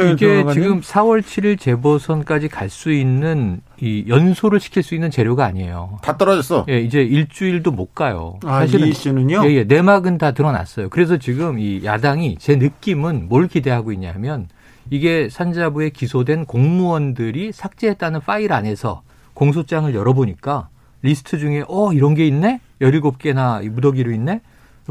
이게 0.00 0.44
지금 0.52 0.80
4월 0.80 1.20
7일 1.22 1.58
재보선까지 1.60 2.48
갈 2.48 2.68
수 2.70 2.90
있는 2.90 3.60
이 3.80 4.04
연소를 4.08 4.58
시킬 4.58 4.82
수 4.82 4.94
있는 4.94 5.10
재료가 5.10 5.44
아니에요. 5.44 5.98
다 6.02 6.16
떨어졌어. 6.16 6.64
예, 6.70 6.80
이제 6.80 7.02
일주일도 7.02 7.70
못 7.70 7.94
가요. 7.94 8.38
아, 8.44 8.60
사실은 8.60 8.86
이 8.86 8.90
이슈는요? 8.90 9.42
예, 9.44 9.54
예, 9.54 9.64
내막은 9.64 10.16
다 10.16 10.30
드러났어요. 10.32 10.88
그래서 10.88 11.18
지금 11.18 11.58
이 11.58 11.84
야당이 11.84 12.36
제 12.38 12.56
느낌은 12.56 13.28
뭘 13.28 13.48
기대하고 13.48 13.92
있냐면 13.92 14.48
이게 14.90 15.28
산자부에 15.28 15.90
기소된 15.90 16.46
공무원들이 16.46 17.52
삭제했다는 17.52 18.20
파일 18.20 18.52
안에서 18.52 19.02
공소장을 19.34 19.94
열어보니까 19.94 20.68
리스트 21.02 21.38
중에 21.38 21.64
어 21.68 21.92
이런 21.92 22.14
게 22.14 22.26
있네? 22.26 22.60
17개나 22.80 23.68
무더기로 23.68 24.12
있네? 24.12 24.40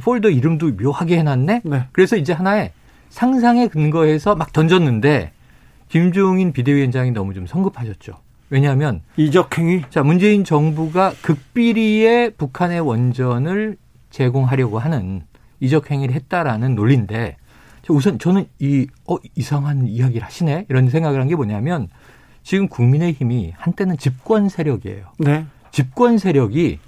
폴더 0.02 0.30
이름도 0.30 0.72
묘하게 0.82 1.18
해놨네? 1.20 1.62
네. 1.64 1.84
그래서 1.92 2.16
이제 2.16 2.34
하나의 2.34 2.72
상상에 3.12 3.68
근거해서 3.68 4.36
막 4.36 4.52
던졌는데 4.54 5.34
김종인 5.90 6.54
비대위원장이 6.54 7.12
너무 7.12 7.34
좀 7.34 7.46
성급하셨죠. 7.46 8.14
왜냐하면 8.50 9.02
이적행위. 9.18 9.84
자 9.90 10.02
문재인 10.02 10.44
정부가 10.44 11.14
극비리에 11.22 12.32
북한의 12.32 12.80
원전을 12.80 13.78
제공하려고 14.10 14.80
하는 14.80 15.24
이적행위를 15.60 16.16
했다라는 16.16 16.74
논리인데 16.76 17.38
우선 17.90 18.18
저는 18.20 18.46
이 18.60 18.88
어, 19.08 19.18
이상한 19.36 19.88
이야기를 19.88 20.26
하시네 20.26 20.66
이런 20.70 20.90
생각을 20.90 21.20
한 21.20 21.28
게 21.28 21.36
뭐냐면 21.36 21.90
지금 22.44 22.68
국민의힘이 22.70 23.54
한때는 23.58 23.98
집권 23.98 24.48
세력이에요. 24.50 25.06
네. 25.20 25.46
집권 25.72 26.18
세력이 26.18 26.80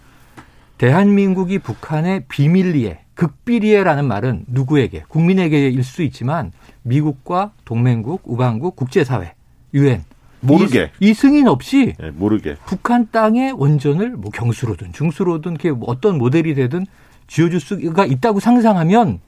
대한민국이 0.78 1.60
북한의 1.60 2.26
비밀리에 2.30 3.00
극비리에라는 3.24 4.06
말은 4.06 4.46
누구에게 4.48 5.04
국민에게일 5.08 5.82
수 5.84 6.04
있지만 6.04 6.52
미국과 6.82 7.52
동맹국, 7.64 8.22
우방국, 8.26 8.76
국제사회, 8.76 9.34
유엔 9.74 10.04
모르게 10.42 10.92
이, 11.00 11.12
이 11.12 11.14
승인 11.14 11.48
없이 11.48 11.94
네, 11.98 12.12
모르게 12.12 12.58
북한 12.66 13.08
땅의 13.12 13.54
원전을 13.54 14.10
뭐 14.18 14.30
경수로든 14.30 14.92
중수로든 14.92 15.56
뭐 15.76 15.90
어떤 15.90 16.18
모델이 16.18 16.54
되든 16.54 16.86
쥐어줄 17.28 17.62
수가 17.62 18.06
있다고 18.06 18.42
상상하면 18.42 19.22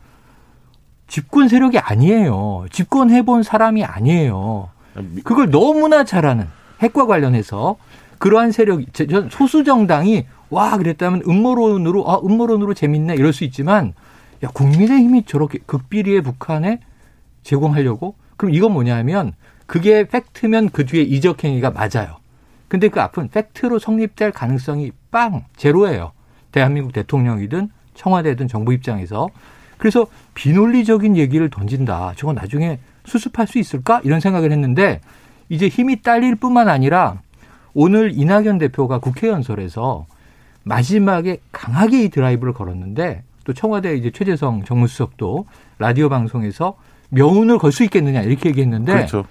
집권 1.08 1.48
세력이 1.48 1.78
아니에요. 1.80 2.66
집권해본 2.72 3.44
사람이 3.44 3.86
아니에요. 3.86 4.70
그걸 5.24 5.50
너무나 5.52 6.04
잘하는 6.04 6.48
핵과 6.82 7.06
관련해서 7.06 7.78
그러한 8.18 8.52
세력이 8.52 8.88
소수 9.30 9.64
정당이 9.64 10.26
와 10.50 10.78
그랬다면 10.78 11.24
음모론으로 11.28 12.10
아 12.10 12.20
음모론으로 12.24 12.74
재밌네 12.74 13.16
이럴 13.16 13.34
수 13.34 13.44
있지만 13.44 13.94
야 14.44 14.50
국민의힘이 14.54 15.24
저렇게 15.24 15.60
극비리의 15.66 16.22
북한에 16.22 16.80
제공하려고 17.44 18.16
그럼 18.38 18.54
이건 18.54 18.74
뭐냐면 18.74 19.34
그게 19.66 20.08
팩트면 20.08 20.70
그 20.70 20.86
뒤에 20.86 21.02
이적 21.02 21.44
행위가 21.44 21.72
맞아요. 21.72 22.18
근데 22.68 22.90
그 22.90 23.02
앞은 23.02 23.30
팩트로 23.30 23.80
성립될 23.80 24.32
가능성이 24.32 24.92
빵 25.12 25.46
제로예요. 25.56 26.12
대한민국 26.52 26.94
대통령이든 26.94 27.70
청와대든 27.96 28.48
정부 28.48 28.74
입장에서 28.74 29.30
그래서 29.78 30.08
비논리적인 30.34 31.18
얘기를 31.18 31.50
던진다. 31.50 32.14
저건 32.16 32.36
나중에 32.36 32.80
수습할 33.06 33.48
수 33.48 33.60
있을까? 33.60 34.02
이런 34.04 34.20
생각을 34.20 34.52
했는데 34.52 35.02
이제 35.50 35.68
힘이 35.68 36.02
딸릴 36.02 36.36
뿐만 36.36 36.70
아니라 36.70 37.20
오늘 37.74 38.12
이낙연 38.16 38.58
대표가 38.58 39.00
국회 39.00 39.28
연설에서 39.28 40.06
마지막에 40.66 41.38
강하게 41.52 42.04
이 42.04 42.10
드라이브를 42.10 42.54
걸었는데 42.54 43.24
또 43.46 43.54
청와대 43.54 43.96
이제 43.96 44.12
최재성 44.12 44.64
정무수석도 44.66 45.46
라디오 45.78 46.10
방송에서 46.10 46.76
명운을 47.10 47.60
걸 47.60 47.72
수 47.72 47.84
있겠느냐 47.84 48.22
이렇게 48.22 48.50
얘기했는데 48.50 48.94
그렇죠. 48.94 49.26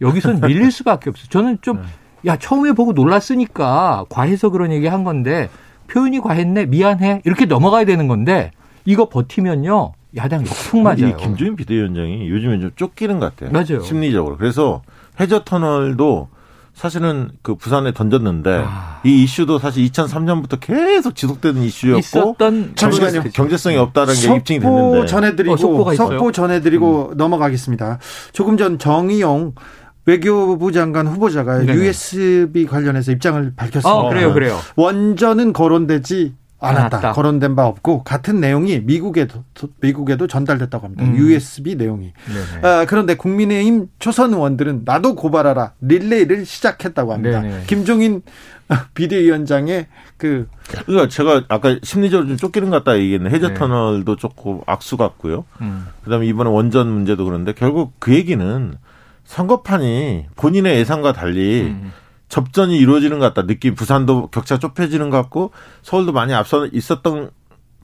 여기선 0.00 0.40
밀릴 0.40 0.70
수밖에 0.70 1.10
없어요. 1.10 1.26
저는 1.28 1.58
좀 1.60 1.82
야, 2.26 2.36
처음에 2.36 2.72
보고 2.72 2.92
놀랐으니까 2.92 4.06
과해서 4.08 4.50
그런 4.50 4.72
얘기 4.72 4.86
한 4.86 5.04
건데 5.04 5.50
표현이 5.88 6.20
과했네. 6.20 6.66
미안해. 6.66 7.22
이렇게 7.24 7.46
넘어가야 7.46 7.84
되는 7.84 8.06
건데 8.06 8.52
이거 8.84 9.08
버티면요. 9.08 9.92
야당 10.16 10.42
역풍 10.46 10.82
맞아요. 10.82 11.08
이 11.08 11.16
김주인 11.16 11.56
비대위원장이 11.56 12.28
요즘에 12.28 12.60
좀 12.60 12.70
쫓기는 12.76 13.18
것 13.18 13.34
같아요. 13.36 13.52
맞아요. 13.52 13.82
심리적으로. 13.82 14.36
그래서 14.36 14.82
해저 15.18 15.42
터널도 15.44 16.28
사실은 16.80 17.30
그 17.42 17.56
부산에 17.56 17.92
던졌는데 17.92 18.64
아. 18.66 19.02
이 19.04 19.22
이슈도 19.22 19.58
사실 19.58 19.84
2003년부터 19.90 20.58
계속 20.58 21.14
지속되는 21.14 21.60
이슈였고 21.60 22.36
잠시만요. 22.74 23.24
경제성이 23.34 23.76
없다는 23.76 24.14
게 24.14 24.36
입증이 24.36 24.60
됐는데 24.60 25.04
전해드리고 25.04 25.52
어, 25.84 25.94
석보 25.94 26.32
전해드리고 26.32 27.10
음. 27.10 27.16
넘어가겠습니다. 27.18 27.98
조금 28.32 28.56
전 28.56 28.78
정의용 28.78 29.52
외교부 30.06 30.72
장관 30.72 31.06
후보자가 31.06 31.58
네네. 31.58 31.74
USB 31.74 32.64
관련해서 32.64 33.12
입장을 33.12 33.52
밝혔습니다. 33.56 33.94
어, 33.94 34.08
그래요, 34.08 34.32
그래요. 34.32 34.58
원전은 34.76 35.52
거론되지 35.52 36.32
않았다. 36.60 36.98
않았다. 36.98 37.12
거론된 37.12 37.56
바 37.56 37.66
없고 37.66 38.02
같은 38.04 38.40
내용이 38.40 38.80
미국에도 38.80 39.44
미국에도 39.80 40.26
전달됐다고 40.26 40.86
합니다. 40.86 41.04
음. 41.04 41.16
USB 41.16 41.76
내용이. 41.76 42.12
아, 42.62 42.84
그런데 42.86 43.14
국민의힘 43.14 43.88
초선 43.98 44.34
의원들은 44.34 44.82
나도 44.84 45.14
고발하라 45.14 45.72
릴레이를 45.80 46.44
시작했다고 46.44 47.12
합니다. 47.12 47.40
네네. 47.40 47.64
김종인 47.66 48.22
비대위원장의 48.94 49.86
그 50.16 50.46
그러니까 50.86 51.08
제가 51.08 51.44
아까 51.48 51.76
심리적으로 51.82 52.28
좀 52.28 52.36
쫓기는 52.36 52.70
것 52.70 52.84
같다 52.84 52.98
얘기했는데 52.98 53.34
해저 53.34 53.48
네. 53.48 53.54
터널도 53.54 54.16
조금 54.16 54.60
악수 54.66 54.96
같고요. 54.96 55.44
음. 55.60 55.86
그다음에 56.04 56.26
이번에 56.26 56.50
원전 56.50 56.88
문제도 56.88 57.24
그런데 57.24 57.52
결국 57.52 57.94
그 57.98 58.14
얘기는 58.14 58.74
선거판이 59.24 60.26
본인의 60.36 60.76
예상과 60.78 61.12
달리 61.12 61.62
음. 61.62 61.92
접전이 62.30 62.78
이루어지는 62.78 63.18
것 63.18 63.34
같다. 63.34 63.46
느낌 63.46 63.74
부산도 63.74 64.28
격차 64.28 64.58
좁혀지는 64.58 65.10
것 65.10 65.18
같고 65.18 65.50
서울도 65.82 66.12
많이 66.12 66.32
앞서 66.32 66.64
있었던 66.64 67.30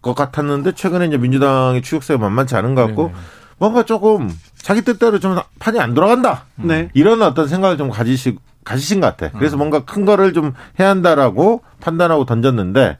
것 0.01 0.15
같았는데 0.15 0.73
최근에 0.73 1.07
이제 1.07 1.19
민주당의 1.19 1.83
추격세가 1.83 2.19
만만치 2.19 2.55
않은 2.57 2.75
것 2.75 2.87
같고 2.87 3.09
네네. 3.09 3.15
뭔가 3.59 3.83
조금 3.83 4.31
자기 4.57 4.83
뜻대로 4.83 5.19
좀 5.19 5.37
판이 5.59 5.81
안 5.81 5.95
돌아간다. 5.95 6.45
네. 6.55 6.89
이런 6.95 7.23
어떤 7.23 7.49
생각을 7.49 7.77
좀 7.77 7.91
가지시 7.91 8.39
가지신 8.65 9.01
것 9.01 9.17
같아. 9.17 9.37
그래서 9.37 9.57
음. 9.57 9.59
뭔가 9.59 9.85
큰 9.85 10.05
거를 10.05 10.33
좀 10.33 10.55
해야 10.79 10.91
한다라고 10.91 11.63
판단하고 11.81 12.25
던졌는데 12.25 12.99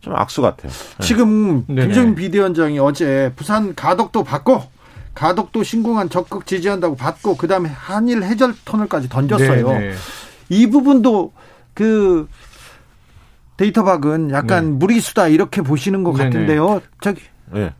좀 0.00 0.16
악수 0.16 0.42
같아요. 0.42 0.72
네. 0.98 1.06
지금 1.06 1.66
김정인 1.66 2.14
비대위원장이 2.14 2.78
어제 2.80 3.32
부산 3.36 3.74
가덕도 3.74 4.24
받고 4.24 4.62
가덕도 5.14 5.62
신공항 5.62 6.08
적극 6.08 6.46
지지한다고 6.46 6.96
받고 6.96 7.36
그다음에 7.36 7.68
한일 7.68 8.22
해절 8.24 8.54
터널까지 8.64 9.08
던졌어요. 9.08 9.68
네네. 9.68 9.94
이 10.50 10.66
부분도 10.66 11.32
그 11.72 12.28
데이터 13.56 13.84
박은 13.84 14.30
약간 14.30 14.64
네. 14.64 14.70
무리수다 14.72 15.28
이렇게 15.28 15.62
보시는 15.62 16.02
것 16.02 16.12
네네. 16.16 16.24
같은데요. 16.30 16.82
저기 17.00 17.22
네. 17.52 17.72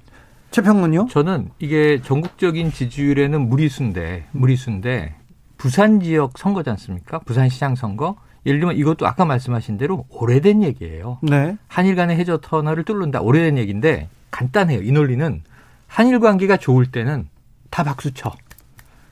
최평론요? 0.51 1.09
저는 1.11 1.51
이게 1.59 2.01
전국적인 2.03 2.73
지지율에는 2.73 3.49
무리수인데 3.49 4.27
무리수인데 4.33 5.15
부산 5.59 6.01
지역 6.01 6.39
선거지 6.39 6.71
않습니까? 6.71 7.19
부산시장 7.21 7.75
선거. 7.75 8.17
예를 8.47 8.61
들면 8.61 8.77
이것도 8.77 9.07
아까 9.07 9.27
말씀하신 9.27 9.77
대로 9.77 10.07
오래된 10.09 10.63
얘기예요. 10.63 11.19
네. 11.23 11.59
한일 11.69 11.95
간의 11.95 12.17
해저 12.17 12.39
터널을 12.39 12.85
뚫는다. 12.85 13.21
오래된 13.21 13.59
얘기인데 13.59 14.09
간단해요. 14.31 14.83
이 14.83 14.93
논리는 14.93 15.43
한일 15.87 16.21
관계가 16.21 16.57
좋을 16.57 16.87
때는 16.87 17.29
다 17.69 17.85
박수 17.85 18.15
쳐. 18.15 18.33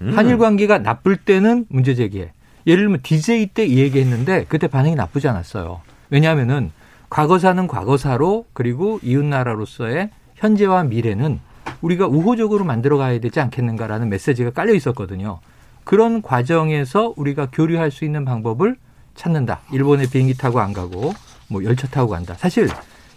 음. 0.01 0.17
한일 0.17 0.39
관계가 0.39 0.79
나쁠 0.79 1.17
때는 1.17 1.67
문제 1.69 1.95
제기해. 1.95 2.33
예를 2.69 2.85
들면 2.85 3.01
DJ 3.03 3.47
때 3.49 3.67
이 3.67 3.79
얘기했는데 3.79 4.45
그때 4.49 4.69
반응이 4.69 4.95
나쁘지 4.95 5.27
않았어요. 5.27 5.81
왜냐하면은 6.11 6.71
과거사는 7.11 7.67
과거사로 7.67 8.45
그리고 8.53 9.01
이웃 9.03 9.25
나라로서의 9.25 10.11
현재와 10.37 10.85
미래는 10.85 11.41
우리가 11.81 12.07
우호적으로 12.07 12.65
만들어 12.65 12.99
가야 12.99 13.19
되지 13.21 13.41
않겠는가라는 13.41 14.09
메시지가 14.11 14.51
깔려 14.51 14.75
있었거든요. 14.75 15.41
그런 15.85 16.21
과정에서 16.21 17.15
우리가 17.17 17.49
교류할 17.51 17.91
수 17.91 18.05
있는 18.05 18.27
방법을 18.27 18.77
찾는다. 19.15 19.61
일본에 19.73 20.05
비행기 20.09 20.37
타고 20.37 20.61
안 20.61 20.75
가고 20.75 21.15
뭐 21.49 21.65
열차 21.65 21.89
타고 21.89 22.11
간다. 22.11 22.35
사실 22.35 22.69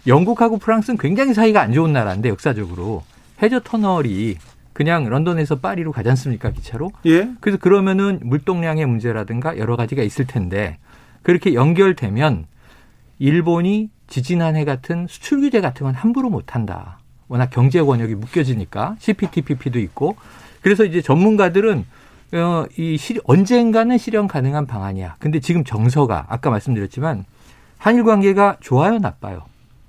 영국하고 0.06 0.56
프랑스는 0.56 0.96
굉장히 0.96 1.34
사이가 1.34 1.60
안 1.60 1.74
좋은 1.74 1.92
나라인데 1.92 2.30
역사적으로 2.30 3.02
해저 3.42 3.60
터널이 3.60 4.36
그냥 4.72 5.04
런던에서 5.08 5.56
파리로 5.60 5.92
가지 5.92 6.08
않습니까 6.10 6.50
기차로? 6.50 6.92
예. 7.06 7.30
그래서 7.40 7.58
그러면은 7.58 8.20
물동량의 8.22 8.86
문제라든가 8.86 9.58
여러 9.58 9.76
가지가 9.76 10.02
있을 10.02 10.26
텐데 10.26 10.78
그렇게 11.22 11.54
연결되면 11.54 12.46
일본이 13.18 13.90
지진한해 14.08 14.64
같은 14.64 15.06
수출 15.08 15.40
규제 15.40 15.60
같은 15.60 15.84
건 15.84 15.94
함부로 15.94 16.28
못 16.30 16.54
한다. 16.54 16.98
워낙 17.28 17.50
경제 17.50 17.80
권역이 17.80 18.14
묶여지니까 18.16 18.96
CPTPP도 18.98 19.78
있고 19.78 20.16
그래서 20.60 20.84
이제 20.84 21.00
전문가들은 21.00 21.84
어, 22.34 22.64
이 22.78 22.96
시, 22.96 23.20
언젠가는 23.24 23.96
실현 23.98 24.26
가능한 24.26 24.66
방안이야. 24.66 25.16
근데 25.18 25.40
지금 25.40 25.64
정서가 25.64 26.26
아까 26.28 26.50
말씀드렸지만 26.50 27.24
한일 27.78 28.04
관계가 28.04 28.56
좋아요, 28.60 28.98
나빠요? 28.98 29.42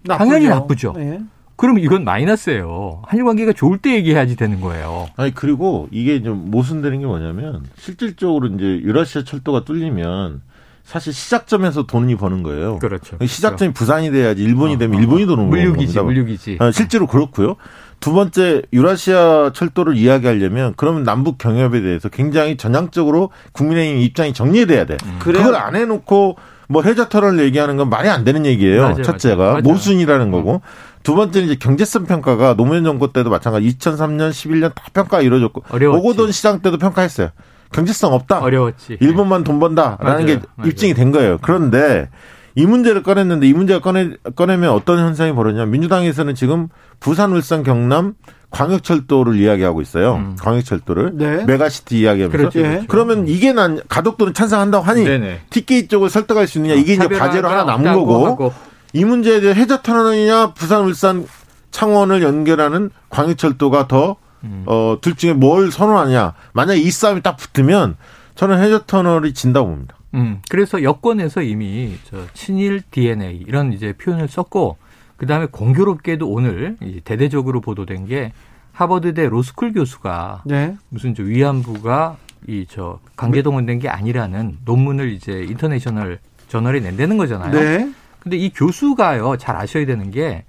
나쁘죠. 0.03 0.17
당연히 0.17 0.47
나쁘죠. 0.47 0.93
네. 0.97 1.21
그럼 1.55 1.79
이건 1.79 2.03
마이너스예요. 2.03 3.03
한일 3.05 3.25
관계가 3.25 3.53
좋을 3.53 3.77
때 3.77 3.93
얘기해야지 3.95 4.35
되는 4.35 4.59
거예요. 4.59 5.07
아니 5.15 5.33
그리고 5.33 5.87
이게 5.91 6.21
좀 6.23 6.49
모순되는 6.51 6.99
게 6.99 7.05
뭐냐면 7.05 7.63
실질적으로 7.77 8.47
이제 8.47 8.65
유라시아 8.65 9.23
철도가 9.23 9.63
뚫리면 9.63 10.41
사실 10.83 11.13
시작점에서 11.13 11.85
돈이 11.85 12.17
버는 12.17 12.43
거예요. 12.43 12.79
그렇죠. 12.79 13.17
시작점이 13.25 13.71
그렇죠. 13.71 13.73
부산이 13.73 14.11
돼야지 14.11 14.43
일본이 14.43 14.77
되면 14.77 14.97
어, 14.97 15.01
일본이 15.01 15.25
도는 15.25 15.49
거예요. 15.49 15.69
물류기지, 15.69 15.99
물류기지. 15.99 16.57
아, 16.59 16.71
실제로 16.71 17.07
그렇고요. 17.07 17.55
두 17.99 18.11
번째 18.11 18.63
유라시아 18.73 19.51
철도를 19.53 19.95
이야기하려면 19.95 20.73
그러면 20.75 21.03
남북 21.03 21.37
경협에 21.37 21.81
대해서 21.81 22.09
굉장히 22.09 22.57
전향적으로 22.57 23.29
국민의힘 23.53 24.01
입장이 24.01 24.33
정리돼야 24.33 24.85
돼. 24.85 24.97
음. 25.05 25.19
그걸 25.19 25.55
안 25.55 25.75
해놓고 25.77 26.35
뭐 26.67 26.81
해저 26.81 27.07
터널 27.07 27.39
얘기하는 27.39 27.77
건 27.77 27.89
말이 27.89 28.09
안 28.09 28.25
되는 28.25 28.45
얘기예요. 28.45 28.81
맞아요, 28.81 29.01
첫째가 29.03 29.43
맞아요. 29.43 29.61
모순이라는 29.61 30.31
거고. 30.31 30.61
두 31.03 31.15
번째는 31.15 31.47
이제 31.47 31.55
경제성 31.55 32.05
평가가 32.05 32.55
노무현 32.55 32.83
정부 32.83 33.11
때도 33.11 33.29
마찬가지 33.29 33.67
2003년, 33.77 34.31
11년 34.31 34.73
다 34.73 34.83
평가 34.93 35.21
이루어졌고 35.21 35.63
어려웠지. 35.69 35.99
오거돈 35.99 36.31
시장 36.31 36.61
때도 36.61 36.77
평가했어요. 36.77 37.29
경제성 37.71 38.13
없다. 38.13 38.39
어려웠지. 38.39 38.97
일본만 39.01 39.43
돈 39.43 39.59
번다라는 39.59 39.97
맞아요. 39.99 40.25
게 40.25 40.35
맞아요. 40.55 40.69
입증이 40.69 40.93
된 40.93 41.11
거예요. 41.11 41.39
그런데 41.41 42.09
이 42.55 42.65
문제를 42.65 43.03
꺼냈는데 43.03 43.47
이 43.47 43.53
문제가 43.53 43.79
꺼내 43.81 44.11
꺼내면 44.35 44.69
어떤 44.71 44.99
현상이 44.99 45.33
벌어지냐? 45.33 45.65
민주당에서는 45.65 46.35
지금 46.35 46.69
부산, 46.99 47.31
울산, 47.33 47.63
경남 47.63 48.13
광역철도를 48.51 49.35
이야기하고 49.35 49.81
있어요. 49.81 50.13
음. 50.15 50.35
광역철도를 50.39 51.11
네. 51.15 51.43
메가시티 51.45 51.99
이야기하면서 51.99 52.37
그렇죠, 52.37 52.59
그렇죠. 52.61 52.85
그러면 52.87 53.27
이게 53.27 53.51
난 53.51 53.79
가덕도는 53.89 54.35
찬성한다고 54.35 54.85
하니 54.85 55.03
네네. 55.03 55.41
TK 55.49 55.87
쪽을 55.87 56.11
설득할 56.11 56.47
수 56.47 56.59
있느냐 56.59 56.75
이게 56.75 56.93
이제 56.93 57.07
과제로 57.07 57.49
하나 57.49 57.63
남은 57.63 57.93
거고 57.93 58.27
하고. 58.27 58.53
이 58.93 59.05
문제에 59.05 59.41
대해 59.41 59.53
해저 59.55 59.81
터널이냐 59.81 60.53
부산 60.53 60.83
울산 60.85 61.25
창원을 61.71 62.21
연결하는 62.21 62.91
광역철도가 63.09 63.87
더 63.87 64.15
음. 64.43 64.63
어, 64.67 64.97
둘 65.01 65.15
중에 65.15 65.33
뭘 65.33 65.71
선호하냐. 65.71 66.33
만약 66.53 66.75
이 66.75 66.91
싸움이 66.91 67.21
딱 67.21 67.37
붙으면 67.37 67.95
저는 68.35 68.61
해저 68.61 68.83
터널이 68.85 69.33
진다고 69.33 69.69
봅니다. 69.69 69.95
음. 70.13 70.41
그래서 70.49 70.83
여권에서 70.83 71.41
이미 71.41 71.97
저 72.09 72.17
친일 72.33 72.81
DNA 72.91 73.43
이런 73.47 73.73
이제 73.73 73.93
표현을 73.93 74.27
썼고 74.27 74.77
그 75.17 75.25
다음에 75.25 75.47
공교롭게도 75.49 76.27
오늘 76.27 76.77
대대적으로 77.05 77.61
보도된 77.61 78.05
게 78.05 78.33
하버드대 78.73 79.29
로스쿨 79.29 79.73
교수가 79.73 80.43
네. 80.45 80.75
무슨 80.89 81.15
저 81.15 81.23
위안부가 81.23 82.17
이 82.47 82.65
저 82.69 82.99
강제동원된 83.15 83.79
게 83.79 83.87
아니라는 83.87 84.57
논문을 84.65 85.13
이제 85.13 85.45
International 85.49 86.19
저널에 86.49 86.81
낸다는 86.81 87.17
거잖아요. 87.17 87.51
네. 87.51 87.91
근데 88.23 88.37
이 88.37 88.49
교수가요 88.51 89.35
잘 89.37 89.57
아셔야 89.57 89.85
되는 89.85 90.09
게 90.09 90.45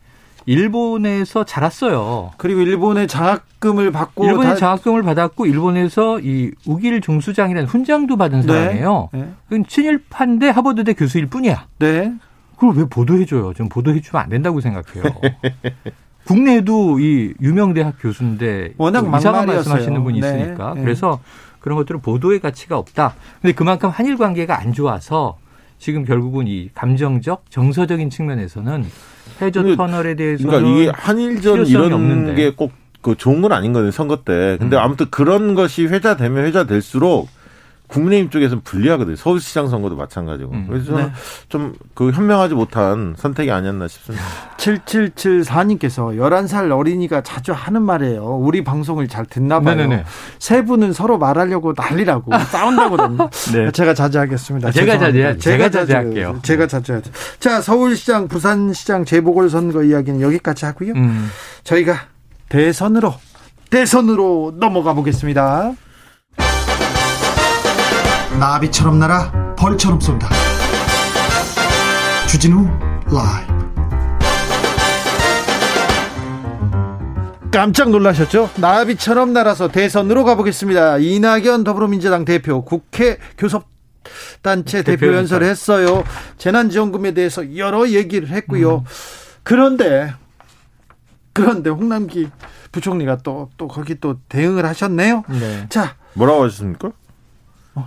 일본에서 0.46 1.44
자랐어요. 1.44 2.32
그리고 2.36 2.60
일본의 2.60 3.08
장학금을 3.08 3.90
받고 3.90 4.24
일본의 4.24 4.50
다... 4.50 4.56
장학금을 4.56 5.02
받았고 5.02 5.46
일본에서 5.46 6.20
이 6.20 6.52
우길 6.66 7.00
중수장이라는 7.00 7.66
훈장도 7.66 8.16
받은 8.16 8.42
네. 8.42 8.46
사람이에요. 8.46 9.08
네. 9.12 9.28
네. 9.48 9.62
친일파인데 9.66 10.50
하버드대 10.50 10.92
교수일 10.92 11.26
뿐이야. 11.26 11.66
네. 11.78 12.14
그걸 12.56 12.76
왜 12.76 12.84
보도해줘요? 12.84 13.54
좀 13.54 13.68
보도해주면 13.68 14.22
안 14.22 14.28
된다고 14.28 14.60
생각해요. 14.60 15.02
국내에도 16.26 17.00
이 17.00 17.34
유명 17.40 17.74
대학 17.74 17.96
교수인데 18.00 18.74
워낙 18.78 19.04
이상한 19.16 19.46
말씀하시는 19.46 20.04
분이 20.04 20.20
네. 20.20 20.26
있으니까 20.26 20.74
네. 20.74 20.82
그래서 20.82 21.20
그런 21.58 21.76
것들은 21.78 22.00
보도의 22.00 22.40
가치가 22.40 22.78
없다. 22.78 23.14
근데 23.40 23.54
그만큼 23.54 23.88
한일 23.88 24.16
관계가 24.16 24.58
안 24.58 24.72
좋아서 24.72 25.38
지금 25.84 26.06
결국은 26.06 26.46
이 26.46 26.70
감정적 26.74 27.50
정서적인 27.50 28.08
측면에서는 28.08 28.86
해저 29.42 29.76
터널에 29.76 30.14
대해서 30.14 30.48
그러니까 30.48 30.70
이게 30.70 30.90
한일전 30.94 31.66
이런 31.66 32.34
게 32.34 32.50
꼭 32.52 32.70
그 33.02 33.14
좋은 33.18 33.42
건 33.42 33.52
아닌 33.52 33.74
거예요 33.74 33.90
선거 33.90 34.22
때. 34.24 34.56
근데 34.58 34.76
음. 34.76 34.80
아무튼 34.80 35.10
그런 35.10 35.54
것이 35.54 35.84
회자되면 35.84 36.46
회자될수록 36.46 37.28
국민의힘 37.94 38.30
쪽에서는 38.30 38.62
불리하거든요. 38.64 39.14
서울시장 39.14 39.68
선거도 39.68 39.94
마찬가지고. 39.94 40.52
음. 40.52 40.66
그래서 40.68 40.86
저는 40.86 41.04
네. 41.04 41.12
좀그 41.48 42.10
현명하지 42.10 42.54
못한 42.54 43.14
선택이 43.16 43.52
아니었나 43.52 43.86
싶습니다. 43.86 44.24
7774님께서 44.56 46.16
11살 46.18 46.76
어린이가 46.76 47.22
자주 47.22 47.52
하는 47.52 47.82
말이에요. 47.82 48.24
우리 48.24 48.64
방송을 48.64 49.06
잘 49.06 49.24
듣나 49.26 49.60
봐요. 49.60 49.76
네네네. 49.76 50.04
세 50.40 50.64
분은 50.64 50.92
서로 50.92 51.18
말하려고 51.18 51.72
난리라고 51.76 52.32
싸운다고 52.50 53.28
네. 53.52 53.70
제가 53.70 53.94
자제 53.94 54.18
하겠습니다. 54.18 54.72
제가 54.72 54.98
자제 54.98 55.38
제가 55.38 55.70
자제 55.70 55.94
할게요. 55.94 56.38
제가 56.42 56.66
자제 56.66 56.94
하죠. 56.94 57.10
자, 57.38 57.60
서울시장, 57.60 58.26
부산시장 58.26 59.04
재보궐 59.04 59.48
선거 59.48 59.84
이야기는 59.84 60.20
여기까지 60.20 60.64
하고요. 60.64 60.94
음. 60.94 61.30
저희가 61.62 61.94
대선으로 62.48 63.14
대선으로 63.70 64.54
넘어가 64.58 64.94
보겠습니다. 64.94 65.74
나비처럼 68.38 68.98
날아 68.98 69.54
벌처럼 69.56 70.00
쏜다. 70.00 70.28
주진우 72.28 72.66
라이브. 73.06 73.54
깜짝 77.52 77.90
놀라셨죠? 77.90 78.50
나비처럼 78.56 79.32
날아서 79.32 79.68
대선으로 79.68 80.24
가보겠습니다. 80.24 80.98
이낙연 80.98 81.62
더불어민주당 81.62 82.24
대표 82.24 82.64
국회 82.64 83.18
교섭 83.38 83.68
단체 84.42 84.82
대표, 84.82 85.14
연설을 85.14 85.46
했어요. 85.46 86.02
재난지원금에 86.36 87.12
대해서 87.12 87.56
여러 87.56 87.88
얘기를 87.88 88.28
했고요. 88.28 88.78
음. 88.78 88.84
그런데 89.44 90.12
그런데 91.32 91.70
홍남기 91.70 92.28
부총리가 92.72 93.18
또또 93.18 93.68
거기 93.68 94.00
또 94.00 94.16
대응을 94.28 94.66
하셨네요. 94.66 95.22
네. 95.28 95.66
자, 95.68 95.94
뭐라고 96.14 96.44
하셨습니까? 96.44 96.90
어, 97.76 97.86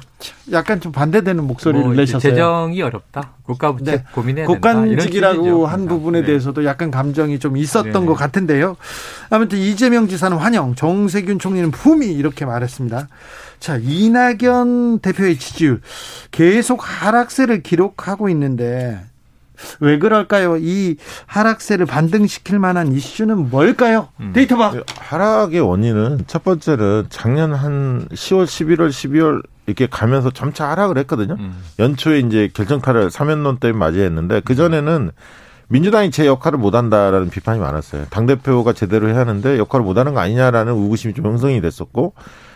약간 0.52 0.82
좀 0.82 0.92
반대되는 0.92 1.44
목소리를 1.46 1.86
뭐 1.86 1.94
내셨어요. 1.96 2.20
재정이 2.20 2.82
어렵다. 2.82 3.34
국가 3.44 3.72
부채 3.74 3.98
네. 3.98 4.04
고민해야 4.12 4.46
국간직이라고 4.46 5.66
한 5.66 5.86
부분에 5.88 6.22
네. 6.22 6.28
대해서도 6.28 6.66
약간 6.66 6.92
감정이 6.92 7.40
좀 7.40 7.56
있었던 7.56 7.94
네. 7.94 8.06
것 8.06 8.14
같은데요. 8.14 8.76
아무튼 9.30 9.60
이재명 9.60 10.08
지사는 10.08 10.36
환영, 10.38 10.76
정세균 10.76 11.40
총리는 11.40 11.72
품위 11.72 12.08
이렇게 12.08 12.44
말했습니다. 12.46 13.08
자, 13.60 13.80
이낙연 13.82 15.00
대표의 15.00 15.38
지지율 15.38 15.82
계속 16.32 16.82
하락세를 16.84 17.64
기록하고 17.64 18.28
있는데 18.30 19.00
왜 19.80 19.98
그럴까요? 20.00 20.58
이 20.58 20.98
하락세를 21.26 21.86
반등시킬 21.86 22.60
만한 22.60 22.92
이슈는 22.92 23.50
뭘까요? 23.50 24.10
음. 24.20 24.32
데이터 24.34 24.58
봐. 24.58 24.74
하락의 25.00 25.62
원인은 25.62 26.26
첫 26.28 26.44
번째는 26.44 27.08
작년 27.10 27.54
한 27.54 28.06
10월, 28.12 28.46
11월, 28.46 28.90
12월 28.90 29.42
이렇게 29.68 29.86
가면서 29.86 30.32
점차 30.32 30.70
하락을 30.72 30.98
했거든요. 31.00 31.36
음. 31.38 31.62
연초에 31.78 32.20
이제 32.20 32.50
결정타를 32.54 33.12
사면론 33.12 33.58
때문에 33.58 33.78
맞이했는데 33.78 34.42
그 34.46 34.56
전에는 34.56 35.12
민주당이 35.68 36.10
제 36.12 36.26
역할을 36.26 36.58
못한다라는 36.58 37.30
비판이 37.30 37.60
많았어요. 37.60 38.06
당 38.10 38.26
대표가 38.26 38.72
제대로 38.72 39.10
해야 39.10 39.20
하는데 39.20 39.58
역할을 39.58 39.86
못하는 39.86 40.14
거 40.14 40.22
아니냐라는 40.22 40.74
의구심이 40.74 41.14
좀 41.14 41.26
형성이 41.26 41.60
됐었고 41.60 42.14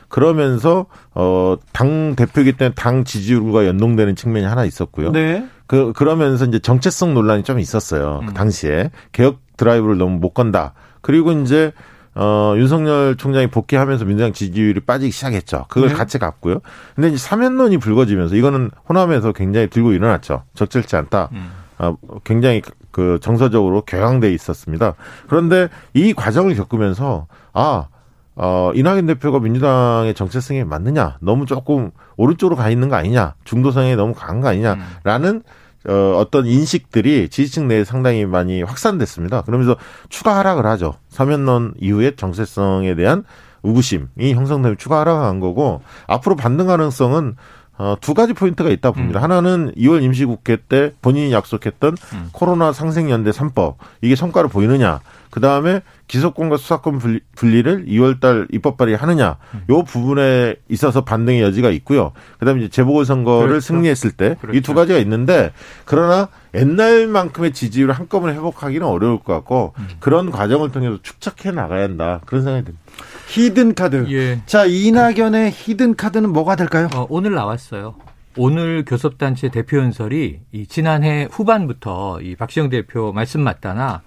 그러면서 0.07 0.85
어당 1.13 2.15
대표이기 2.15 2.53
때문에 2.53 2.75
당 2.75 3.03
지지율과 3.03 3.67
연동되는 3.67 4.15
측면이 4.15 4.45
하나 4.45 4.63
있었고요. 4.63 5.11
네. 5.11 5.45
그 5.67 5.91
그러면서 5.93 6.45
이제 6.45 6.59
정체성 6.59 7.13
논란이 7.13 7.43
좀 7.43 7.59
있었어요. 7.59 8.19
그 8.19 8.23
음. 8.23 8.27
그 8.27 8.33
당시에 8.33 8.91
개혁 9.11 9.39
드라이브를 9.57 9.97
너무 9.97 10.17
못 10.19 10.33
건다. 10.33 10.73
그리고 11.01 11.33
이제 11.33 11.73
어, 12.13 12.53
윤석열 12.57 13.15
총장이 13.15 13.47
복귀하면서 13.47 14.05
민주당 14.05 14.33
지지율이 14.33 14.81
빠지기 14.81 15.11
시작했죠. 15.11 15.65
그걸 15.69 15.89
네. 15.89 15.95
같이 15.95 16.19
갔고요. 16.19 16.59
근데 16.95 17.09
이제 17.09 17.17
사면론이 17.17 17.77
불거지면서 17.77 18.35
이거는 18.35 18.71
호남에서 18.89 19.31
굉장히 19.31 19.67
들고 19.67 19.93
일어났죠. 19.93 20.43
적절치 20.53 20.95
않다. 20.95 21.29
음. 21.31 21.51
어, 21.79 21.95
굉장히 22.23 22.61
그 22.91 23.17
정서적으로 23.21 23.81
격앙돼 23.81 24.33
있었습니다. 24.33 24.95
그런데 25.27 25.69
이 25.93 26.13
과정을 26.13 26.55
겪으면서 26.55 27.27
아, 27.53 27.87
어, 28.35 28.71
이낙연 28.75 29.05
대표가 29.07 29.39
민주당의 29.39 30.13
정체성에 30.13 30.63
맞느냐? 30.63 31.17
너무 31.21 31.45
조금 31.45 31.91
오른쪽으로 32.17 32.55
가 32.55 32.69
있는 32.69 32.89
거 32.89 32.95
아니냐? 32.95 33.35
중도성에 33.45 33.95
너무 33.95 34.13
강한 34.13 34.41
거 34.41 34.49
아니냐라는 34.49 35.35
음. 35.35 35.41
어, 35.87 36.15
어떤 36.17 36.45
인식들이 36.45 37.29
지지층 37.29 37.67
내에 37.67 37.83
상당히 37.83 38.25
많이 38.25 38.61
확산됐습니다. 38.61 39.41
그러면서 39.41 39.75
추가 40.09 40.37
하락을 40.37 40.65
하죠. 40.65 40.95
사면론 41.09 41.73
이후에 41.79 42.15
정체성에 42.15 42.95
대한 42.95 43.23
의구심이 43.63 44.33
형성되면 44.33 44.77
추가 44.77 45.01
하락한 45.01 45.39
거고 45.39 45.81
앞으로 46.07 46.35
반등 46.35 46.67
가능성은 46.67 47.35
어, 47.81 47.97
두 47.99 48.13
가지 48.13 48.33
포인트가 48.33 48.69
있다 48.69 48.91
봅니다. 48.91 49.19
음. 49.19 49.23
하나는 49.23 49.71
2월 49.75 50.03
임시국회 50.03 50.57
때 50.69 50.93
본인이 51.01 51.33
약속했던 51.33 51.97
음. 52.13 52.29
코로나 52.31 52.71
상생연대 52.73 53.31
3법 53.31 53.73
이게 54.01 54.15
성과를 54.15 54.51
보이느냐. 54.51 54.99
그 55.31 55.39
다음에 55.39 55.81
기소권과 56.07 56.57
수사권 56.57 56.99
분리, 57.33 57.61
를 57.63 57.85
2월달 57.85 58.53
입법 58.53 58.77
발의하느냐, 58.77 59.37
음. 59.55 59.63
요 59.69 59.81
부분에 59.81 60.57
있어서 60.69 61.03
반등의 61.03 61.41
여지가 61.41 61.71
있고요. 61.71 62.11
그 62.37 62.45
다음에 62.45 62.59
이제 62.59 62.69
재보궐 62.69 63.05
선거를 63.05 63.47
그렇죠. 63.47 63.65
승리했을 63.65 64.11
때 64.11 64.35
이두 64.53 64.73
그렇죠. 64.73 64.73
가지가 64.75 64.99
있는데 64.99 65.51
그러나 65.85 66.27
옛날만큼의 66.53 67.53
지지율을 67.53 67.95
한꺼번에 67.95 68.33
회복하기는 68.33 68.85
어려울 68.85 69.17
것 69.23 69.33
같고 69.33 69.73
음. 69.79 69.87
그런 69.99 70.29
과정을 70.29 70.71
통해서 70.71 70.99
축적해 71.01 71.51
나가야 71.51 71.83
한다 71.83 72.19
그런 72.27 72.43
생각이 72.43 72.65
듭니다. 72.65 72.83
히든 73.31 73.75
카드. 73.75 74.07
예. 74.11 74.41
자 74.45 74.65
이낙연의 74.65 75.51
히든 75.51 75.95
카드는 75.95 76.33
뭐가 76.33 76.57
될까요? 76.57 76.89
어, 76.93 77.07
오늘 77.09 77.31
나왔어요. 77.31 77.95
오늘 78.35 78.83
교섭단체 78.85 79.49
대표 79.49 79.77
연설이 79.77 80.41
이 80.51 80.67
지난해 80.67 81.29
후반부터 81.31 82.19
이 82.21 82.35
박시영 82.35 82.69
대표 82.69 83.13
말씀 83.13 83.39
맞다나 83.39 84.01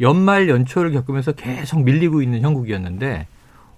연말 0.00 0.48
연초를 0.48 0.92
겪으면서 0.92 1.32
계속 1.32 1.82
밀리고 1.82 2.22
있는 2.22 2.40
형국이었는데 2.40 3.26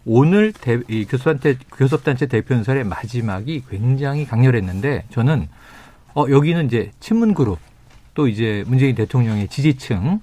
오늘 0.04 0.52
대, 0.52 0.78
이 0.88 1.04
교섭단체, 1.04 1.58
교섭단체 1.76 2.26
대표 2.26 2.54
연설의 2.54 2.84
마지막이 2.84 3.64
굉장히 3.68 4.24
강렬했는데 4.24 5.06
저는 5.10 5.48
어, 6.14 6.26
여기는 6.30 6.66
이제 6.66 6.92
친문 7.00 7.34
그룹 7.34 7.58
또 8.14 8.28
이제 8.28 8.62
문재인 8.68 8.94
대통령의 8.94 9.48
지지층 9.48 10.20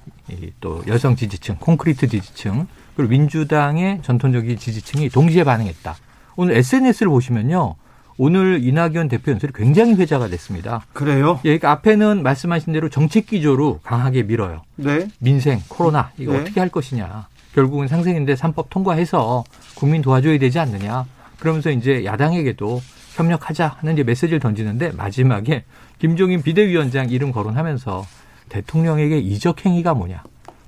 또 0.59 0.83
여성 0.87 1.15
지지층 1.15 1.57
콘크리트 1.59 2.07
지지층 2.07 2.67
그리고 2.95 3.09
민주당의 3.11 4.01
전통적인 4.03 4.57
지지층이 4.57 5.09
동시에 5.09 5.43
반응했다. 5.43 5.95
오늘 6.35 6.55
SNS를 6.57 7.09
보시면요. 7.09 7.75
오늘 8.17 8.63
이낙연 8.63 9.07
대표 9.07 9.31
연설이 9.31 9.51
굉장히 9.55 9.95
회자가 9.95 10.27
됐습니다. 10.27 10.85
그래요? 10.93 11.39
예, 11.45 11.57
그러니까 11.57 11.71
앞에는 11.71 12.21
말씀하신 12.21 12.73
대로 12.73 12.89
정책 12.89 13.25
기조로 13.25 13.79
강하게 13.83 14.23
밀어요. 14.23 14.61
네. 14.75 15.07
민생, 15.19 15.59
코로나 15.67 16.11
이거 16.17 16.33
네. 16.33 16.41
어떻게 16.41 16.59
할 16.59 16.69
것이냐. 16.69 17.27
결국은 17.55 17.87
상생인데 17.87 18.35
3법 18.35 18.69
통과해서 18.69 19.43
국민 19.75 20.01
도와줘야 20.01 20.37
되지 20.37 20.59
않느냐. 20.59 21.05
그러면서 21.39 21.71
이제 21.71 22.05
야당에게도 22.05 22.81
협력하자 23.15 23.77
하는 23.79 23.93
이제 23.93 24.03
메시지를 24.03 24.39
던지는데 24.39 24.91
마지막에 24.91 25.63
김종인 25.99 26.41
비대위원장 26.41 27.09
이름 27.09 27.31
거론하면서 27.31 28.05
대통령에게 28.49 29.17
이적 29.19 29.65
행위가 29.65 29.93
뭐냐. 29.93 30.23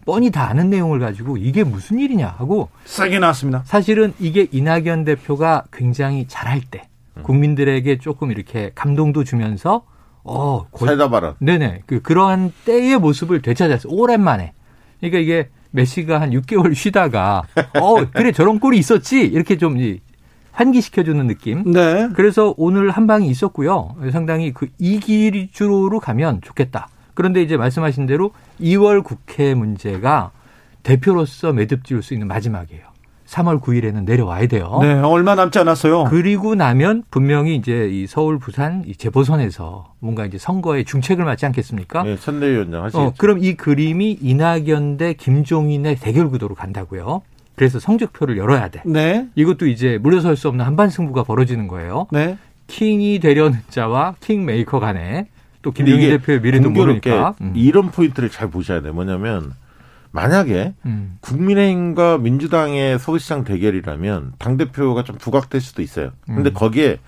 뻔히 0.05 0.29
다 0.29 0.47
아는 0.47 0.69
내용을 0.69 0.99
가지고 0.99 1.37
이게 1.37 1.63
무슨 1.63 1.99
일이냐 1.99 2.35
하고 2.37 2.69
세게 2.85 3.19
나왔습니다. 3.19 3.63
사실은 3.65 4.13
이게 4.19 4.47
이낙연 4.51 5.03
대표가 5.03 5.63
굉장히 5.73 6.25
잘할 6.27 6.61
때 6.61 6.87
국민들에게 7.23 7.97
조금 7.97 8.31
이렇게 8.31 8.71
감동도 8.75 9.23
주면서 9.23 9.83
어, 10.23 10.65
사이다 10.75 11.09
발언. 11.09 11.35
네네. 11.39 11.83
그, 11.85 12.01
그러한 12.01 12.51
때의 12.65 12.97
모습을 12.97 13.41
되찾았어요. 13.41 13.93
오랜만에. 13.93 14.53
그러니까 14.99 15.19
이게 15.19 15.49
메시가 15.71 16.19
한 16.19 16.31
6개월 16.31 16.73
쉬다가 16.73 17.43
어 17.79 18.05
그래 18.11 18.31
저런 18.31 18.59
꼴이 18.59 18.77
있었지 18.77 19.21
이렇게 19.21 19.57
좀 19.57 19.77
환기시켜주는 20.51 21.27
느낌. 21.27 21.71
네. 21.71 22.09
그래서 22.15 22.53
오늘 22.57 22.89
한 22.89 23.07
방이 23.07 23.27
있었고요. 23.27 23.95
상당히 24.11 24.53
그 24.53 24.67
이기주로 24.79 25.99
가면 25.99 26.41
좋겠다. 26.41 26.87
그런데 27.15 27.41
이제 27.41 27.57
말씀하신 27.57 28.05
대로 28.05 28.31
2월 28.61 29.03
국회 29.03 29.55
문제가 29.55 30.31
대표로서 30.83 31.51
매듭 31.51 31.83
지을 31.83 32.03
수 32.03 32.13
있는 32.13 32.27
마지막이에요. 32.27 32.83
3월 33.25 33.59
9일에는 33.59 34.03
내려와야 34.03 34.47
돼요. 34.47 34.77
네, 34.81 34.93
얼마 34.93 35.33
남지 35.33 35.57
않았어요. 35.57 36.03
그리고 36.05 36.53
나면 36.53 37.03
분명히 37.09 37.55
이제 37.55 37.89
이 37.91 38.05
서울, 38.05 38.37
부산 38.37 38.83
이 38.85 38.95
재보선에서 38.95 39.93
뭔가 39.99 40.27
이제 40.27 40.37
선거에 40.37 40.83
중책을 40.83 41.25
맡지 41.25 41.45
않겠습니까? 41.47 42.03
네, 42.03 42.17
선대위원장 42.17 42.83
하시죠. 42.83 43.01
어, 43.01 43.13
그럼 43.17 43.43
이 43.43 43.55
그림이 43.55 44.19
이낙연 44.21 44.97
대 44.97 45.13
김종인의 45.13 45.95
대결 45.95 46.29
구도로 46.29 46.53
간다고요. 46.53 47.23
그래서 47.55 47.79
성적표를 47.79 48.37
열어야 48.37 48.67
돼. 48.67 48.81
네. 48.85 49.27
이것도 49.35 49.67
이제 49.67 49.97
물러설 49.97 50.35
수 50.35 50.47
없는 50.49 50.63
한판 50.63 50.89
승부가 50.89 51.23
벌어지는 51.23 51.67
거예요. 51.67 52.07
네. 52.11 52.37
킹이 52.67 53.19
되려는 53.19 53.59
자와 53.69 54.15
킹 54.19 54.45
메이커 54.45 54.79
간에 54.79 55.27
또 55.65 55.71
김종인 55.71 56.11
대표의 56.11 56.41
미래도 56.41 56.69
모르니까 56.69 57.33
음. 57.41 57.53
이런 57.55 57.89
포인트를 57.89 58.29
잘 58.29 58.51
보셔야 58.51 58.81
돼. 58.83 58.91
뭐냐면 58.91 59.51
만약에 60.11 60.75
음. 60.85 61.17
국민의힘과 61.21 62.19
민주당의 62.19 62.99
서울시장 62.99 63.43
대결이라면 63.45 64.33
당 64.37 64.57
대표가 64.57 65.03
좀 65.03 65.17
부각될 65.17 65.61
수도 65.61 65.81
있어요. 65.81 66.11
근데 66.27 66.51
음. 66.51 66.53
거기에 66.53 66.99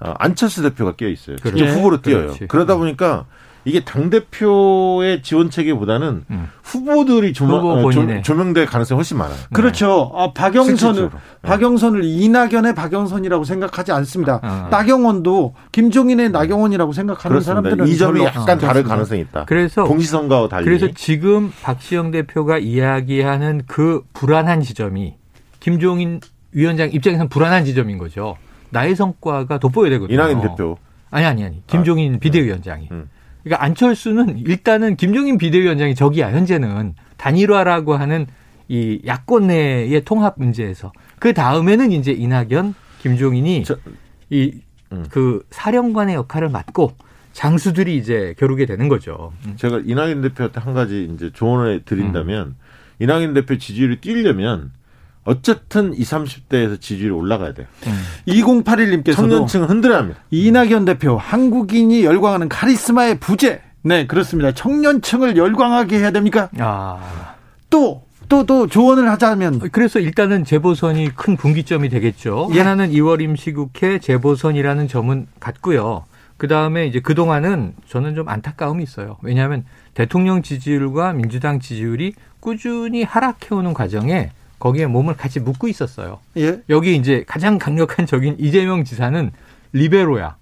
어, 0.00 0.14
안철수 0.18 0.62
대표가 0.62 0.96
끼어 0.96 1.08
있어요. 1.08 1.36
직접 1.36 1.66
후보로 1.66 2.00
뛰어요. 2.00 2.28
그렇지. 2.28 2.46
그러다 2.46 2.76
보니까 2.76 3.26
이게 3.64 3.84
당 3.84 4.08
대표의 4.10 5.22
지원 5.22 5.50
체계보다는 5.50 6.24
음. 6.30 6.48
후보들이 6.62 7.32
조명, 7.32 7.60
후보 7.60 7.92
조, 7.92 8.22
조명될 8.22 8.66
가능성이 8.66 8.96
훨씬 8.96 9.18
많아요. 9.18 9.36
그렇죠. 9.52 10.12
아, 10.14 10.32
박영선을 10.32 11.10
네. 11.10 11.18
박영선을 11.42 12.04
이낙연의 12.04 12.74
박영선이라고 12.74 13.44
생각하지 13.44 13.92
않습니다. 13.92 14.40
아. 14.42 14.68
나경원도 14.70 15.54
김종인의 15.72 16.30
나경원이라고 16.30 16.92
생각하는 16.92 17.34
그렇습니다. 17.34 17.62
사람들은 17.62 17.86
이 17.88 17.96
점이 17.96 18.24
약간 18.24 18.58
다를 18.58 18.82
가능성이 18.82 19.20
있다. 19.22 19.44
그래서 19.46 19.84
동시선거와 19.84 20.48
달리. 20.48 20.64
그래서 20.64 20.88
지금 20.94 21.52
박시영 21.62 22.12
대표가 22.12 22.58
이야기하는 22.58 23.62
그 23.66 24.02
불안한 24.14 24.62
지점이 24.62 25.16
김종인 25.60 26.20
위원장 26.52 26.90
입장에서는 26.90 27.28
불안한 27.28 27.64
지점인 27.64 27.98
거죠. 27.98 28.36
나의 28.70 28.96
성과가 28.96 29.58
돋보여야 29.58 29.90
되거든요. 29.90 30.14
이낙연 30.14 30.40
대표. 30.40 30.78
아니 31.10 31.26
아니 31.26 31.44
아니. 31.44 31.62
김종인 31.66 32.14
아. 32.14 32.18
비대위원장이. 32.18 32.88
음. 32.92 33.08
그러니까 33.42 33.64
안철수는 33.64 34.38
일단은 34.38 34.96
김종인 34.96 35.38
비대위원장이 35.38 35.94
저기야 35.94 36.32
현재는 36.32 36.94
단일화라고 37.16 37.94
하는 37.94 38.26
이 38.68 39.00
야권 39.04 39.48
내의 39.48 40.04
통합 40.04 40.34
문제에서 40.38 40.92
그 41.18 41.34
다음에는 41.34 41.92
이제 41.92 42.12
이낙연, 42.12 42.74
김종인이 43.00 43.64
이그 44.30 44.58
음. 44.92 45.40
사령관의 45.50 46.14
역할을 46.14 46.48
맡고 46.50 46.92
장수들이 47.32 47.96
이제 47.96 48.34
겨루게 48.38 48.66
되는 48.66 48.88
거죠. 48.88 49.32
음. 49.46 49.54
제가 49.56 49.82
이낙연 49.84 50.22
대표한테 50.22 50.60
한 50.60 50.74
가지 50.74 51.10
이제 51.12 51.30
조언을 51.32 51.82
드린다면 51.84 52.46
음. 52.46 52.56
이낙연 53.00 53.34
대표 53.34 53.58
지지율이 53.58 54.00
뛰려면 54.00 54.72
어쨌든 55.24 55.94
20, 55.94 56.10
30대에서 56.10 56.80
지지율이 56.80 57.12
올라가야 57.12 57.54
돼요. 57.54 57.66
음. 57.86 58.02
2081님께서도 58.26 59.14
청년층을 59.14 59.68
흔들어야 59.68 59.98
합니다. 59.98 60.20
이낙연 60.30 60.84
대표 60.84 61.16
한국인이 61.16 62.04
열광하는 62.04 62.48
카리스마의 62.48 63.20
부재. 63.20 63.60
네, 63.82 64.06
그렇습니다. 64.06 64.52
청년층을 64.52 65.36
열광하게 65.36 65.98
해야 65.98 66.10
됩니까? 66.10 66.48
아. 66.58 67.34
또 67.68 68.04
또, 68.28 68.46
또 68.46 68.68
조언을 68.68 69.10
하자면. 69.10 69.58
그래서 69.72 69.98
일단은 69.98 70.44
재보선이 70.44 71.16
큰 71.16 71.36
분기점이 71.36 71.88
되겠죠. 71.88 72.48
예. 72.54 72.60
하나는 72.60 72.90
2월 72.92 73.20
임시국회 73.20 73.98
재보선이라는 73.98 74.86
점은 74.86 75.26
같고요. 75.40 76.04
그 76.36 76.46
다음에 76.46 76.86
이제 76.86 77.00
그 77.00 77.14
동안은 77.14 77.74
저는 77.88 78.14
좀 78.14 78.28
안타까움이 78.28 78.82
있어요. 78.84 79.18
왜냐하면 79.22 79.64
대통령 79.94 80.42
지지율과 80.42 81.12
민주당 81.12 81.58
지지율이 81.58 82.14
꾸준히 82.38 83.02
하락해오는 83.02 83.74
과정에 83.74 84.30
거기에 84.60 84.86
몸을 84.86 85.16
같이 85.16 85.40
묶고 85.40 85.66
있었어요. 85.66 86.20
예. 86.36 86.60
여기 86.68 86.94
이제 86.94 87.24
가장 87.26 87.58
강력한 87.58 88.06
적인 88.06 88.36
이재명 88.38 88.84
지사는 88.84 89.32
리베로야. 89.72 90.36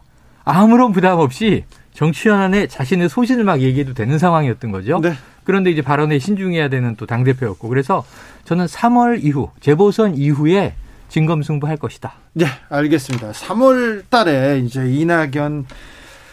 아무런 0.44 0.92
부담 0.92 1.18
없이 1.18 1.64
정치연안에 1.94 2.66
자신의 2.66 3.08
소신을 3.08 3.44
막 3.44 3.60
얘기해도 3.60 3.94
되는 3.94 4.18
상황이었던 4.18 4.70
거죠. 4.70 5.00
네. 5.00 5.14
그런데 5.44 5.70
이제 5.70 5.82
발언에 5.82 6.18
신중해야 6.18 6.68
되는 6.68 6.94
또 6.96 7.06
당대표였고 7.06 7.68
그래서 7.68 8.04
저는 8.44 8.66
3월 8.66 9.24
이후 9.24 9.50
재보선 9.60 10.16
이후에 10.16 10.74
진검승부할 11.08 11.78
것이다. 11.78 12.12
네, 12.34 12.46
알겠습니다. 12.68 13.32
3월 13.32 14.02
달에 14.10 14.58
이제 14.58 14.86
이낙연 14.86 15.66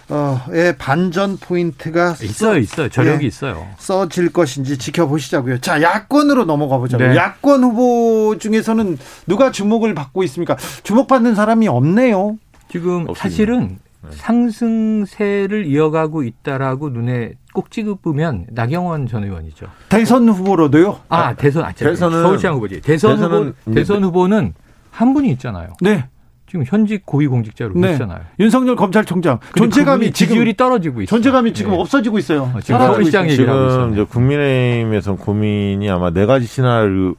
어의 0.10 0.78
반전 0.78 1.38
포인트가 1.38 2.12
있어요, 2.22 2.54
써, 2.54 2.58
있어요. 2.58 2.90
저력이 2.90 3.24
예, 3.24 3.28
있어요. 3.28 3.68
써질 3.78 4.32
것인지 4.32 4.78
지켜보시자고요. 4.78 5.60
자, 5.62 5.82
야권으로 5.82 6.46
넘어가 6.46 6.78
보자고요. 6.78 7.10
네. 7.10 7.16
야권 7.16 7.64
후보 7.64 8.38
중에서는 8.38 8.98
누가 9.26 9.52
주목을 9.52 9.96
받고 9.96 10.24
있습니까? 10.24 10.58
주목받는 10.84 11.34
사람이 11.34 11.68
없네요. 11.68 12.38
지금 12.70 13.08
없습니다. 13.10 13.20
사실은 13.20 13.80
네. 14.04 14.10
상승세를 14.12 15.66
이어가고 15.66 16.24
있다라고 16.24 16.90
눈에 16.90 17.34
꼭 17.54 17.72
찍으면 17.72 18.46
나경원 18.52 19.08
전 19.08 19.24
의원이죠. 19.24 19.66
대선 19.90 20.30
후보로도요? 20.30 21.00
아, 21.10 21.34
대선 21.34 21.64
아, 21.64 21.72
대선은 21.72 22.22
서울시장 22.22 22.56
후보지. 22.56 22.82
대선 22.82 23.18
후보 23.18 23.54
대선 23.74 24.04
후보는 24.04 24.54
한 24.92 25.14
분이 25.14 25.32
있잖아요. 25.32 25.74
네. 25.82 26.08
지금 26.48 26.64
현직 26.66 27.06
고위공직자로 27.06 27.74
네. 27.76 27.90
계시잖아요. 27.90 28.20
윤석열 28.40 28.76
검찰총장 28.76 29.40
존재감이 29.58 30.12
지지율이 30.12 30.56
떨어지고 30.56 31.02
있어요. 31.02 31.08
존재감이 31.08 31.54
지금 31.54 31.72
네. 31.72 31.78
없어지고 31.80 32.20
있어요. 32.20 32.52
어, 32.56 32.60
지금 32.62 32.80
서울시장 32.80 33.30
얘기를 33.30 33.50
하고 33.50 33.68
있어요. 33.68 33.90
이제 33.92 34.04
국민의힘에서 34.04 35.16
고민이 35.16 35.90
아마 35.90 36.12
네 36.12 36.26
가지 36.26 36.46
시나리오 36.46 37.16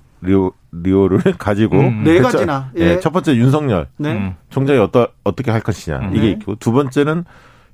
리오를 0.72 1.20
가지고 1.38 1.78
음. 1.78 2.04
네 2.04 2.20
가지나 2.20 2.70
예. 2.76 2.84
네, 2.94 3.00
첫 3.00 3.12
번째 3.12 3.36
윤석열 3.36 3.88
네. 3.96 4.12
음. 4.12 4.34
총장이 4.50 4.78
어떠, 4.78 5.08
어떻게 5.24 5.50
할 5.50 5.60
것이냐 5.60 5.98
음. 5.98 6.16
이게 6.16 6.30
있고 6.30 6.54
두 6.56 6.72
번째는 6.72 7.24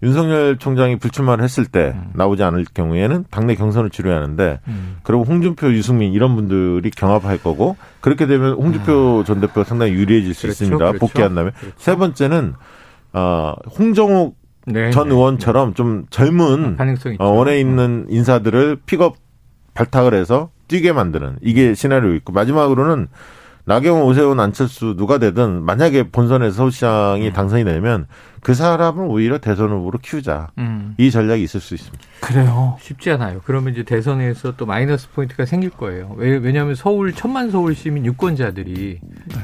윤석열 0.02 0.58
총장이 0.58 0.96
불출마를 0.96 1.44
했을 1.44 1.64
때 1.64 1.92
음. 1.94 2.10
나오지 2.14 2.42
않을 2.42 2.64
경우에는 2.74 3.24
당내 3.30 3.54
경선을 3.54 3.90
치러야 3.90 4.16
하는데 4.16 4.58
음. 4.66 4.96
그리고 5.04 5.22
홍준표, 5.22 5.72
유승민 5.72 6.12
이런 6.12 6.34
분들이 6.34 6.90
경합할 6.90 7.38
거고 7.38 7.76
그렇게 8.00 8.26
되면 8.26 8.54
홍준표 8.54 9.20
음. 9.20 9.24
전 9.24 9.40
대표가 9.40 9.64
상당히 9.64 9.92
유리해질 9.92 10.34
수 10.34 10.42
그렇죠, 10.42 10.64
있습니다. 10.64 10.86
그렇죠. 10.86 10.98
복귀한다면 10.98 11.52
그렇죠. 11.52 11.76
세 11.78 11.96
번째는 11.96 12.54
어, 13.12 13.54
홍정욱 13.78 14.36
네, 14.66 14.90
전 14.90 15.08
네, 15.08 15.14
의원처럼 15.14 15.70
네. 15.70 15.74
좀 15.74 16.06
젊은 16.10 16.76
어, 17.18 17.28
원에 17.30 17.60
있는 17.60 18.06
인사들을 18.08 18.80
픽업 18.86 19.16
발탁을 19.74 20.14
해서 20.14 20.50
뛰게 20.68 20.92
만드는 20.92 21.36
이게 21.42 21.74
시나리오 21.74 22.12
있고 22.14 22.32
마지막으로는 22.32 23.08
나경원, 23.64 24.04
오세훈, 24.04 24.40
안철수 24.40 24.96
누가 24.96 25.18
되든 25.18 25.62
만약에 25.62 26.10
본선에서 26.10 26.56
서울시장이 26.56 27.28
음. 27.28 27.32
당선이 27.32 27.64
되면 27.64 28.06
그 28.42 28.54
사람을 28.54 29.06
오히려 29.08 29.38
대선 29.38 29.70
후보로 29.70 30.00
키우자. 30.02 30.48
음. 30.58 30.94
이 30.98 31.12
전략이 31.12 31.44
있을 31.44 31.60
수 31.60 31.74
있습니다. 31.74 32.04
그래요. 32.20 32.76
쉽지 32.80 33.10
않아요. 33.12 33.40
그러면 33.44 33.72
이제 33.72 33.84
대선에서 33.84 34.56
또 34.56 34.66
마이너스 34.66 35.08
포인트가 35.10 35.44
생길 35.44 35.70
거예요. 35.70 36.12
왜, 36.16 36.36
왜냐하면 36.38 36.74
서울 36.74 37.12
천만 37.12 37.52
서울 37.52 37.76
시민 37.76 38.04
유권자들이 38.04 38.98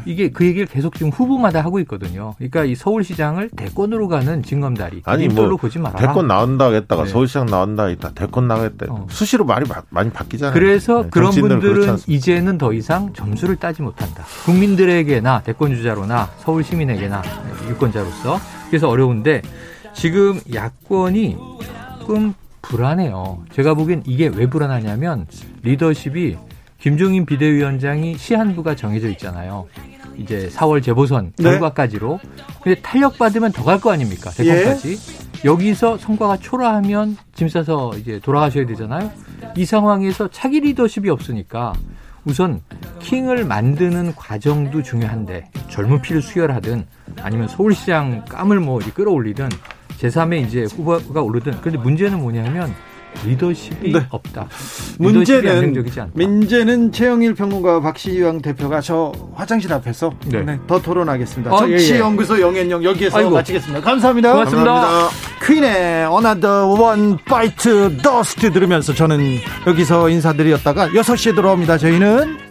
이게 0.05 0.31
그 0.31 0.45
얘기를 0.45 0.67
계속 0.67 0.95
지금 0.97 1.11
후보마다 1.11 1.61
하고 1.63 1.79
있거든요. 1.81 2.35
그러니까 2.39 2.65
이 2.65 2.75
서울시장을 2.75 3.51
대권으로 3.51 4.09
가는 4.09 4.43
징검다리. 4.43 5.03
아니 5.05 5.29
뭐 5.29 5.49
보지 5.57 5.79
말아라. 5.79 6.09
대권 6.09 6.27
나온다 6.27 6.69
했다가 6.69 7.05
네. 7.05 7.11
서울시장 7.11 7.47
나온다 7.47 7.85
했다 7.85 8.11
대권 8.13 8.49
나겠다. 8.49 8.87
어. 8.89 9.07
수시로 9.11 9.45
말이 9.45 9.65
많이 9.91 10.11
바뀌잖아요. 10.11 10.55
그래서 10.55 11.03
네. 11.05 11.09
그런 11.11 11.31
분들은 11.31 11.99
이제는 12.09 12.59
더 12.59 12.73
이상 12.73 13.13
점수를 13.13 13.57
따지 13.57 13.83
못한다. 13.83 14.25
국민들에게나 14.45 15.43
대권 15.43 15.75
주자로나 15.77 16.31
서울 16.39 16.65
시민에게나 16.65 17.23
유권자로서 17.69 18.58
그래서 18.69 18.89
어려운데 18.89 19.43
지금 19.95 20.41
야권이 20.53 21.37
조금 22.01 22.35
불안해요. 22.63 23.45
제가 23.53 23.75
보기엔 23.75 24.03
이게 24.07 24.29
왜 24.29 24.49
불안하냐면 24.49 25.27
리더십이 25.63 26.37
김종인 26.81 27.27
비대위원장이 27.27 28.17
시한부가 28.17 28.77
정해져 28.77 29.09
있잖아요. 29.11 29.67
이제 30.17 30.49
4월 30.53 30.83
재보선 30.83 31.33
네. 31.37 31.45
결과까지로. 31.45 32.21
근데 32.63 32.81
탄력받으면 32.81 33.53
더 33.53 33.65
갈 33.65 33.81
거 33.81 33.91
아닙니까? 33.93 34.31
대선까지. 34.31 34.93
예. 34.93 35.49
여기서 35.49 35.99
성과가 35.99 36.39
초라하면 36.39 37.17
짐 37.35 37.49
싸서 37.49 37.93
이제 37.99 38.19
돌아가셔야 38.21 38.67
되잖아요. 38.67 39.11
이 39.57 39.65
상황에서 39.65 40.29
차기 40.29 40.61
리더십이 40.61 41.09
없으니까 41.11 41.73
우선 42.25 42.61
킹을 43.01 43.45
만드는 43.45 44.15
과정도 44.15 44.83
중요한데 44.83 45.51
젊은 45.69 46.03
피를 46.03 46.21
수혈하든 46.23 46.87
아니면 47.23 47.49
서울시장 47.49 48.25
깜을 48.27 48.61
뭐 48.61 48.79
끌어올리든 48.79 49.49
제3의 49.99 50.47
이제 50.47 50.65
후보가 50.65 51.23
오르든 51.23 51.61
그런데 51.61 51.79
문제는 51.79 52.21
뭐냐면 52.21 52.75
리더십이 53.27 53.93
네. 53.93 54.07
없다. 54.11 54.49
문제는 54.99 55.85
문제는 56.13 56.93
최영일 56.93 57.35
평론가와 57.35 57.81
박시영 57.81 58.43
대표가 58.43 58.81
저 58.81 59.13
화장실 59.35 59.73
앞에서 59.73 60.13
네. 60.27 60.43
네, 60.43 60.59
더 60.67 60.81
토론하겠습니다. 60.81 61.53
아, 61.53 61.59
정치연구소 61.59 62.35
예, 62.37 62.39
예. 62.39 62.43
영앤영 62.43 62.85
여기에서 62.85 63.19
아이고. 63.19 63.31
마치겠습니다. 63.31 63.81
감사합니다. 63.81 64.33
고맙습니다. 64.33 64.73
감사합니다. 64.73 65.47
퀸의 65.47 65.71
Another 66.11 66.65
One 66.81 67.17
Bite 67.25 67.99
Dust 68.03 68.51
들으면서 68.51 68.93
저는 68.95 69.39
여기서 69.67 70.09
인사드렸다가 70.09 70.89
6시에 70.89 71.35
돌아옵니다. 71.35 71.79
저희는 71.79 72.48